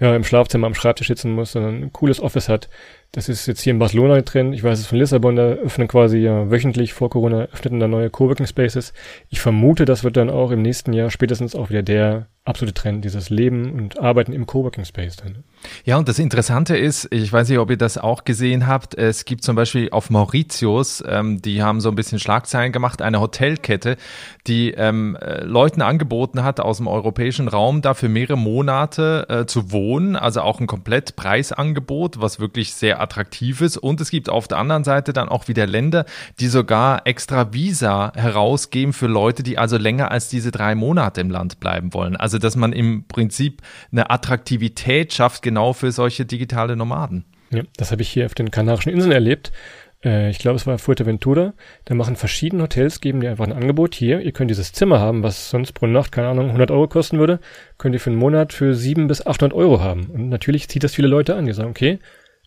ja, 0.00 0.16
im 0.16 0.24
Schlafzimmer 0.24 0.66
am 0.66 0.74
Schreibtisch 0.74 1.08
sitzen 1.08 1.32
muss, 1.32 1.52
sondern 1.52 1.82
ein 1.82 1.92
cooles 1.92 2.18
Office 2.18 2.48
hat. 2.48 2.70
Das 3.14 3.28
ist 3.28 3.46
jetzt 3.46 3.60
hier 3.60 3.74
in 3.74 3.78
Barcelona 3.78 4.22
drin. 4.22 4.54
Ich 4.54 4.64
weiß 4.64 4.78
es 4.78 4.86
von 4.86 4.96
Lissabon, 4.96 5.36
da 5.36 5.42
öffnen 5.42 5.86
quasi 5.86 6.16
ja 6.18 6.50
wöchentlich 6.50 6.94
vor 6.94 7.10
Corona 7.10 7.42
öffneten 7.52 7.78
da 7.78 7.86
neue 7.86 8.08
Coworking 8.08 8.46
Spaces. 8.46 8.94
Ich 9.28 9.40
vermute, 9.40 9.84
das 9.84 10.02
wird 10.02 10.16
dann 10.16 10.30
auch 10.30 10.50
im 10.50 10.62
nächsten 10.62 10.94
Jahr 10.94 11.10
spätestens 11.10 11.54
auch 11.54 11.68
wieder 11.68 11.82
der 11.82 12.28
absolute 12.44 12.74
Trend, 12.74 13.04
dieses 13.04 13.30
Leben 13.30 13.70
und 13.72 14.00
Arbeiten 14.00 14.32
im 14.32 14.46
Coworking 14.46 14.84
Space 14.84 15.16
dann. 15.16 15.44
Ja, 15.84 15.96
und 15.96 16.08
das 16.08 16.18
Interessante 16.18 16.76
ist, 16.76 17.06
ich 17.12 17.32
weiß 17.32 17.48
nicht, 17.48 17.58
ob 17.58 17.70
ihr 17.70 17.76
das 17.76 17.98
auch 17.98 18.24
gesehen 18.24 18.66
habt, 18.66 18.96
es 18.96 19.24
gibt 19.24 19.44
zum 19.44 19.54
Beispiel 19.54 19.90
auf 19.90 20.10
Mauritius, 20.10 21.04
ähm, 21.06 21.40
die 21.40 21.62
haben 21.62 21.80
so 21.80 21.88
ein 21.88 21.94
bisschen 21.94 22.18
Schlagzeilen 22.18 22.72
gemacht, 22.72 23.00
eine 23.00 23.20
Hotelkette, 23.20 23.96
die 24.48 24.72
ähm, 24.72 25.16
äh, 25.20 25.44
Leuten 25.44 25.82
angeboten 25.82 26.42
hat, 26.42 26.58
aus 26.58 26.78
dem 26.78 26.88
europäischen 26.88 27.46
Raum 27.46 27.80
da 27.80 27.94
für 27.94 28.08
mehrere 28.08 28.36
Monate 28.36 29.26
äh, 29.28 29.46
zu 29.46 29.70
wohnen, 29.70 30.16
also 30.16 30.40
auch 30.40 30.58
ein 30.58 30.66
komplett 30.66 31.14
Preisangebot, 31.14 32.20
was 32.20 32.40
wirklich 32.40 32.74
sehr 32.74 33.00
attraktiv 33.02 33.60
ist. 33.60 33.76
Und 33.76 34.00
es 34.00 34.10
gibt 34.10 34.28
auf 34.28 34.48
der 34.48 34.58
anderen 34.58 34.84
Seite 34.84 35.12
dann 35.12 35.28
auch 35.28 35.48
wieder 35.48 35.66
Länder, 35.66 36.06
die 36.40 36.46
sogar 36.46 37.06
extra 37.06 37.52
Visa 37.52 38.12
herausgeben 38.14 38.92
für 38.92 39.06
Leute, 39.08 39.42
die 39.42 39.58
also 39.58 39.76
länger 39.76 40.10
als 40.10 40.28
diese 40.28 40.50
drei 40.50 40.74
Monate 40.74 41.20
im 41.20 41.30
Land 41.30 41.60
bleiben 41.60 41.92
wollen. 41.92 42.16
Also, 42.16 42.38
dass 42.38 42.56
man 42.56 42.72
im 42.72 43.04
Prinzip 43.06 43.62
eine 43.90 44.10
Attraktivität 44.10 45.12
schafft, 45.12 45.42
genau 45.42 45.72
für 45.72 45.92
solche 45.92 46.24
digitale 46.24 46.76
Nomaden. 46.76 47.24
Ja, 47.50 47.62
das 47.76 47.92
habe 47.92 48.02
ich 48.02 48.08
hier 48.08 48.26
auf 48.26 48.34
den 48.34 48.50
Kanarischen 48.50 48.92
Inseln 48.92 49.12
erlebt. 49.12 49.52
Äh, 50.04 50.30
ich 50.30 50.38
glaube, 50.38 50.56
es 50.56 50.66
war 50.66 50.78
Fuerteventura. 50.78 51.54
Da 51.84 51.94
machen 51.94 52.16
verschiedene 52.16 52.62
Hotels, 52.62 53.00
geben 53.00 53.20
dir 53.20 53.30
einfach 53.30 53.46
ein 53.46 53.52
Angebot. 53.52 53.94
Hier, 53.94 54.20
ihr 54.20 54.32
könnt 54.32 54.50
dieses 54.50 54.72
Zimmer 54.72 55.00
haben, 55.00 55.22
was 55.22 55.50
sonst 55.50 55.72
pro 55.72 55.86
Nacht, 55.86 56.12
keine 56.12 56.28
Ahnung, 56.28 56.46
100 56.46 56.70
Euro 56.70 56.88
kosten 56.88 57.18
würde, 57.18 57.40
könnt 57.78 57.94
ihr 57.94 58.00
für 58.00 58.10
einen 58.10 58.18
Monat 58.18 58.52
für 58.52 58.74
700 58.74 59.08
bis 59.08 59.26
800 59.26 59.56
Euro 59.56 59.80
haben. 59.80 60.06
Und 60.06 60.28
natürlich 60.28 60.68
zieht 60.68 60.84
das 60.84 60.94
viele 60.94 61.08
Leute 61.08 61.36
an, 61.36 61.46
die 61.46 61.52
sagen, 61.52 61.70
okay, 61.70 61.98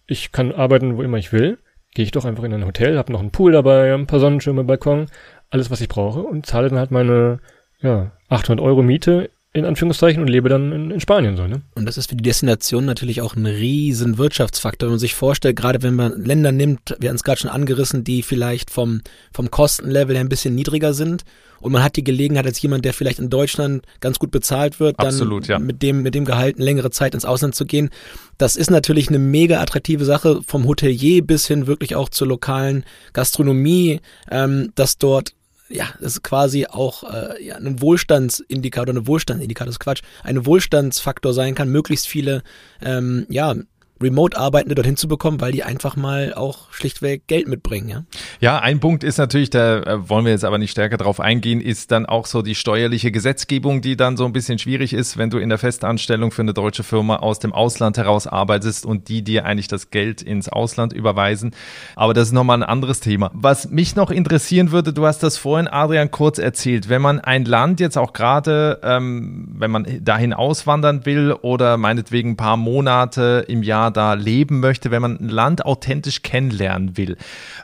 ich 0.07 0.31
kann 0.31 0.51
arbeiten, 0.51 0.97
wo 0.97 1.03
immer 1.03 1.17
ich 1.17 1.31
will. 1.31 1.57
Gehe 1.93 2.03
ich 2.03 2.11
doch 2.11 2.25
einfach 2.25 2.43
in 2.43 2.53
ein 2.53 2.65
Hotel, 2.65 2.97
habe 2.97 3.11
noch 3.11 3.21
einen 3.21 3.31
Pool 3.31 3.53
dabei, 3.53 3.93
ein 3.93 4.07
paar 4.07 4.19
Sonnenschirme, 4.19 4.65
Balkon, 4.65 5.07
alles, 5.49 5.71
was 5.71 5.81
ich 5.81 5.87
brauche 5.87 6.21
und 6.21 6.45
zahle 6.45 6.69
dann 6.69 6.79
halt 6.79 6.91
meine 6.91 7.39
ja, 7.79 8.11
800 8.29 8.63
Euro 8.63 8.81
Miete 8.81 9.29
in 9.55 9.63
Anführungszeichen 9.63 10.21
und 10.21 10.27
lebe 10.27 10.49
dann 10.49 10.73
in, 10.73 10.91
in, 10.91 10.99
Spanien 10.99 11.37
so, 11.37 11.47
ne? 11.47 11.61
Und 11.75 11.85
das 11.85 11.97
ist 11.97 12.09
für 12.09 12.17
die 12.17 12.23
Destination 12.23 12.83
natürlich 12.83 13.21
auch 13.21 13.37
ein 13.37 13.45
riesen 13.45 14.17
Wirtschaftsfaktor. 14.17 14.87
Wenn 14.87 14.93
man 14.93 14.99
sich 14.99 15.15
vorstellt, 15.15 15.55
gerade 15.55 15.81
wenn 15.81 15.95
man 15.95 16.21
Länder 16.21 16.51
nimmt, 16.51 16.93
wir 16.99 17.07
haben 17.07 17.15
es 17.15 17.23
gerade 17.23 17.39
schon 17.39 17.49
angerissen, 17.49 18.03
die 18.03 18.21
vielleicht 18.21 18.69
vom, 18.69 18.99
vom 19.33 19.49
Kostenlevel 19.49 20.15
her 20.15 20.25
ein 20.25 20.29
bisschen 20.29 20.55
niedriger 20.55 20.93
sind 20.93 21.23
und 21.61 21.71
man 21.71 21.83
hat 21.83 21.95
die 21.95 22.03
Gelegenheit 22.03 22.45
als 22.45 22.61
jemand, 22.61 22.83
der 22.83 22.93
vielleicht 22.93 23.19
in 23.19 23.29
Deutschland 23.29 23.85
ganz 24.01 24.19
gut 24.19 24.29
bezahlt 24.29 24.81
wird, 24.81 24.99
dann 24.99 25.07
Absolut, 25.07 25.47
ja. 25.47 25.57
mit 25.57 25.81
dem, 25.81 26.01
mit 26.01 26.15
dem 26.15 26.25
Gehalt 26.25 26.57
eine 26.57 26.65
längere 26.65 26.91
Zeit 26.91 27.13
ins 27.13 27.23
Ausland 27.23 27.55
zu 27.55 27.65
gehen. 27.65 27.91
Das 28.37 28.57
ist 28.57 28.69
natürlich 28.69 29.07
eine 29.07 29.19
mega 29.19 29.61
attraktive 29.61 30.03
Sache, 30.03 30.41
vom 30.45 30.67
Hotelier 30.67 31.25
bis 31.25 31.47
hin 31.47 31.65
wirklich 31.65 31.95
auch 31.95 32.09
zur 32.09 32.27
lokalen 32.27 32.83
Gastronomie, 33.13 34.01
ähm, 34.29 34.73
dass 34.75 34.97
dort 34.97 35.31
ja, 35.69 35.87
das 35.99 36.13
ist 36.13 36.23
quasi 36.23 36.67
auch 36.67 37.03
äh, 37.03 37.43
ja, 37.43 37.55
ein 37.55 37.81
Wohlstandsindikator, 37.81 38.93
eine 38.93 39.07
Wohlstandsindikator, 39.07 39.69
ist 39.69 39.79
Quatsch, 39.79 40.01
ein 40.23 40.45
Wohlstandsfaktor 40.45 41.33
sein 41.33 41.55
kann, 41.55 41.69
möglichst 41.69 42.07
viele 42.07 42.43
ähm, 42.81 43.25
ja, 43.29 43.55
Remote-Arbeitende 44.01 44.75
dorthin 44.75 44.97
zu 44.97 45.07
bekommen, 45.07 45.39
weil 45.39 45.53
die 45.53 45.63
einfach 45.63 45.95
mal 45.95 46.33
auch 46.33 46.71
schlichtweg 46.71 47.27
Geld 47.27 47.47
mitbringen, 47.47 47.87
ja. 47.87 48.03
Ja, 48.41 48.59
ein 48.59 48.81
Punkt 48.81 49.03
ist 49.03 49.17
natürlich, 49.17 49.49
da 49.49 49.77
äh, 49.79 50.09
wollen 50.09 50.25
wir 50.25 50.33
jetzt 50.33 50.43
aber 50.43 50.57
nicht 50.57 50.71
stärker 50.71 50.97
drauf 50.97 51.21
eingehen, 51.21 51.61
ist 51.61 51.91
dann 51.91 52.05
auch 52.05 52.25
so 52.25 52.41
die 52.41 52.55
steuerliche 52.55 53.11
Gesetzgebung, 53.11 53.81
die 53.81 53.95
dann 53.95 54.17
so 54.17 54.25
ein 54.25 54.33
bisschen 54.33 54.59
schwierig 54.59 54.93
ist, 54.93 55.17
wenn 55.17 55.29
du 55.29 55.37
in 55.37 55.47
der 55.47 55.57
Festanstellung 55.57 56.31
für 56.31 56.41
eine 56.41 56.53
deutsche 56.53 56.83
Firma 56.83 57.17
aus 57.17 57.39
dem 57.39 57.53
Ausland 57.53 57.97
heraus 57.97 58.27
arbeitest 58.27 58.85
und 58.85 59.07
die 59.07 59.21
dir 59.21 59.45
eigentlich 59.45 59.69
das 59.69 59.91
Geld 59.91 60.21
ins 60.21 60.49
Ausland 60.49 60.91
überweisen. 60.91 61.55
Aber 61.95 62.13
das 62.13 62.27
ist 62.27 62.33
nochmal 62.33 62.57
ein 62.57 62.67
anderes 62.67 62.99
Thema. 62.99 63.31
Was 63.33 63.69
mich 63.69 63.95
noch 63.95 64.11
interessieren 64.11 64.71
würde, 64.71 64.91
du 64.91 65.05
hast 65.05 65.23
das 65.23 65.37
vorhin, 65.37 65.69
Adrian, 65.69 66.11
kurz 66.11 66.37
erzählt, 66.37 66.89
wenn 66.89 67.01
man 67.01 67.21
ein 67.21 67.45
Land 67.45 67.79
jetzt 67.79 67.97
auch 67.97 68.11
gerade, 68.11 68.81
ähm, 68.83 69.47
wenn 69.53 69.71
man 69.71 69.87
dahin 70.03 70.33
auswandern 70.33 71.05
will 71.05 71.31
oder 71.31 71.77
meinetwegen 71.77 72.31
ein 72.31 72.37
paar 72.37 72.57
Monate 72.57 73.45
im 73.47 73.63
Jahr 73.63 73.84
da 73.91 74.13
leben 74.13 74.59
möchte, 74.59 74.91
wenn 74.91 75.01
man 75.01 75.17
ein 75.19 75.29
Land 75.29 75.65
authentisch 75.65 76.21
kennenlernen 76.21 76.97
will. 76.97 77.17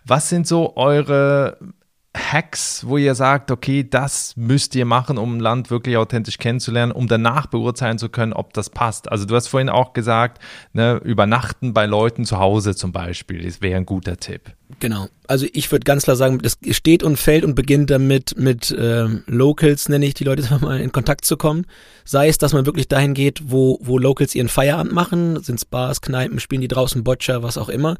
Was 0.05 0.29
sind 0.29 0.47
so 0.47 0.75
eure 0.75 1.57
Hacks, 2.17 2.85
wo 2.85 2.97
ihr 2.97 3.15
sagt, 3.15 3.51
okay, 3.51 3.87
das 3.89 4.35
müsst 4.35 4.75
ihr 4.75 4.83
machen, 4.85 5.17
um 5.17 5.37
ein 5.37 5.39
Land 5.39 5.71
wirklich 5.71 5.95
authentisch 5.95 6.37
kennenzulernen, 6.39 6.91
um 6.91 7.07
danach 7.07 7.47
beurteilen 7.47 7.97
zu 7.97 8.09
können, 8.09 8.33
ob 8.33 8.53
das 8.53 8.69
passt? 8.69 9.09
Also 9.09 9.25
du 9.25 9.33
hast 9.35 9.47
vorhin 9.47 9.69
auch 9.69 9.93
gesagt, 9.93 10.41
ne, 10.73 10.99
übernachten 11.05 11.73
bei 11.73 11.85
Leuten 11.85 12.25
zu 12.25 12.37
Hause 12.37 12.75
zum 12.75 12.91
Beispiel, 12.91 13.43
das 13.43 13.61
wäre 13.61 13.77
ein 13.77 13.85
guter 13.85 14.17
Tipp. 14.17 14.53
Genau. 14.81 15.07
Also 15.27 15.45
ich 15.53 15.71
würde 15.71 15.85
ganz 15.85 16.03
klar 16.03 16.17
sagen, 16.17 16.39
das 16.39 16.57
steht 16.71 17.03
und 17.03 17.17
fällt 17.17 17.45
und 17.45 17.55
beginnt 17.55 17.89
damit, 17.89 18.37
mit 18.37 18.75
ähm, 18.77 19.23
Locals, 19.27 19.87
nenne 19.87 20.05
ich 20.05 20.13
die 20.13 20.25
Leute, 20.25 20.43
mal 20.61 20.81
in 20.81 20.91
Kontakt 20.91 21.23
zu 21.23 21.37
kommen. 21.37 21.65
Sei 22.03 22.27
es, 22.27 22.37
dass 22.37 22.51
man 22.51 22.65
wirklich 22.65 22.89
dahin 22.89 23.13
geht, 23.13 23.41
wo, 23.45 23.79
wo 23.81 23.97
Locals 23.97 24.35
ihren 24.35 24.49
Feierabend 24.49 24.91
machen, 24.91 25.41
sind 25.41 25.69
Bars, 25.69 26.01
Kneipen, 26.01 26.41
spielen 26.41 26.61
die 26.61 26.67
draußen 26.67 27.05
Boccia, 27.05 27.41
was 27.41 27.57
auch 27.57 27.69
immer. 27.69 27.95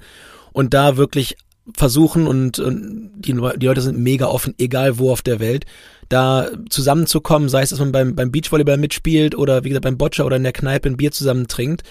Und 0.52 0.74
da 0.74 0.97
wirklich 0.97 1.38
versuchen 1.76 2.28
und, 2.28 2.60
und 2.60 3.12
die, 3.16 3.34
die 3.34 3.66
Leute 3.66 3.82
sind 3.82 3.98
mega 3.98 4.26
offen, 4.28 4.56
egal 4.58 4.98
wo 4.98 5.12
auf 5.12 5.22
der 5.22 5.40
Welt, 5.40 5.66
da 6.10 6.50
zusammenzukommen, 6.70 7.50
sei 7.50 7.62
es, 7.62 7.70
dass 7.70 7.80
man 7.80 7.92
beim, 7.92 8.16
beim 8.16 8.32
Beachvolleyball 8.32 8.78
mitspielt 8.78 9.36
oder 9.36 9.64
wie 9.64 9.70
gesagt 9.70 9.86
beim 9.86 9.98
Boccia 9.98 10.26
oder 10.26 10.36
in 10.36 10.44
der 10.44 10.52
Kneipe 10.52 10.90
ein 10.90 10.98
Bier 10.98 11.12
zusammen 11.12 11.48
trinkt, 11.48 11.84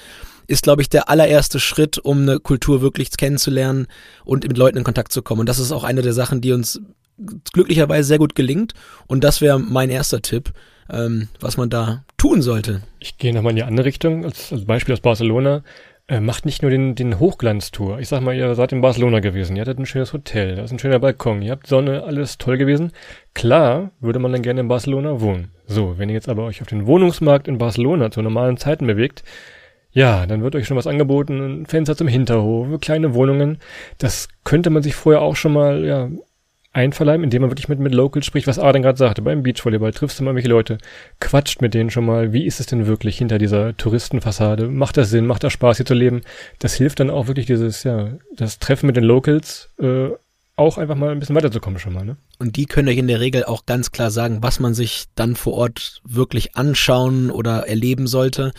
ist, 0.46 0.64
glaube 0.64 0.82
ich, 0.82 0.88
der 0.88 1.08
allererste 1.08 1.60
Schritt, 1.60 1.98
um 1.98 2.22
eine 2.22 2.40
Kultur 2.40 2.82
wirklich 2.82 3.10
kennenzulernen 3.16 3.86
und 4.24 4.46
mit 4.46 4.58
Leuten 4.58 4.78
in 4.78 4.84
Kontakt 4.84 5.12
zu 5.12 5.22
kommen. 5.22 5.40
Und 5.40 5.48
das 5.48 5.60
ist 5.60 5.72
auch 5.72 5.84
eine 5.84 6.02
der 6.02 6.12
Sachen, 6.12 6.40
die 6.40 6.52
uns 6.52 6.80
glücklicherweise 7.52 8.08
sehr 8.08 8.18
gut 8.18 8.34
gelingt. 8.34 8.74
Und 9.06 9.24
das 9.24 9.40
wäre 9.40 9.60
mein 9.60 9.90
erster 9.90 10.22
Tipp, 10.22 10.52
ähm, 10.90 11.28
was 11.38 11.56
man 11.56 11.70
da 11.70 12.04
tun 12.16 12.42
sollte. 12.42 12.82
Ich 12.98 13.16
gehe 13.16 13.32
nochmal 13.32 13.50
in 13.50 13.56
die 13.56 13.62
andere 13.62 13.86
Richtung, 13.86 14.24
als, 14.24 14.52
als 14.52 14.64
Beispiel 14.64 14.92
aus 14.92 15.00
Barcelona. 15.00 15.62
Äh, 16.10 16.18
macht 16.18 16.44
nicht 16.44 16.62
nur 16.62 16.72
den, 16.72 16.96
den 16.96 17.20
Hochglanztour. 17.20 18.00
Ich 18.00 18.08
sag 18.08 18.20
mal, 18.20 18.34
ihr 18.34 18.52
seid 18.56 18.72
in 18.72 18.80
Barcelona 18.80 19.20
gewesen, 19.20 19.54
ihr 19.54 19.60
hattet 19.60 19.78
ein 19.78 19.86
schönes 19.86 20.12
Hotel, 20.12 20.56
da 20.56 20.64
ist 20.64 20.72
ein 20.72 20.80
schöner 20.80 20.98
Balkon, 20.98 21.40
ihr 21.40 21.52
habt 21.52 21.68
Sonne, 21.68 22.02
alles 22.02 22.36
toll 22.36 22.58
gewesen. 22.58 22.90
Klar 23.32 23.92
würde 24.00 24.18
man 24.18 24.32
dann 24.32 24.42
gerne 24.42 24.60
in 24.60 24.66
Barcelona 24.66 25.20
wohnen. 25.20 25.52
So, 25.66 25.98
wenn 25.98 26.08
ihr 26.08 26.16
jetzt 26.16 26.28
aber 26.28 26.42
euch 26.46 26.62
auf 26.62 26.66
den 26.66 26.88
Wohnungsmarkt 26.88 27.46
in 27.46 27.58
Barcelona 27.58 28.10
zu 28.10 28.22
normalen 28.22 28.56
Zeiten 28.56 28.88
bewegt, 28.88 29.22
ja, 29.92 30.26
dann 30.26 30.42
wird 30.42 30.56
euch 30.56 30.66
schon 30.66 30.76
was 30.76 30.88
angeboten, 30.88 31.62
ein 31.62 31.66
Fenster 31.66 31.96
zum 31.96 32.08
Hinterhof, 32.08 32.80
kleine 32.80 33.14
Wohnungen. 33.14 33.58
Das 33.98 34.28
könnte 34.42 34.70
man 34.70 34.82
sich 34.82 34.96
vorher 34.96 35.22
auch 35.22 35.36
schon 35.36 35.52
mal 35.52 35.84
ja, 35.84 36.08
einverleiben, 36.72 37.24
indem 37.24 37.42
man 37.42 37.50
wirklich 37.50 37.68
mit, 37.68 37.80
mit 37.80 37.94
Locals 37.94 38.26
spricht, 38.26 38.46
was 38.46 38.58
Arden 38.58 38.82
gerade 38.82 38.98
sagte. 38.98 39.22
Beim 39.22 39.42
Beachvolleyball 39.42 39.92
triffst 39.92 40.20
du 40.20 40.24
mal 40.24 40.34
welche 40.34 40.48
Leute, 40.48 40.78
quatscht 41.18 41.60
mit 41.60 41.74
denen 41.74 41.90
schon 41.90 42.06
mal, 42.06 42.32
wie 42.32 42.46
ist 42.46 42.60
es 42.60 42.66
denn 42.66 42.86
wirklich 42.86 43.18
hinter 43.18 43.38
dieser 43.38 43.76
Touristenfassade? 43.76 44.68
Macht 44.68 44.96
das 44.96 45.10
Sinn? 45.10 45.26
Macht 45.26 45.42
das 45.42 45.52
Spaß, 45.52 45.78
hier 45.78 45.86
zu 45.86 45.94
leben? 45.94 46.22
Das 46.60 46.74
hilft 46.74 47.00
dann 47.00 47.10
auch 47.10 47.26
wirklich 47.26 47.46
dieses, 47.46 47.82
ja, 47.82 48.10
das 48.36 48.60
Treffen 48.60 48.86
mit 48.86 48.96
den 48.96 49.04
Locals, 49.04 49.70
äh, 49.80 50.10
auch 50.56 50.78
einfach 50.78 50.94
mal 50.94 51.10
ein 51.10 51.18
bisschen 51.18 51.36
weiterzukommen 51.36 51.78
schon 51.78 51.94
mal, 51.94 52.04
ne? 52.04 52.16
Und 52.38 52.56
die 52.56 52.66
können 52.66 52.88
euch 52.88 52.98
in 52.98 53.08
der 53.08 53.20
Regel 53.20 53.44
auch 53.44 53.64
ganz 53.64 53.92
klar 53.92 54.10
sagen, 54.10 54.42
was 54.42 54.60
man 54.60 54.74
sich 54.74 55.06
dann 55.14 55.34
vor 55.34 55.54
Ort 55.54 56.02
wirklich 56.04 56.54
anschauen 56.54 57.30
oder 57.30 57.66
erleben 57.66 58.06
sollte 58.06 58.52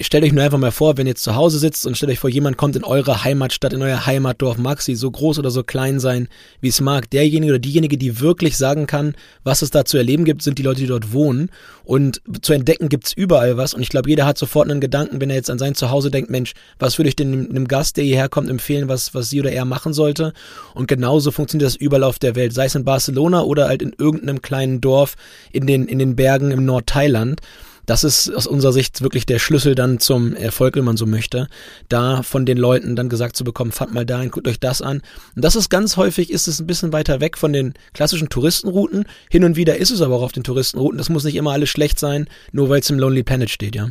stellt 0.00 0.24
euch 0.24 0.32
nur 0.32 0.44
einfach 0.44 0.58
mal 0.58 0.70
vor, 0.70 0.98
wenn 0.98 1.06
ihr 1.06 1.12
jetzt 1.12 1.22
zu 1.22 1.34
Hause 1.34 1.58
sitzt 1.58 1.86
und 1.86 1.96
stellt 1.96 2.12
euch 2.12 2.18
vor, 2.18 2.28
jemand 2.28 2.58
kommt 2.58 2.76
in 2.76 2.84
eure 2.84 3.24
Heimatstadt, 3.24 3.72
in 3.72 3.80
euer 3.80 4.04
Heimatdorf, 4.04 4.58
mag 4.58 4.82
sie 4.82 4.94
so 4.94 5.10
groß 5.10 5.38
oder 5.38 5.50
so 5.50 5.62
klein 5.62 5.98
sein, 5.98 6.28
wie 6.60 6.68
es 6.68 6.80
mag. 6.80 7.08
Derjenige 7.10 7.52
oder 7.52 7.58
diejenige, 7.58 7.96
die 7.96 8.20
wirklich 8.20 8.58
sagen 8.58 8.86
kann, 8.86 9.14
was 9.44 9.62
es 9.62 9.70
da 9.70 9.86
zu 9.86 9.96
erleben 9.96 10.26
gibt, 10.26 10.42
sind 10.42 10.58
die 10.58 10.62
Leute, 10.62 10.80
die 10.80 10.86
dort 10.86 11.12
wohnen. 11.12 11.50
Und 11.84 12.20
zu 12.42 12.52
entdecken 12.52 12.90
gibt's 12.90 13.14
überall 13.14 13.56
was. 13.56 13.72
Und 13.72 13.80
ich 13.80 13.88
glaube, 13.88 14.10
jeder 14.10 14.26
hat 14.26 14.36
sofort 14.36 14.70
einen 14.70 14.80
Gedanken, 14.80 15.22
wenn 15.22 15.30
er 15.30 15.36
jetzt 15.36 15.50
an 15.50 15.58
sein 15.58 15.74
Zuhause 15.74 16.10
denkt, 16.10 16.30
Mensch, 16.30 16.52
was 16.78 16.98
würde 16.98 17.08
ich 17.08 17.16
denn 17.16 17.48
einem 17.48 17.66
Gast, 17.66 17.96
der 17.96 18.04
hierher 18.04 18.28
kommt, 18.28 18.50
empfehlen, 18.50 18.88
was, 18.88 19.14
was 19.14 19.30
sie 19.30 19.40
oder 19.40 19.52
er 19.52 19.64
machen 19.64 19.94
sollte? 19.94 20.34
Und 20.74 20.88
genauso 20.88 21.30
funktioniert 21.30 21.66
das 21.66 21.76
überall 21.76 22.04
auf 22.04 22.18
der 22.18 22.36
Welt, 22.36 22.52
sei 22.52 22.66
es 22.66 22.74
in 22.74 22.84
Barcelona 22.84 23.42
oder 23.42 23.68
halt 23.68 23.80
in 23.80 23.94
irgendeinem 23.96 24.42
kleinen 24.42 24.82
Dorf 24.82 25.16
in 25.50 25.66
den, 25.66 25.86
in 25.86 25.98
den 25.98 26.14
Bergen 26.14 26.50
im 26.50 26.66
Nordthailand 26.66 27.40
das 27.88 28.04
ist 28.04 28.30
aus 28.34 28.46
unserer 28.46 28.72
Sicht 28.72 29.00
wirklich 29.00 29.24
der 29.24 29.38
Schlüssel 29.38 29.74
dann 29.74 29.98
zum 29.98 30.34
Erfolg, 30.34 30.76
wenn 30.76 30.84
man 30.84 30.98
so 30.98 31.06
möchte, 31.06 31.48
da 31.88 32.22
von 32.22 32.44
den 32.44 32.58
Leuten 32.58 32.96
dann 32.96 33.08
gesagt 33.08 33.34
zu 33.34 33.44
bekommen, 33.44 33.72
fahrt 33.72 33.94
mal 33.94 34.04
dahin, 34.04 34.30
guckt 34.30 34.46
euch 34.46 34.60
das 34.60 34.82
an. 34.82 35.00
Und 35.34 35.44
das 35.44 35.56
ist 35.56 35.70
ganz 35.70 35.96
häufig, 35.96 36.30
ist 36.30 36.48
es 36.48 36.60
ein 36.60 36.66
bisschen 36.66 36.92
weiter 36.92 37.20
weg 37.20 37.38
von 37.38 37.54
den 37.54 37.72
klassischen 37.94 38.28
Touristenrouten. 38.28 39.06
Hin 39.30 39.42
und 39.44 39.56
wieder 39.56 39.78
ist 39.78 39.90
es 39.90 40.02
aber 40.02 40.16
auch 40.16 40.22
auf 40.22 40.32
den 40.32 40.44
Touristenrouten. 40.44 40.98
Das 40.98 41.08
muss 41.08 41.24
nicht 41.24 41.36
immer 41.36 41.52
alles 41.52 41.70
schlecht 41.70 41.98
sein, 41.98 42.28
nur 42.52 42.68
weil 42.68 42.80
es 42.80 42.90
im 42.90 42.98
Lonely 42.98 43.22
Planet 43.22 43.48
steht, 43.48 43.74
ja. 43.74 43.88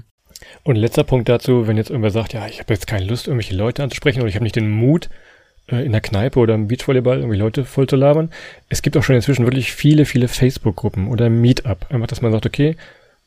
Und 0.63 0.75
letzter 0.75 1.03
Punkt 1.03 1.27
dazu, 1.27 1.67
wenn 1.67 1.77
jetzt 1.77 1.89
irgendwer 1.89 2.11
sagt, 2.11 2.33
ja, 2.33 2.47
ich 2.47 2.59
habe 2.59 2.71
jetzt 2.71 2.85
keine 2.85 3.05
Lust, 3.05 3.25
irgendwelche 3.25 3.55
Leute 3.55 3.81
anzusprechen 3.81 4.19
oder 4.19 4.29
ich 4.29 4.35
habe 4.35 4.43
nicht 4.43 4.55
den 4.55 4.69
Mut, 4.69 5.09
äh, 5.71 5.83
in 5.83 5.91
der 5.91 6.01
Kneipe 6.01 6.39
oder 6.39 6.53
im 6.53 6.67
Beachvolleyball 6.67 7.17
irgendwie 7.17 7.37
Leute 7.37 7.65
voll 7.65 7.87
zu 7.87 7.95
labern. 7.95 8.29
Es 8.69 8.83
gibt 8.83 8.95
auch 8.95 9.03
schon 9.03 9.15
inzwischen 9.15 9.45
wirklich 9.45 9.73
viele, 9.73 10.05
viele 10.05 10.27
Facebook-Gruppen 10.27 11.07
oder 11.07 11.31
Meetup. 11.31 11.87
Einfach, 11.89 12.07
dass 12.07 12.21
man 12.21 12.31
sagt, 12.31 12.45
okay, 12.45 12.75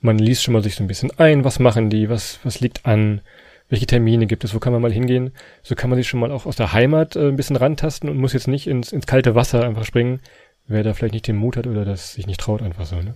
man 0.00 0.18
liest 0.18 0.42
schon 0.42 0.54
mal 0.54 0.62
sich 0.62 0.74
so 0.74 0.84
ein 0.84 0.88
bisschen 0.88 1.10
ein, 1.18 1.44
was 1.44 1.58
machen 1.58 1.90
die, 1.90 2.08
was, 2.08 2.40
was 2.42 2.60
liegt 2.60 2.86
an, 2.86 3.20
welche 3.68 3.86
Termine 3.86 4.26
gibt 4.26 4.44
es, 4.44 4.54
wo 4.54 4.58
kann 4.58 4.72
man 4.72 4.82
mal 4.82 4.92
hingehen. 4.92 5.32
So 5.62 5.74
kann 5.74 5.90
man 5.90 5.98
sich 5.98 6.08
schon 6.08 6.20
mal 6.20 6.32
auch 6.32 6.46
aus 6.46 6.56
der 6.56 6.72
Heimat 6.72 7.16
äh, 7.16 7.28
ein 7.28 7.36
bisschen 7.36 7.56
rantasten 7.56 8.08
und 8.08 8.18
muss 8.18 8.32
jetzt 8.32 8.48
nicht 8.48 8.66
ins, 8.66 8.92
ins 8.92 9.06
kalte 9.06 9.34
Wasser 9.34 9.64
einfach 9.64 9.84
springen, 9.84 10.20
wer 10.66 10.82
da 10.82 10.94
vielleicht 10.94 11.14
nicht 11.14 11.28
den 11.28 11.36
Mut 11.36 11.56
hat 11.56 11.66
oder 11.66 11.84
das 11.84 12.14
sich 12.14 12.26
nicht 12.26 12.40
traut, 12.40 12.62
einfach 12.62 12.86
so, 12.86 12.96
ne? 12.96 13.14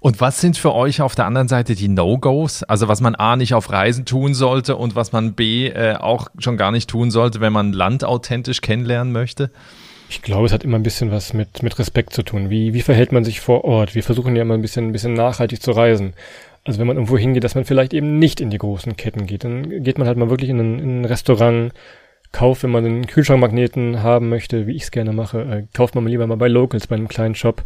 Und 0.00 0.20
was 0.20 0.40
sind 0.40 0.56
für 0.56 0.72
euch 0.72 1.02
auf 1.02 1.14
der 1.14 1.26
anderen 1.26 1.48
Seite 1.48 1.74
die 1.74 1.88
No-Gos? 1.88 2.62
Also 2.62 2.88
was 2.88 3.02
man 3.02 3.14
A 3.14 3.36
nicht 3.36 3.52
auf 3.52 3.70
Reisen 3.70 4.06
tun 4.06 4.32
sollte 4.32 4.76
und 4.76 4.94
was 4.96 5.12
man 5.12 5.34
B 5.34 5.68
äh, 5.68 5.96
auch 5.96 6.28
schon 6.38 6.56
gar 6.56 6.70
nicht 6.70 6.88
tun 6.88 7.10
sollte, 7.10 7.40
wenn 7.40 7.52
man 7.52 7.72
Land 7.72 8.04
authentisch 8.04 8.62
kennenlernen 8.62 9.12
möchte? 9.12 9.50
Ich 10.14 10.22
glaube, 10.22 10.46
es 10.46 10.52
hat 10.52 10.62
immer 10.62 10.78
ein 10.78 10.84
bisschen 10.84 11.10
was 11.10 11.34
mit, 11.34 11.64
mit 11.64 11.76
Respekt 11.76 12.12
zu 12.12 12.22
tun. 12.22 12.48
Wie, 12.48 12.72
wie 12.72 12.82
verhält 12.82 13.10
man 13.10 13.24
sich 13.24 13.40
vor 13.40 13.64
Ort? 13.64 13.96
Wir 13.96 14.04
versuchen 14.04 14.36
ja 14.36 14.42
immer 14.42 14.54
ein 14.54 14.62
bisschen, 14.62 14.86
ein 14.86 14.92
bisschen 14.92 15.12
nachhaltig 15.12 15.60
zu 15.60 15.72
reisen. 15.72 16.14
Also 16.62 16.78
wenn 16.78 16.86
man 16.86 16.96
irgendwo 16.96 17.18
hingeht, 17.18 17.42
dass 17.42 17.56
man 17.56 17.64
vielleicht 17.64 17.92
eben 17.92 18.20
nicht 18.20 18.40
in 18.40 18.48
die 18.48 18.58
großen 18.58 18.96
Ketten 18.96 19.26
geht, 19.26 19.42
dann 19.42 19.82
geht 19.82 19.98
man 19.98 20.06
halt 20.06 20.16
mal 20.16 20.30
wirklich 20.30 20.50
in 20.50 20.60
ein, 20.60 20.78
in 20.78 21.00
ein 21.00 21.04
Restaurant, 21.04 21.72
kauft, 22.30 22.64
wenn 22.64 22.70
man 22.70 22.84
einen 22.84 23.06
Kühlschrankmagneten 23.06 24.02
haben 24.02 24.28
möchte, 24.28 24.66
wie 24.66 24.74
ich 24.74 24.82
es 24.82 24.90
gerne 24.90 25.12
mache, 25.12 25.40
äh, 25.40 25.62
kauft 25.72 25.94
man 25.94 26.06
lieber 26.06 26.26
mal 26.26 26.36
bei 26.36 26.48
Locals, 26.48 26.88
bei 26.88 26.96
einem 26.96 27.08
kleinen 27.08 27.34
Shop 27.34 27.62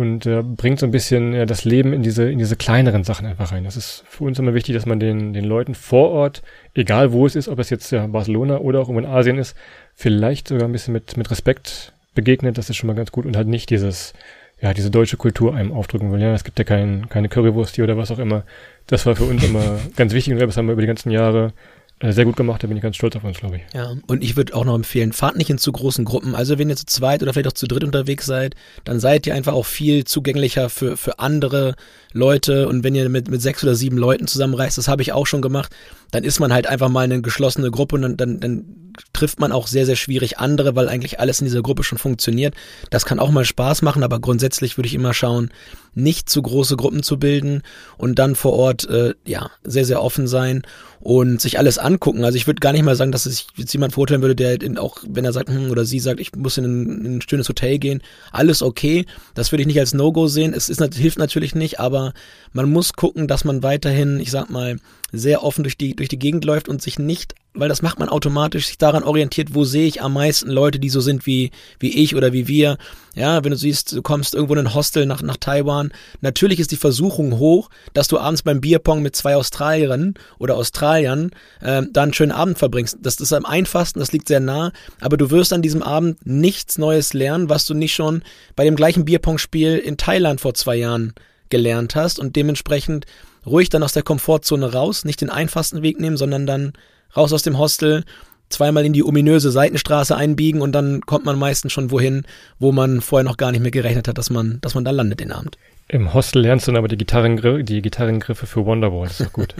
und 0.00 0.24
äh, 0.24 0.42
bringt 0.42 0.80
so 0.80 0.86
ein 0.86 0.92
bisschen 0.92 1.34
ja, 1.34 1.44
das 1.44 1.66
Leben 1.66 1.92
in 1.92 2.02
diese, 2.02 2.30
in 2.30 2.38
diese 2.38 2.56
kleineren 2.56 3.04
Sachen 3.04 3.26
einfach 3.26 3.52
rein. 3.52 3.64
Das 3.64 3.76
ist 3.76 4.02
für 4.08 4.24
uns 4.24 4.38
immer 4.38 4.54
wichtig, 4.54 4.74
dass 4.74 4.86
man 4.86 4.98
den, 4.98 5.34
den 5.34 5.44
Leuten 5.44 5.74
vor 5.74 6.08
Ort, 6.08 6.42
egal 6.72 7.12
wo 7.12 7.26
es 7.26 7.36
ist, 7.36 7.48
ob 7.48 7.58
es 7.58 7.68
jetzt 7.68 7.90
ja 7.92 8.06
Barcelona 8.06 8.56
oder 8.58 8.80
auch 8.80 8.88
irgendwo 8.88 9.06
in 9.06 9.14
Asien 9.14 9.36
ist, 9.36 9.54
vielleicht 9.94 10.48
sogar 10.48 10.66
ein 10.66 10.72
bisschen 10.72 10.94
mit, 10.94 11.18
mit 11.18 11.30
Respekt 11.30 11.92
begegnet. 12.14 12.56
Das 12.56 12.70
ist 12.70 12.76
schon 12.76 12.86
mal 12.86 12.96
ganz 12.96 13.12
gut 13.12 13.26
und 13.26 13.36
halt 13.36 13.46
nicht 13.46 13.68
dieses, 13.68 14.14
ja, 14.62 14.72
diese 14.72 14.90
deutsche 14.90 15.18
Kultur 15.18 15.54
einem 15.54 15.72
aufdrücken 15.72 16.10
will. 16.10 16.20
Ja, 16.22 16.32
es 16.32 16.44
gibt 16.44 16.58
ja 16.58 16.64
kein, 16.64 17.10
keine 17.10 17.28
Currywurst 17.28 17.74
hier 17.74 17.84
oder 17.84 17.98
was 17.98 18.10
auch 18.10 18.18
immer. 18.18 18.44
Das 18.86 19.04
war 19.04 19.16
für 19.16 19.24
uns 19.24 19.44
immer 19.48 19.78
ganz 19.96 20.14
wichtig 20.14 20.32
und 20.32 20.40
das 20.40 20.56
haben 20.56 20.66
wir 20.66 20.72
über 20.72 20.82
die 20.82 20.88
ganzen 20.88 21.10
Jahre 21.10 21.48
äh, 21.48 21.79
sehr 22.02 22.24
gut 22.24 22.36
gemacht, 22.36 22.62
da 22.62 22.66
bin 22.66 22.78
ich 22.78 22.82
ganz 22.82 22.96
stolz 22.96 23.14
auf 23.16 23.24
uns, 23.24 23.38
glaube 23.38 23.56
ich. 23.56 23.62
Ja, 23.74 23.94
und 24.06 24.24
ich 24.24 24.34
würde 24.36 24.54
auch 24.54 24.64
noch 24.64 24.74
empfehlen, 24.74 25.12
fahrt 25.12 25.36
nicht 25.36 25.50
in 25.50 25.58
zu 25.58 25.70
großen 25.70 26.06
Gruppen. 26.06 26.34
Also 26.34 26.58
wenn 26.58 26.70
ihr 26.70 26.76
zu 26.76 26.86
zweit 26.86 27.22
oder 27.22 27.34
vielleicht 27.34 27.48
auch 27.48 27.52
zu 27.52 27.66
dritt 27.66 27.84
unterwegs 27.84 28.24
seid, 28.24 28.54
dann 28.84 29.00
seid 29.00 29.26
ihr 29.26 29.34
einfach 29.34 29.52
auch 29.52 29.66
viel 29.66 30.04
zugänglicher 30.04 30.70
für, 30.70 30.96
für 30.96 31.18
andere 31.18 31.74
Leute. 32.14 32.68
Und 32.68 32.84
wenn 32.84 32.94
ihr 32.94 33.10
mit, 33.10 33.30
mit 33.30 33.42
sechs 33.42 33.62
oder 33.62 33.74
sieben 33.74 33.98
Leuten 33.98 34.26
zusammenreist, 34.26 34.78
das 34.78 34.88
habe 34.88 35.02
ich 35.02 35.12
auch 35.12 35.26
schon 35.26 35.42
gemacht, 35.42 35.74
dann 36.10 36.24
ist 36.24 36.40
man 36.40 36.52
halt 36.52 36.66
einfach 36.66 36.88
mal 36.88 37.04
eine 37.04 37.22
geschlossene 37.22 37.70
Gruppe 37.70 37.96
und 37.96 38.02
dann, 38.02 38.16
dann, 38.16 38.40
dann 38.40 38.64
trifft 39.12 39.40
man 39.40 39.52
auch 39.52 39.66
sehr, 39.66 39.86
sehr 39.86 39.96
schwierig 39.96 40.38
andere, 40.38 40.74
weil 40.76 40.88
eigentlich 40.88 41.20
alles 41.20 41.40
in 41.40 41.46
dieser 41.46 41.62
Gruppe 41.62 41.84
schon 41.84 41.98
funktioniert. 41.98 42.54
Das 42.90 43.04
kann 43.04 43.18
auch 43.18 43.30
mal 43.30 43.44
Spaß 43.44 43.82
machen, 43.82 44.02
aber 44.02 44.20
grundsätzlich 44.20 44.76
würde 44.76 44.88
ich 44.88 44.94
immer 44.94 45.14
schauen, 45.14 45.50
nicht 45.94 46.28
zu 46.30 46.42
große 46.42 46.76
Gruppen 46.76 47.02
zu 47.02 47.18
bilden 47.18 47.62
und 47.96 48.18
dann 48.18 48.34
vor 48.34 48.52
Ort 48.52 48.88
äh, 48.88 49.14
ja 49.26 49.50
sehr, 49.64 49.84
sehr 49.84 50.02
offen 50.02 50.26
sein 50.26 50.62
und 51.00 51.40
sich 51.40 51.58
alles 51.58 51.78
angucken. 51.78 52.24
Also 52.24 52.36
ich 52.36 52.46
würde 52.46 52.60
gar 52.60 52.72
nicht 52.72 52.84
mal 52.84 52.94
sagen, 52.94 53.12
dass 53.12 53.26
es 53.26 53.46
jetzt 53.56 53.72
jemand 53.72 53.94
verurteilen 53.94 54.22
würde, 54.22 54.36
der 54.36 54.60
in, 54.60 54.78
auch, 54.78 54.98
wenn 55.08 55.24
er 55.24 55.32
sagt, 55.32 55.48
hm, 55.48 55.70
oder 55.70 55.84
sie 55.84 55.98
sagt, 55.98 56.20
ich 56.20 56.34
muss 56.36 56.58
in 56.58 56.64
ein, 56.64 57.04
in 57.04 57.16
ein 57.16 57.22
schönes 57.22 57.48
Hotel 57.48 57.78
gehen, 57.78 58.02
alles 58.32 58.62
okay. 58.62 59.06
Das 59.34 59.50
würde 59.50 59.62
ich 59.62 59.66
nicht 59.66 59.80
als 59.80 59.94
No-Go 59.94 60.26
sehen. 60.28 60.54
Es 60.54 60.68
ist, 60.68 60.82
hilft 60.94 61.18
natürlich 61.18 61.54
nicht, 61.54 61.80
aber 61.80 62.12
man 62.52 62.70
muss 62.70 62.92
gucken, 62.92 63.26
dass 63.26 63.44
man 63.44 63.62
weiterhin, 63.62 64.20
ich 64.20 64.30
sag 64.30 64.50
mal, 64.50 64.76
sehr 65.12 65.42
offen 65.42 65.64
durch 65.64 65.76
die, 65.76 65.94
durch 65.94 66.08
die 66.08 66.18
Gegend 66.18 66.44
läuft 66.44 66.68
und 66.68 66.82
sich 66.82 66.98
nicht, 66.98 67.34
weil 67.52 67.68
das 67.68 67.82
macht 67.82 67.98
man 67.98 68.08
automatisch, 68.08 68.66
sich 68.66 68.78
daran 68.78 69.02
orientiert, 69.02 69.54
wo 69.54 69.64
sehe 69.64 69.86
ich 69.86 70.02
am 70.02 70.14
meisten 70.14 70.50
Leute, 70.50 70.78
die 70.78 70.88
so 70.88 71.00
sind 71.00 71.26
wie, 71.26 71.50
wie 71.78 71.96
ich 71.96 72.14
oder 72.14 72.32
wie 72.32 72.46
wir. 72.46 72.78
Ja, 73.14 73.42
wenn 73.42 73.50
du 73.50 73.56
siehst, 73.56 73.92
du 73.92 74.02
kommst 74.02 74.34
irgendwo 74.34 74.54
in 74.54 74.60
ein 74.60 74.74
Hostel 74.74 75.04
nach, 75.06 75.20
nach 75.20 75.36
Taiwan, 75.36 75.92
natürlich 76.20 76.60
ist 76.60 76.70
die 76.70 76.76
Versuchung 76.76 77.38
hoch, 77.38 77.68
dass 77.92 78.06
du 78.06 78.18
abends 78.18 78.42
beim 78.42 78.60
Bierpong 78.60 79.02
mit 79.02 79.16
zwei 79.16 79.34
Australierinnen 79.34 80.14
oder 80.38 80.56
Australiern 80.56 81.32
äh, 81.60 81.82
da 81.90 82.02
einen 82.02 82.14
schönen 82.14 82.32
Abend 82.32 82.58
verbringst. 82.58 82.98
Das 83.02 83.16
ist 83.16 83.32
am 83.32 83.44
einfachsten, 83.44 83.98
das 83.98 84.12
liegt 84.12 84.28
sehr 84.28 84.40
nah, 84.40 84.72
aber 85.00 85.16
du 85.16 85.30
wirst 85.30 85.52
an 85.52 85.62
diesem 85.62 85.82
Abend 85.82 86.24
nichts 86.24 86.78
Neues 86.78 87.14
lernen, 87.14 87.48
was 87.48 87.66
du 87.66 87.74
nicht 87.74 87.94
schon 87.94 88.22
bei 88.54 88.64
dem 88.64 88.76
gleichen 88.76 89.04
Bierpong-Spiel 89.04 89.76
in 89.76 89.96
Thailand 89.96 90.40
vor 90.40 90.54
zwei 90.54 90.76
Jahren 90.76 91.14
gelernt 91.48 91.96
hast 91.96 92.20
und 92.20 92.36
dementsprechend 92.36 93.06
ruhig 93.46 93.68
dann 93.68 93.82
aus 93.82 93.92
der 93.92 94.02
Komfortzone 94.02 94.72
raus, 94.72 95.04
nicht 95.04 95.20
den 95.20 95.30
einfachsten 95.30 95.82
Weg 95.82 96.00
nehmen, 96.00 96.16
sondern 96.16 96.46
dann 96.46 96.72
raus 97.16 97.32
aus 97.32 97.42
dem 97.42 97.58
Hostel, 97.58 98.04
zweimal 98.48 98.84
in 98.84 98.92
die 98.92 99.04
ominöse 99.04 99.50
Seitenstraße 99.50 100.16
einbiegen 100.16 100.60
und 100.60 100.72
dann 100.72 101.00
kommt 101.02 101.24
man 101.24 101.38
meistens 101.38 101.72
schon 101.72 101.90
wohin, 101.90 102.24
wo 102.58 102.72
man 102.72 103.00
vorher 103.00 103.24
noch 103.24 103.36
gar 103.36 103.52
nicht 103.52 103.60
mehr 103.60 103.70
gerechnet 103.70 104.08
hat, 104.08 104.18
dass 104.18 104.30
man, 104.30 104.58
dass 104.60 104.74
man 104.74 104.84
da 104.84 104.90
landet 104.90 105.20
den 105.20 105.32
Abend. 105.32 105.56
Im 105.92 106.14
Hostel 106.14 106.42
lernst 106.42 106.68
du 106.68 106.70
dann 106.70 106.78
aber 106.78 106.86
die, 106.86 106.96
Gitarrengr 106.96 107.64
die 107.64 107.82
Gitarrengriffe 107.82 108.46
für 108.46 108.64
Wonderwall. 108.64 109.08
Das 109.08 109.18
ist 109.18 109.26
doch 109.26 109.32
gut. 109.32 109.56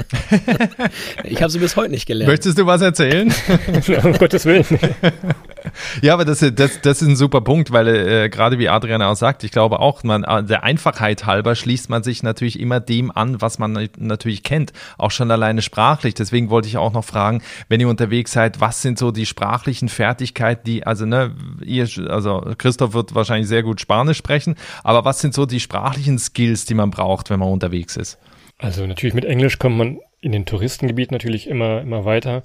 ich 1.25 1.43
habe 1.43 1.51
sie 1.51 1.59
bis 1.59 1.75
heute 1.75 1.91
nicht 1.91 2.07
gelernt. 2.07 2.31
Möchtest 2.31 2.57
du 2.57 2.67
was 2.67 2.83
erzählen? 2.83 3.35
um 4.05 4.13
Gottes 4.13 4.45
Willen. 4.45 4.65
ja, 6.03 6.15
aber 6.15 6.25
das, 6.25 6.39
das, 6.39 6.81
das 6.83 7.03
ist 7.03 7.09
ein 7.09 7.17
super 7.17 7.41
Punkt, 7.41 7.73
weil 7.73 7.89
äh, 7.89 8.29
gerade 8.29 8.61
wie 8.61 8.69
Adrian 8.69 9.03
auch 9.03 9.17
sagt, 9.17 9.43
ich 9.43 9.51
glaube 9.51 9.81
auch, 9.81 10.05
man, 10.05 10.23
äh, 10.23 10.45
der 10.45 10.63
Einfachheit 10.63 11.27
halber 11.27 11.57
schließt 11.57 11.91
man 11.91 12.05
sich 12.05 12.23
natürlich 12.23 12.61
immer 12.61 12.79
dem 12.79 13.11
an, 13.11 13.41
was 13.41 13.59
man 13.59 13.89
natürlich 13.99 14.45
kennt, 14.45 14.73
auch 14.99 15.11
schon 15.11 15.33
alleine 15.33 15.63
sprachlich. 15.63 16.15
Deswegen 16.15 16.49
wollte 16.49 16.69
ich 16.69 16.77
auch 16.77 16.93
noch 16.93 17.05
fragen, 17.05 17.43
wenn 17.69 17.81
ihr 17.81 17.89
unterwegs 17.89 18.31
seid, 18.31 18.61
was 18.61 18.83
sind 18.83 19.01
so 19.01 19.11
die 19.11 19.27
sprachlichen 19.27 19.89
Fertigkeiten, 19.89 20.63
die, 20.65 20.87
also 20.87 21.07
ne, 21.07 21.35
ihr, 21.65 21.89
also 22.09 22.53
Christoph 22.57 22.95
wird 22.95 23.17
wahrscheinlich 23.17 23.49
sehr 23.49 23.65
gut 23.65 23.81
Spanisch 23.81 24.19
sprechen, 24.19 24.55
aber 24.85 25.05
was 25.05 25.19
sind 25.19 25.35
so 25.35 25.45
die 25.45 25.59
sprachlichen 25.59 26.20
Skills, 26.21 26.65
die 26.65 26.75
man 26.75 26.91
braucht, 26.91 27.31
wenn 27.31 27.41
man 27.41 27.51
unterwegs 27.51 27.97
ist? 27.97 28.19
Also 28.59 28.87
natürlich 28.87 29.15
mit 29.15 29.25
Englisch 29.25 29.59
kommt 29.59 29.77
man 29.77 29.99
in 30.21 30.33
den 30.33 30.45
Touristengebieten 30.45 31.15
natürlich 31.15 31.49
immer, 31.49 31.81
immer 31.81 32.05
weiter. 32.05 32.43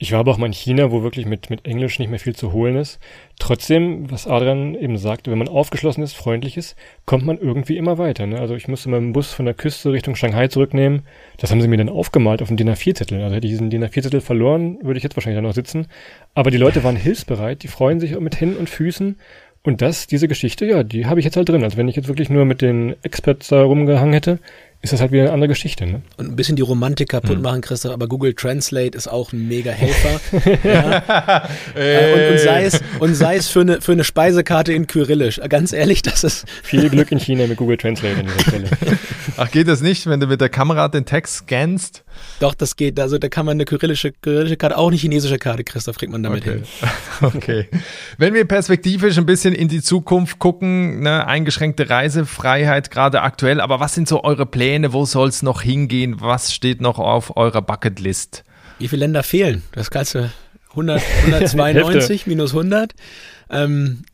Ich 0.00 0.12
war 0.12 0.20
aber 0.20 0.30
auch 0.30 0.38
mal 0.38 0.46
in 0.46 0.52
China, 0.52 0.92
wo 0.92 1.02
wirklich 1.02 1.26
mit, 1.26 1.50
mit 1.50 1.66
Englisch 1.66 1.98
nicht 1.98 2.08
mehr 2.08 2.20
viel 2.20 2.36
zu 2.36 2.52
holen 2.52 2.76
ist. 2.76 3.00
Trotzdem, 3.40 4.08
was 4.08 4.28
Adrian 4.28 4.76
eben 4.76 4.96
sagte, 4.96 5.32
wenn 5.32 5.38
man 5.38 5.48
aufgeschlossen 5.48 6.04
ist, 6.04 6.12
freundlich 6.12 6.56
ist, 6.56 6.76
kommt 7.04 7.26
man 7.26 7.36
irgendwie 7.36 7.76
immer 7.76 7.98
weiter. 7.98 8.24
Ne? 8.28 8.38
Also 8.38 8.54
ich 8.54 8.68
musste 8.68 8.90
meinen 8.90 9.12
Bus 9.12 9.32
von 9.32 9.44
der 9.44 9.54
Küste 9.54 9.90
Richtung 9.90 10.14
Shanghai 10.14 10.46
zurücknehmen. 10.46 11.02
Das 11.38 11.50
haben 11.50 11.60
sie 11.60 11.66
mir 11.66 11.78
dann 11.78 11.88
aufgemalt 11.88 12.42
auf 12.42 12.48
dem 12.48 12.56
DIN 12.56 12.70
A4-Zettel. 12.70 13.20
Also 13.20 13.34
hätte 13.34 13.48
ich 13.48 13.52
diesen 13.52 13.70
DIN 13.70 13.84
A4-Zettel 13.84 14.20
verloren, 14.20 14.78
würde 14.82 14.98
ich 14.98 15.02
jetzt 15.02 15.16
wahrscheinlich 15.16 15.38
da 15.38 15.42
noch 15.42 15.52
sitzen. 15.52 15.88
Aber 16.32 16.52
die 16.52 16.58
Leute 16.58 16.84
waren 16.84 16.94
hilfsbereit, 16.94 17.64
die 17.64 17.68
freuen 17.68 17.98
sich 17.98 18.16
mit 18.20 18.40
Händen 18.40 18.56
und 18.56 18.70
Füßen 18.70 19.16
und 19.64 19.82
das, 19.82 20.06
diese 20.06 20.28
Geschichte, 20.28 20.64
ja, 20.66 20.82
die 20.82 21.06
habe 21.06 21.20
ich 21.20 21.24
jetzt 21.24 21.36
halt 21.36 21.48
drin. 21.48 21.64
Also 21.64 21.76
wenn 21.76 21.88
ich 21.88 21.96
jetzt 21.96 22.08
wirklich 22.08 22.30
nur 22.30 22.44
mit 22.44 22.62
den 22.62 22.94
Experts 23.02 23.48
da 23.48 23.62
rumgehangen 23.62 24.12
hätte, 24.12 24.38
ist 24.80 24.92
das 24.92 25.00
halt 25.00 25.10
wieder 25.10 25.24
eine 25.24 25.32
andere 25.32 25.48
Geschichte. 25.48 25.86
Ne? 25.86 26.02
Und 26.16 26.28
ein 26.28 26.36
bisschen 26.36 26.54
die 26.54 26.62
Romantik 26.62 27.08
kaputt 27.08 27.36
hm. 27.36 27.42
machen, 27.42 27.60
Christoph, 27.62 27.92
aber 27.92 28.06
Google 28.06 28.34
Translate 28.34 28.96
ist 28.96 29.08
auch 29.08 29.32
ein 29.32 29.48
mega 29.48 29.72
Helfer. 29.72 30.20
ja. 30.62 31.48
äh, 31.74 32.14
und, 32.14 32.32
und, 32.32 32.38
sei 32.38 32.64
es, 32.64 32.80
und 33.00 33.14
sei 33.14 33.36
es 33.36 33.48
für 33.48 33.62
eine, 33.62 33.80
für 33.80 33.92
eine 33.92 34.04
Speisekarte 34.04 34.72
in 34.72 34.86
Kyrillisch. 34.86 35.40
Ganz 35.48 35.72
ehrlich, 35.72 36.02
das 36.02 36.22
ist. 36.22 36.48
Viel 36.62 36.88
Glück 36.90 37.10
in 37.10 37.18
China 37.18 37.46
mit 37.48 37.56
Google 37.56 37.76
Translate 37.76 38.20
an 38.20 38.26
dieser 38.26 38.40
Stelle. 38.40 38.68
Ach, 39.36 39.50
geht 39.50 39.66
das 39.66 39.80
nicht, 39.80 40.06
wenn 40.06 40.20
du 40.20 40.28
mit 40.28 40.40
der 40.40 40.48
Kamera 40.48 40.86
den 40.86 41.04
Text 41.04 41.38
scannst? 41.38 42.04
Doch, 42.40 42.54
das 42.54 42.76
geht. 42.76 42.98
Also 43.00 43.18
da 43.18 43.28
kann 43.28 43.46
man 43.46 43.56
eine 43.56 43.64
kyrillische, 43.64 44.12
kyrillische 44.12 44.56
Karte, 44.56 44.78
auch 44.78 44.88
eine 44.88 44.96
chinesische 44.96 45.38
Karte, 45.38 45.64
Christoph, 45.64 45.98
kriegt 45.98 46.12
man 46.12 46.22
damit 46.22 46.42
okay. 46.42 46.52
hin. 46.52 46.64
Okay. 47.20 47.68
Wenn 48.16 48.32
wir 48.34 48.44
perspektivisch 48.44 49.18
ein 49.18 49.26
bisschen 49.26 49.52
in 49.52 49.66
die 49.66 49.82
Zukunft 49.82 50.38
gucken, 50.38 51.00
ne, 51.00 51.26
eingeschränkte 51.26 51.90
Reisefreiheit 51.90 52.92
gerade 52.92 53.22
aktuell, 53.22 53.60
aber 53.60 53.80
was 53.80 53.94
sind 53.94 54.06
so 54.06 54.22
eure 54.22 54.46
Pläne? 54.46 54.92
Wo 54.92 55.04
soll 55.04 55.28
es 55.28 55.42
noch 55.42 55.62
hingehen? 55.62 56.20
Was 56.20 56.54
steht 56.54 56.80
noch 56.80 57.00
auf 57.00 57.36
eurer 57.36 57.60
Bucketlist? 57.60 58.44
Wie 58.78 58.86
viele 58.86 59.00
Länder 59.00 59.24
fehlen? 59.24 59.62
Das 59.72 59.90
ganze 59.90 60.30
100, 60.70 61.02
192 61.26 62.28
minus 62.28 62.50
100. 62.50 62.92
Ähm, 63.50 64.04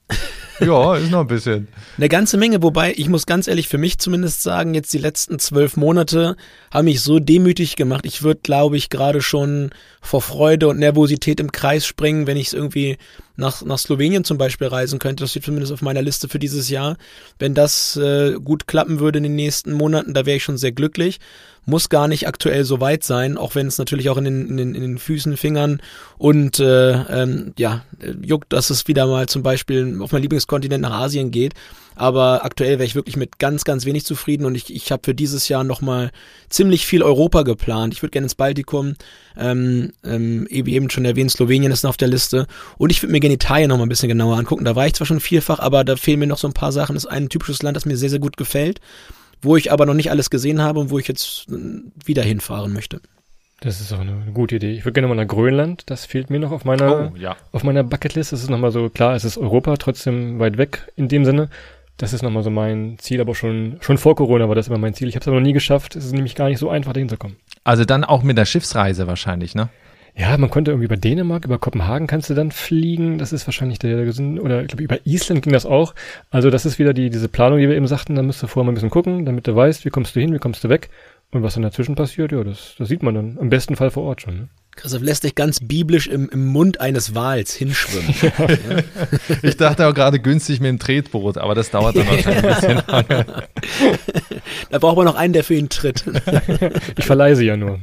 ja, 0.60 0.96
ist 0.96 1.10
noch 1.10 1.20
ein 1.20 1.26
bisschen. 1.26 1.68
Eine 1.96 2.08
ganze 2.08 2.36
Menge, 2.36 2.62
wobei 2.62 2.92
ich 2.96 3.08
muss 3.08 3.26
ganz 3.26 3.48
ehrlich 3.48 3.68
für 3.68 3.78
mich 3.78 3.98
zumindest 3.98 4.42
sagen, 4.42 4.74
jetzt 4.74 4.92
die 4.92 4.98
letzten 4.98 5.38
zwölf 5.38 5.76
Monate 5.76 6.36
haben 6.72 6.84
mich 6.84 7.00
so 7.00 7.18
demütig 7.18 7.76
gemacht. 7.76 8.06
Ich 8.06 8.22
würde, 8.22 8.40
glaube 8.42 8.76
ich, 8.76 8.90
gerade 8.90 9.20
schon 9.20 9.70
vor 10.00 10.20
Freude 10.20 10.68
und 10.68 10.78
Nervosität 10.78 11.40
im 11.40 11.52
Kreis 11.52 11.86
springen, 11.86 12.26
wenn 12.26 12.36
ich 12.36 12.48
es 12.48 12.52
irgendwie 12.52 12.98
nach, 13.36 13.62
nach 13.62 13.78
Slowenien 13.78 14.24
zum 14.24 14.38
Beispiel 14.38 14.68
reisen 14.68 14.98
könnte. 14.98 15.24
Das 15.24 15.30
steht 15.30 15.44
zumindest 15.44 15.72
auf 15.72 15.82
meiner 15.82 16.02
Liste 16.02 16.28
für 16.28 16.38
dieses 16.38 16.68
Jahr. 16.68 16.96
Wenn 17.38 17.54
das 17.54 17.96
äh, 17.96 18.34
gut 18.34 18.66
klappen 18.66 19.00
würde 19.00 19.18
in 19.18 19.24
den 19.24 19.36
nächsten 19.36 19.72
Monaten, 19.72 20.14
da 20.14 20.26
wäre 20.26 20.36
ich 20.36 20.44
schon 20.44 20.58
sehr 20.58 20.72
glücklich 20.72 21.20
muss 21.66 21.88
gar 21.88 22.08
nicht 22.08 22.28
aktuell 22.28 22.64
so 22.64 22.80
weit 22.80 23.04
sein, 23.04 23.38
auch 23.38 23.54
wenn 23.54 23.66
es 23.66 23.78
natürlich 23.78 24.10
auch 24.10 24.16
in 24.16 24.24
den, 24.24 24.48
in 24.48 24.56
den, 24.56 24.74
in 24.74 24.82
den 24.82 24.98
Füßen, 24.98 25.36
Fingern 25.36 25.80
und 26.18 26.60
äh, 26.60 26.92
ähm, 26.92 27.52
ja, 27.58 27.84
juckt, 28.22 28.52
dass 28.52 28.70
es 28.70 28.86
wieder 28.86 29.06
mal 29.06 29.26
zum 29.26 29.42
Beispiel 29.42 30.00
auf 30.00 30.12
mein 30.12 30.22
Lieblingskontinent 30.22 30.82
nach 30.82 31.02
Asien 31.02 31.30
geht. 31.30 31.54
Aber 31.96 32.44
aktuell 32.44 32.78
wäre 32.78 32.84
ich 32.84 32.96
wirklich 32.96 33.16
mit 33.16 33.38
ganz, 33.38 33.62
ganz 33.62 33.84
wenig 33.84 34.04
zufrieden 34.04 34.46
und 34.46 34.56
ich, 34.56 34.74
ich 34.74 34.90
habe 34.90 35.02
für 35.04 35.14
dieses 35.14 35.48
Jahr 35.48 35.62
nochmal 35.62 36.10
ziemlich 36.48 36.86
viel 36.86 37.04
Europa 37.04 37.42
geplant. 37.42 37.94
Ich 37.94 38.02
würde 38.02 38.10
gerne 38.10 38.24
ins 38.24 38.34
Baltikum, 38.34 38.96
ähm, 39.36 39.92
ähm, 40.04 40.46
eben 40.48 40.90
schon 40.90 41.04
erwähnt, 41.04 41.30
Slowenien 41.30 41.70
ist 41.70 41.84
noch 41.84 41.90
auf 41.90 41.96
der 41.96 42.08
Liste 42.08 42.48
und 42.78 42.90
ich 42.90 43.00
würde 43.02 43.12
mir 43.12 43.20
gerne 43.20 43.34
Italien 43.34 43.68
nochmal 43.68 43.86
ein 43.86 43.90
bisschen 43.90 44.08
genauer 44.08 44.36
angucken. 44.36 44.64
Da 44.64 44.74
war 44.74 44.86
ich 44.86 44.94
zwar 44.94 45.06
schon 45.06 45.20
vielfach, 45.20 45.60
aber 45.60 45.84
da 45.84 45.94
fehlen 45.94 46.18
mir 46.18 46.26
noch 46.26 46.38
so 46.38 46.48
ein 46.48 46.54
paar 46.54 46.72
Sachen. 46.72 46.94
Das 46.94 47.04
ist 47.04 47.10
ein 47.10 47.28
typisches 47.28 47.62
Land, 47.62 47.76
das 47.76 47.86
mir 47.86 47.96
sehr, 47.96 48.10
sehr 48.10 48.18
gut 48.18 48.36
gefällt 48.36 48.80
wo 49.44 49.56
ich 49.56 49.72
aber 49.72 49.86
noch 49.86 49.94
nicht 49.94 50.10
alles 50.10 50.30
gesehen 50.30 50.62
habe 50.62 50.80
und 50.80 50.90
wo 50.90 50.98
ich 50.98 51.08
jetzt 51.08 51.46
äh, 51.50 51.54
wieder 52.04 52.22
hinfahren 52.22 52.72
möchte. 52.72 53.00
Das 53.60 53.80
ist 53.80 53.92
auch 53.92 54.00
eine 54.00 54.32
gute 54.34 54.56
Idee. 54.56 54.72
Ich 54.72 54.84
würde 54.84 54.92
gerne 54.92 55.08
mal 55.08 55.14
nach 55.14 55.26
Grönland. 55.26 55.84
Das 55.86 56.04
fehlt 56.04 56.28
mir 56.28 56.38
noch 56.38 56.52
auf 56.52 56.64
meiner, 56.64 57.12
oh, 57.12 57.16
ja. 57.16 57.36
auf 57.52 57.64
meiner 57.64 57.82
Bucketlist. 57.82 58.32
Das 58.32 58.42
ist 58.42 58.50
nochmal 58.50 58.72
so, 58.72 58.90
klar, 58.90 59.14
es 59.14 59.24
ist 59.24 59.38
Europa, 59.38 59.76
trotzdem 59.76 60.38
weit 60.38 60.58
weg 60.58 60.92
in 60.96 61.08
dem 61.08 61.24
Sinne. 61.24 61.48
Das 61.96 62.12
ist 62.12 62.22
nochmal 62.22 62.42
so 62.42 62.50
mein 62.50 62.98
Ziel, 62.98 63.20
aber 63.20 63.34
schon, 63.34 63.76
schon 63.80 63.98
vor 63.98 64.16
Corona 64.16 64.48
war 64.48 64.54
das 64.54 64.68
immer 64.68 64.78
mein 64.78 64.94
Ziel. 64.94 65.08
Ich 65.08 65.14
habe 65.14 65.22
es 65.22 65.28
aber 65.28 65.36
noch 65.36 65.46
nie 65.46 65.52
geschafft. 65.52 65.96
Es 65.96 66.04
ist 66.04 66.12
nämlich 66.12 66.34
gar 66.34 66.48
nicht 66.48 66.58
so 66.58 66.68
einfach, 66.68 66.92
dahin 66.92 67.08
zu 67.08 67.16
kommen. 67.16 67.36
Also 67.62 67.84
dann 67.84 68.04
auch 68.04 68.22
mit 68.22 68.36
der 68.36 68.44
Schiffsreise 68.44 69.06
wahrscheinlich, 69.06 69.54
ne? 69.54 69.70
Ja, 70.16 70.36
man 70.38 70.48
konnte 70.48 70.70
irgendwie 70.70 70.84
über 70.84 70.96
Dänemark, 70.96 71.44
über 71.44 71.58
Kopenhagen 71.58 72.06
kannst 72.06 72.30
du 72.30 72.34
dann 72.34 72.52
fliegen. 72.52 73.18
Das 73.18 73.32
ist 73.32 73.48
wahrscheinlich 73.48 73.80
der, 73.80 73.96
oder 73.96 74.62
ich 74.62 74.68
glaube, 74.68 74.84
über 74.84 75.04
Island 75.04 75.42
ging 75.42 75.52
das 75.52 75.66
auch. 75.66 75.94
Also 76.30 76.50
das 76.50 76.64
ist 76.66 76.78
wieder 76.78 76.94
die, 76.94 77.10
diese 77.10 77.28
Planung, 77.28 77.58
die 77.58 77.68
wir 77.68 77.76
eben 77.76 77.88
sagten. 77.88 78.14
Da 78.14 78.22
musst 78.22 78.40
du 78.40 78.46
vorher 78.46 78.64
mal 78.64 78.72
ein 78.72 78.74
bisschen 78.76 78.90
gucken, 78.90 79.24
damit 79.26 79.48
du 79.48 79.56
weißt, 79.56 79.84
wie 79.84 79.90
kommst 79.90 80.14
du 80.14 80.20
hin, 80.20 80.32
wie 80.32 80.38
kommst 80.38 80.62
du 80.62 80.68
weg. 80.68 80.88
Und 81.32 81.42
was 81.42 81.54
dann 81.54 81.64
dazwischen 81.64 81.96
passiert, 81.96 82.30
ja, 82.30 82.44
das, 82.44 82.76
das 82.78 82.88
sieht 82.88 83.02
man 83.02 83.16
dann 83.16 83.38
im 83.38 83.50
besten 83.50 83.74
Fall 83.74 83.90
vor 83.90 84.04
Ort 84.04 84.22
schon. 84.22 84.36
Ne? 84.36 84.48
Christoph 84.76 85.02
lässt 85.02 85.24
dich 85.24 85.34
ganz 85.34 85.60
biblisch 85.60 86.06
im, 86.06 86.28
im 86.30 86.46
Mund 86.46 86.80
eines 86.80 87.14
Wals 87.14 87.54
hinschwimmen. 87.54 88.14
Ja. 88.24 88.78
Ich 89.42 89.56
dachte 89.56 89.86
auch 89.86 89.94
gerade 89.94 90.18
günstig 90.20 90.60
mit 90.60 90.68
dem 90.68 90.78
Tretboot, 90.78 91.38
aber 91.38 91.54
das 91.54 91.70
dauert 91.70 91.96
dann 91.96 92.06
wahrscheinlich 92.08 92.44
ein 92.44 92.54
bisschen 92.54 92.82
lange. 92.86 93.26
Da 94.74 94.80
braucht 94.80 94.96
man 94.96 95.04
noch 95.04 95.14
einen, 95.14 95.32
der 95.32 95.44
für 95.44 95.54
ihn 95.54 95.68
tritt. 95.68 96.02
Ich 96.98 97.04
verleih 97.04 97.34
sie 97.34 97.46
ja 97.46 97.56
nur. 97.56 97.78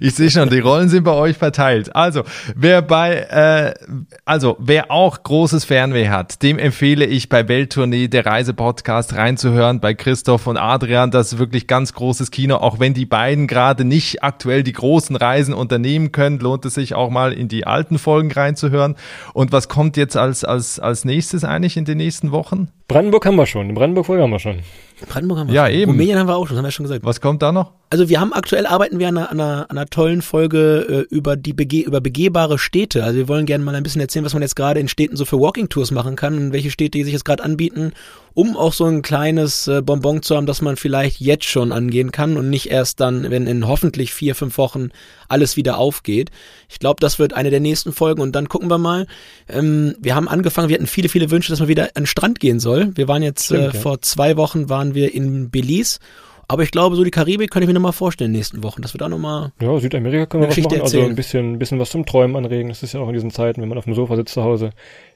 Ich 0.00 0.14
sehe 0.14 0.28
schon, 0.28 0.48
die 0.48 0.58
Rollen 0.58 0.88
sind 0.88 1.04
bei 1.04 1.12
euch 1.12 1.36
verteilt. 1.36 1.94
Also, 1.94 2.22
wer 2.56 2.82
bei, 2.82 3.14
äh, 3.14 3.74
also 4.24 4.56
wer 4.58 4.90
auch 4.90 5.22
großes 5.22 5.64
Fernweh 5.64 6.08
hat, 6.08 6.42
dem 6.42 6.58
empfehle 6.58 7.04
ich 7.04 7.28
bei 7.28 7.46
Welttournee 7.46 8.08
der 8.08 8.26
Reisepodcast 8.26 9.14
reinzuhören 9.14 9.78
bei 9.78 9.94
Christoph 9.94 10.48
und 10.48 10.56
Adrian. 10.56 11.12
Das 11.12 11.32
ist 11.32 11.38
wirklich 11.38 11.68
ganz 11.68 11.92
großes 11.92 12.32
Kino, 12.32 12.56
auch 12.56 12.80
wenn 12.80 12.92
die 12.92 13.06
beiden 13.06 13.46
gerade 13.46 13.84
nicht 13.84 14.24
aktuell 14.24 14.64
die 14.64 14.72
großen 14.72 15.14
Reisen 15.14 15.54
unternehmen 15.54 16.10
können 16.10 16.40
lohnt 16.40 16.64
es 16.64 16.74
sich 16.74 16.94
auch 16.94 17.10
mal 17.10 17.32
in 17.32 17.46
die 17.46 17.68
alten 17.68 17.98
Folgen 17.98 18.32
reinzuhören. 18.32 18.96
Und 19.32 19.52
was 19.52 19.68
kommt 19.68 19.96
jetzt 19.96 20.16
als, 20.16 20.44
als, 20.44 20.80
als 20.80 21.04
nächstes 21.04 21.44
eigentlich 21.44 21.76
in 21.76 21.84
den 21.84 21.98
nächsten 21.98 22.32
Wochen? 22.32 22.68
Brandenburg 22.88 23.24
haben 23.26 23.36
wir 23.36 23.46
schon. 23.46 23.72
Brandenburg-Folge 23.74 24.22
haben 24.24 24.32
wir 24.32 24.40
schon. 24.40 24.58
Brandenburg 25.08 25.38
haben 25.38 25.48
wir 25.48 25.54
ja, 25.54 25.66
schon. 25.66 25.74
eben. 25.74 25.90
Rumänien 25.92 26.18
haben 26.18 26.28
wir 26.28 26.36
auch 26.36 26.46
schon, 26.46 26.56
das 26.56 26.58
haben 26.58 26.66
wir 26.66 26.72
schon 26.72 26.84
gesagt. 26.84 27.04
Was 27.04 27.20
kommt 27.20 27.42
da 27.42 27.52
noch? 27.52 27.72
Also 27.90 28.08
wir 28.08 28.20
haben 28.20 28.32
aktuell 28.32 28.66
arbeiten 28.66 28.98
wir 28.98 29.08
an 29.08 29.18
einer, 29.18 29.30
an 29.30 29.40
einer, 29.40 29.70
an 29.70 29.78
einer 29.78 29.86
tollen 29.86 30.22
Folge 30.22 31.06
äh, 31.10 31.14
über 31.14 31.36
die 31.36 31.52
bege 31.52 31.80
über 31.80 32.00
begehbare 32.00 32.58
Städte. 32.58 33.04
Also 33.04 33.18
wir 33.18 33.28
wollen 33.28 33.46
gerne 33.46 33.64
mal 33.64 33.74
ein 33.74 33.82
bisschen 33.82 34.00
erzählen, 34.00 34.24
was 34.24 34.32
man 34.32 34.42
jetzt 34.42 34.56
gerade 34.56 34.80
in 34.80 34.88
Städten 34.88 35.16
so 35.16 35.24
für 35.24 35.38
Walking 35.38 35.68
Tours 35.68 35.90
machen 35.90 36.16
kann 36.16 36.36
und 36.36 36.52
welche 36.52 36.70
Städte 36.70 37.02
sich 37.04 37.12
jetzt 37.12 37.24
gerade 37.24 37.44
anbieten, 37.44 37.92
um 38.34 38.56
auch 38.56 38.72
so 38.72 38.84
ein 38.84 39.02
kleines 39.02 39.68
äh, 39.68 39.82
Bonbon 39.82 40.22
zu 40.22 40.36
haben, 40.36 40.46
das 40.46 40.62
man 40.62 40.76
vielleicht 40.76 41.20
jetzt 41.20 41.44
schon 41.44 41.72
angehen 41.72 42.12
kann 42.12 42.36
und 42.36 42.50
nicht 42.50 42.70
erst 42.70 43.00
dann, 43.00 43.30
wenn 43.30 43.46
in 43.46 43.66
hoffentlich 43.66 44.12
vier, 44.12 44.34
fünf 44.34 44.58
Wochen 44.58 44.90
alles 45.28 45.56
wieder 45.56 45.78
aufgeht. 45.78 46.30
Ich 46.68 46.78
glaube, 46.78 47.00
das 47.00 47.18
wird 47.18 47.32
eine 47.34 47.50
der 47.50 47.60
nächsten 47.60 47.92
Folgen 47.92 48.22
und 48.22 48.34
dann 48.34 48.48
gucken 48.48 48.68
wir 48.68 48.78
mal. 48.78 49.06
Ähm, 49.48 49.94
wir 50.00 50.14
haben 50.14 50.28
angefangen, 50.28 50.68
wir 50.68 50.74
hatten 50.74 50.86
viele, 50.86 51.08
viele 51.08 51.30
Wünsche, 51.30 51.50
dass 51.50 51.60
man 51.60 51.68
wieder 51.68 51.84
an 51.84 52.02
den 52.02 52.06
Strand 52.06 52.40
gehen 52.40 52.60
soll. 52.60 52.92
Wir 52.94 53.08
waren 53.08 53.22
jetzt 53.22 53.50
äh, 53.50 53.72
vor 53.72 54.00
zwei 54.02 54.36
Wochen 54.36 54.68
waren 54.68 54.94
wir 54.94 55.14
in 55.14 55.50
Belize 55.50 55.98
aber 56.52 56.64
ich 56.64 56.70
glaube, 56.70 56.96
so 56.96 57.04
die 57.04 57.10
Karibik 57.10 57.50
kann 57.50 57.62
ich 57.62 57.66
mir 57.66 57.72
nochmal 57.72 57.94
vorstellen 57.94 58.28
in 58.28 58.34
den 58.34 58.38
nächsten 58.40 58.62
Wochen. 58.62 58.82
Das 58.82 58.92
wird 58.92 59.02
auch 59.02 59.08
nochmal. 59.08 59.52
Ja, 59.58 59.78
Südamerika 59.78 60.26
können 60.26 60.42
wir 60.42 60.50
was 60.50 60.58
machen. 60.58 60.80
Erzählen. 60.80 61.02
Also 61.02 61.10
ein 61.10 61.14
bisschen, 61.16 61.58
bisschen 61.58 61.78
was 61.78 61.88
zum 61.88 62.04
Träumen 62.04 62.36
anregen. 62.36 62.68
Das 62.68 62.82
ist 62.82 62.92
ja 62.92 63.00
auch 63.00 63.08
in 63.08 63.14
diesen 63.14 63.30
Zeiten, 63.30 63.62
wenn 63.62 63.70
man 63.70 63.78
auf 63.78 63.84
dem 63.84 63.94
Sofa 63.94 64.16
sitzt 64.16 64.34
zu 64.34 64.44
Hause. 64.44 64.68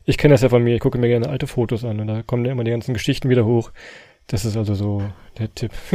Ich 0.06 0.18
kenne 0.18 0.34
das 0.34 0.42
ja 0.42 0.48
von 0.48 0.62
mir. 0.62 0.74
Ich 0.74 0.80
gucke 0.80 0.98
mir 0.98 1.08
gerne 1.08 1.28
alte 1.28 1.48
Fotos 1.48 1.84
an 1.84 2.00
und 2.00 2.06
da 2.06 2.22
kommen 2.22 2.44
ja 2.44 2.52
immer 2.52 2.64
die 2.64 2.70
ganzen 2.70 2.94
Geschichten 2.94 3.28
wieder 3.28 3.44
hoch. 3.44 3.72
Das 4.28 4.44
ist 4.44 4.56
also 4.56 4.74
so 4.74 5.04
der 5.38 5.54
Tipp. 5.54 5.70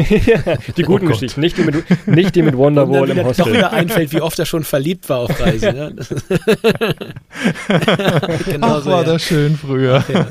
die 0.78 0.84
guten 0.84 1.07
oh 1.07 1.09
Geschichten, 1.09 1.41
nicht 1.41 1.57
die 1.57 1.64
mit, 1.64 2.07
nicht 2.07 2.34
die 2.36 2.43
mit 2.43 2.55
Wonderwall 2.55 3.09
im 3.09 3.26
Hostel. 3.26 3.45
Doch 3.45 3.53
wieder 3.53 3.74
einfällt, 3.74 4.14
wie 4.14 4.22
oft 4.22 4.39
er 4.39 4.45
schon 4.45 4.64
verliebt 4.64 5.09
war 5.09 5.20
auf 5.20 5.38
Reisen. 5.39 5.76
ja. 5.76 5.89
genau 8.45 8.68
Ach, 8.68 8.84
so, 8.84 8.91
war 8.91 9.01
ja. 9.01 9.14
das 9.14 9.24
schön 9.24 9.57
früher. 9.57 10.03
Ja. 10.07 10.28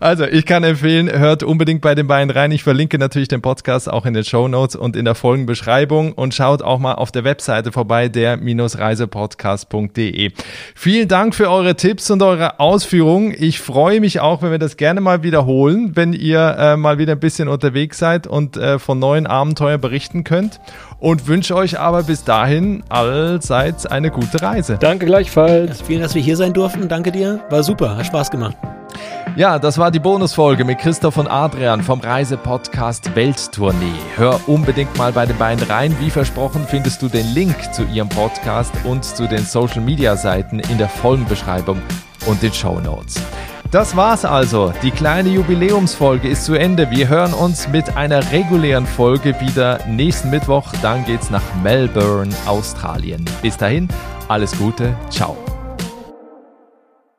Also, 0.00 0.24
ich 0.24 0.46
kann 0.46 0.64
empfehlen, 0.64 1.10
hört 1.10 1.42
unbedingt 1.42 1.80
bei 1.80 1.94
den 1.94 2.06
beiden 2.06 2.30
rein. 2.30 2.52
Ich 2.52 2.62
verlinke 2.62 2.98
natürlich 2.98 3.28
den 3.28 3.42
Podcast 3.42 3.90
auch 3.90 4.06
in 4.06 4.14
den 4.14 4.24
Show 4.24 4.48
Notes 4.48 4.76
und 4.76 4.96
in 4.96 5.04
der 5.04 5.14
Folgenbeschreibung 5.14 6.12
und 6.12 6.34
schaut 6.34 6.62
auch 6.62 6.78
mal 6.78 6.94
auf 6.94 7.12
der 7.12 7.24
Webseite 7.24 7.72
vorbei, 7.72 8.08
der-reisepodcast.de. 8.08 10.30
Vielen 10.74 11.08
Dank 11.08 11.34
für 11.34 11.50
eure 11.50 11.76
Tipps 11.76 12.10
und 12.10 12.22
eure 12.22 12.60
Ausführungen. 12.60 13.34
Ich 13.36 13.60
freue 13.60 14.00
mich 14.00 14.20
auch, 14.20 14.42
wenn 14.42 14.50
wir 14.50 14.58
das 14.58 14.76
gerne 14.76 15.00
mal 15.00 15.22
wiederholen, 15.22 15.92
wenn 15.94 16.12
ihr 16.12 16.56
äh, 16.58 16.76
mal 16.76 16.98
wieder 16.98 17.12
ein 17.12 17.20
bisschen 17.20 17.48
unterwegs 17.48 17.98
seid 17.98 18.26
und 18.26 18.56
äh, 18.56 18.78
von 18.78 18.98
neuen 18.98 19.26
Abenteuern 19.26 19.80
berichten 19.80 20.24
könnt 20.24 20.60
und 21.04 21.26
wünsche 21.26 21.54
euch 21.54 21.78
aber 21.78 22.04
bis 22.04 22.24
dahin 22.24 22.82
allseits 22.88 23.84
eine 23.84 24.10
gute 24.10 24.40
Reise. 24.40 24.78
Danke 24.80 25.04
gleichfalls. 25.04 25.80
Ja, 25.80 25.84
vielen, 25.84 26.00
dass 26.00 26.14
wir 26.14 26.22
hier 26.22 26.38
sein 26.38 26.54
durften. 26.54 26.88
Danke 26.88 27.12
dir. 27.12 27.40
War 27.50 27.62
super. 27.62 27.98
Hat 27.98 28.06
Spaß 28.06 28.30
gemacht. 28.30 28.56
Ja, 29.36 29.58
das 29.58 29.76
war 29.76 29.90
die 29.90 29.98
Bonusfolge 29.98 30.64
mit 30.64 30.78
Christoph 30.78 31.18
und 31.18 31.26
Adrian 31.28 31.82
vom 31.82 32.00
Reisepodcast 32.00 33.14
Welttournee. 33.14 33.92
Hör 34.16 34.40
unbedingt 34.46 34.96
mal 34.96 35.12
bei 35.12 35.26
den 35.26 35.36
beiden 35.36 35.66
rein. 35.66 35.94
Wie 36.00 36.08
versprochen 36.08 36.64
findest 36.66 37.02
du 37.02 37.08
den 37.08 37.34
Link 37.34 37.74
zu 37.74 37.84
ihrem 37.84 38.08
Podcast 38.08 38.72
und 38.84 39.04
zu 39.04 39.28
den 39.28 39.44
Social 39.44 39.82
Media 39.82 40.16
Seiten 40.16 40.58
in 40.58 40.78
der 40.78 40.88
Folgenbeschreibung 40.88 41.82
und 42.24 42.42
den 42.42 42.52
Show 42.54 42.80
Notes. 42.80 43.20
Das 43.74 43.96
war's 43.96 44.24
also. 44.24 44.72
Die 44.84 44.92
kleine 44.92 45.30
Jubiläumsfolge 45.30 46.28
ist 46.28 46.44
zu 46.44 46.54
Ende. 46.54 46.92
Wir 46.92 47.08
hören 47.08 47.34
uns 47.34 47.66
mit 47.66 47.96
einer 47.96 48.30
regulären 48.30 48.86
Folge 48.86 49.34
wieder 49.40 49.84
nächsten 49.88 50.30
Mittwoch. 50.30 50.72
Dann 50.80 51.04
geht's 51.04 51.28
nach 51.28 51.42
Melbourne, 51.60 52.32
Australien. 52.46 53.24
Bis 53.42 53.56
dahin, 53.56 53.88
alles 54.28 54.56
Gute. 54.56 54.94
Ciao. 55.10 55.36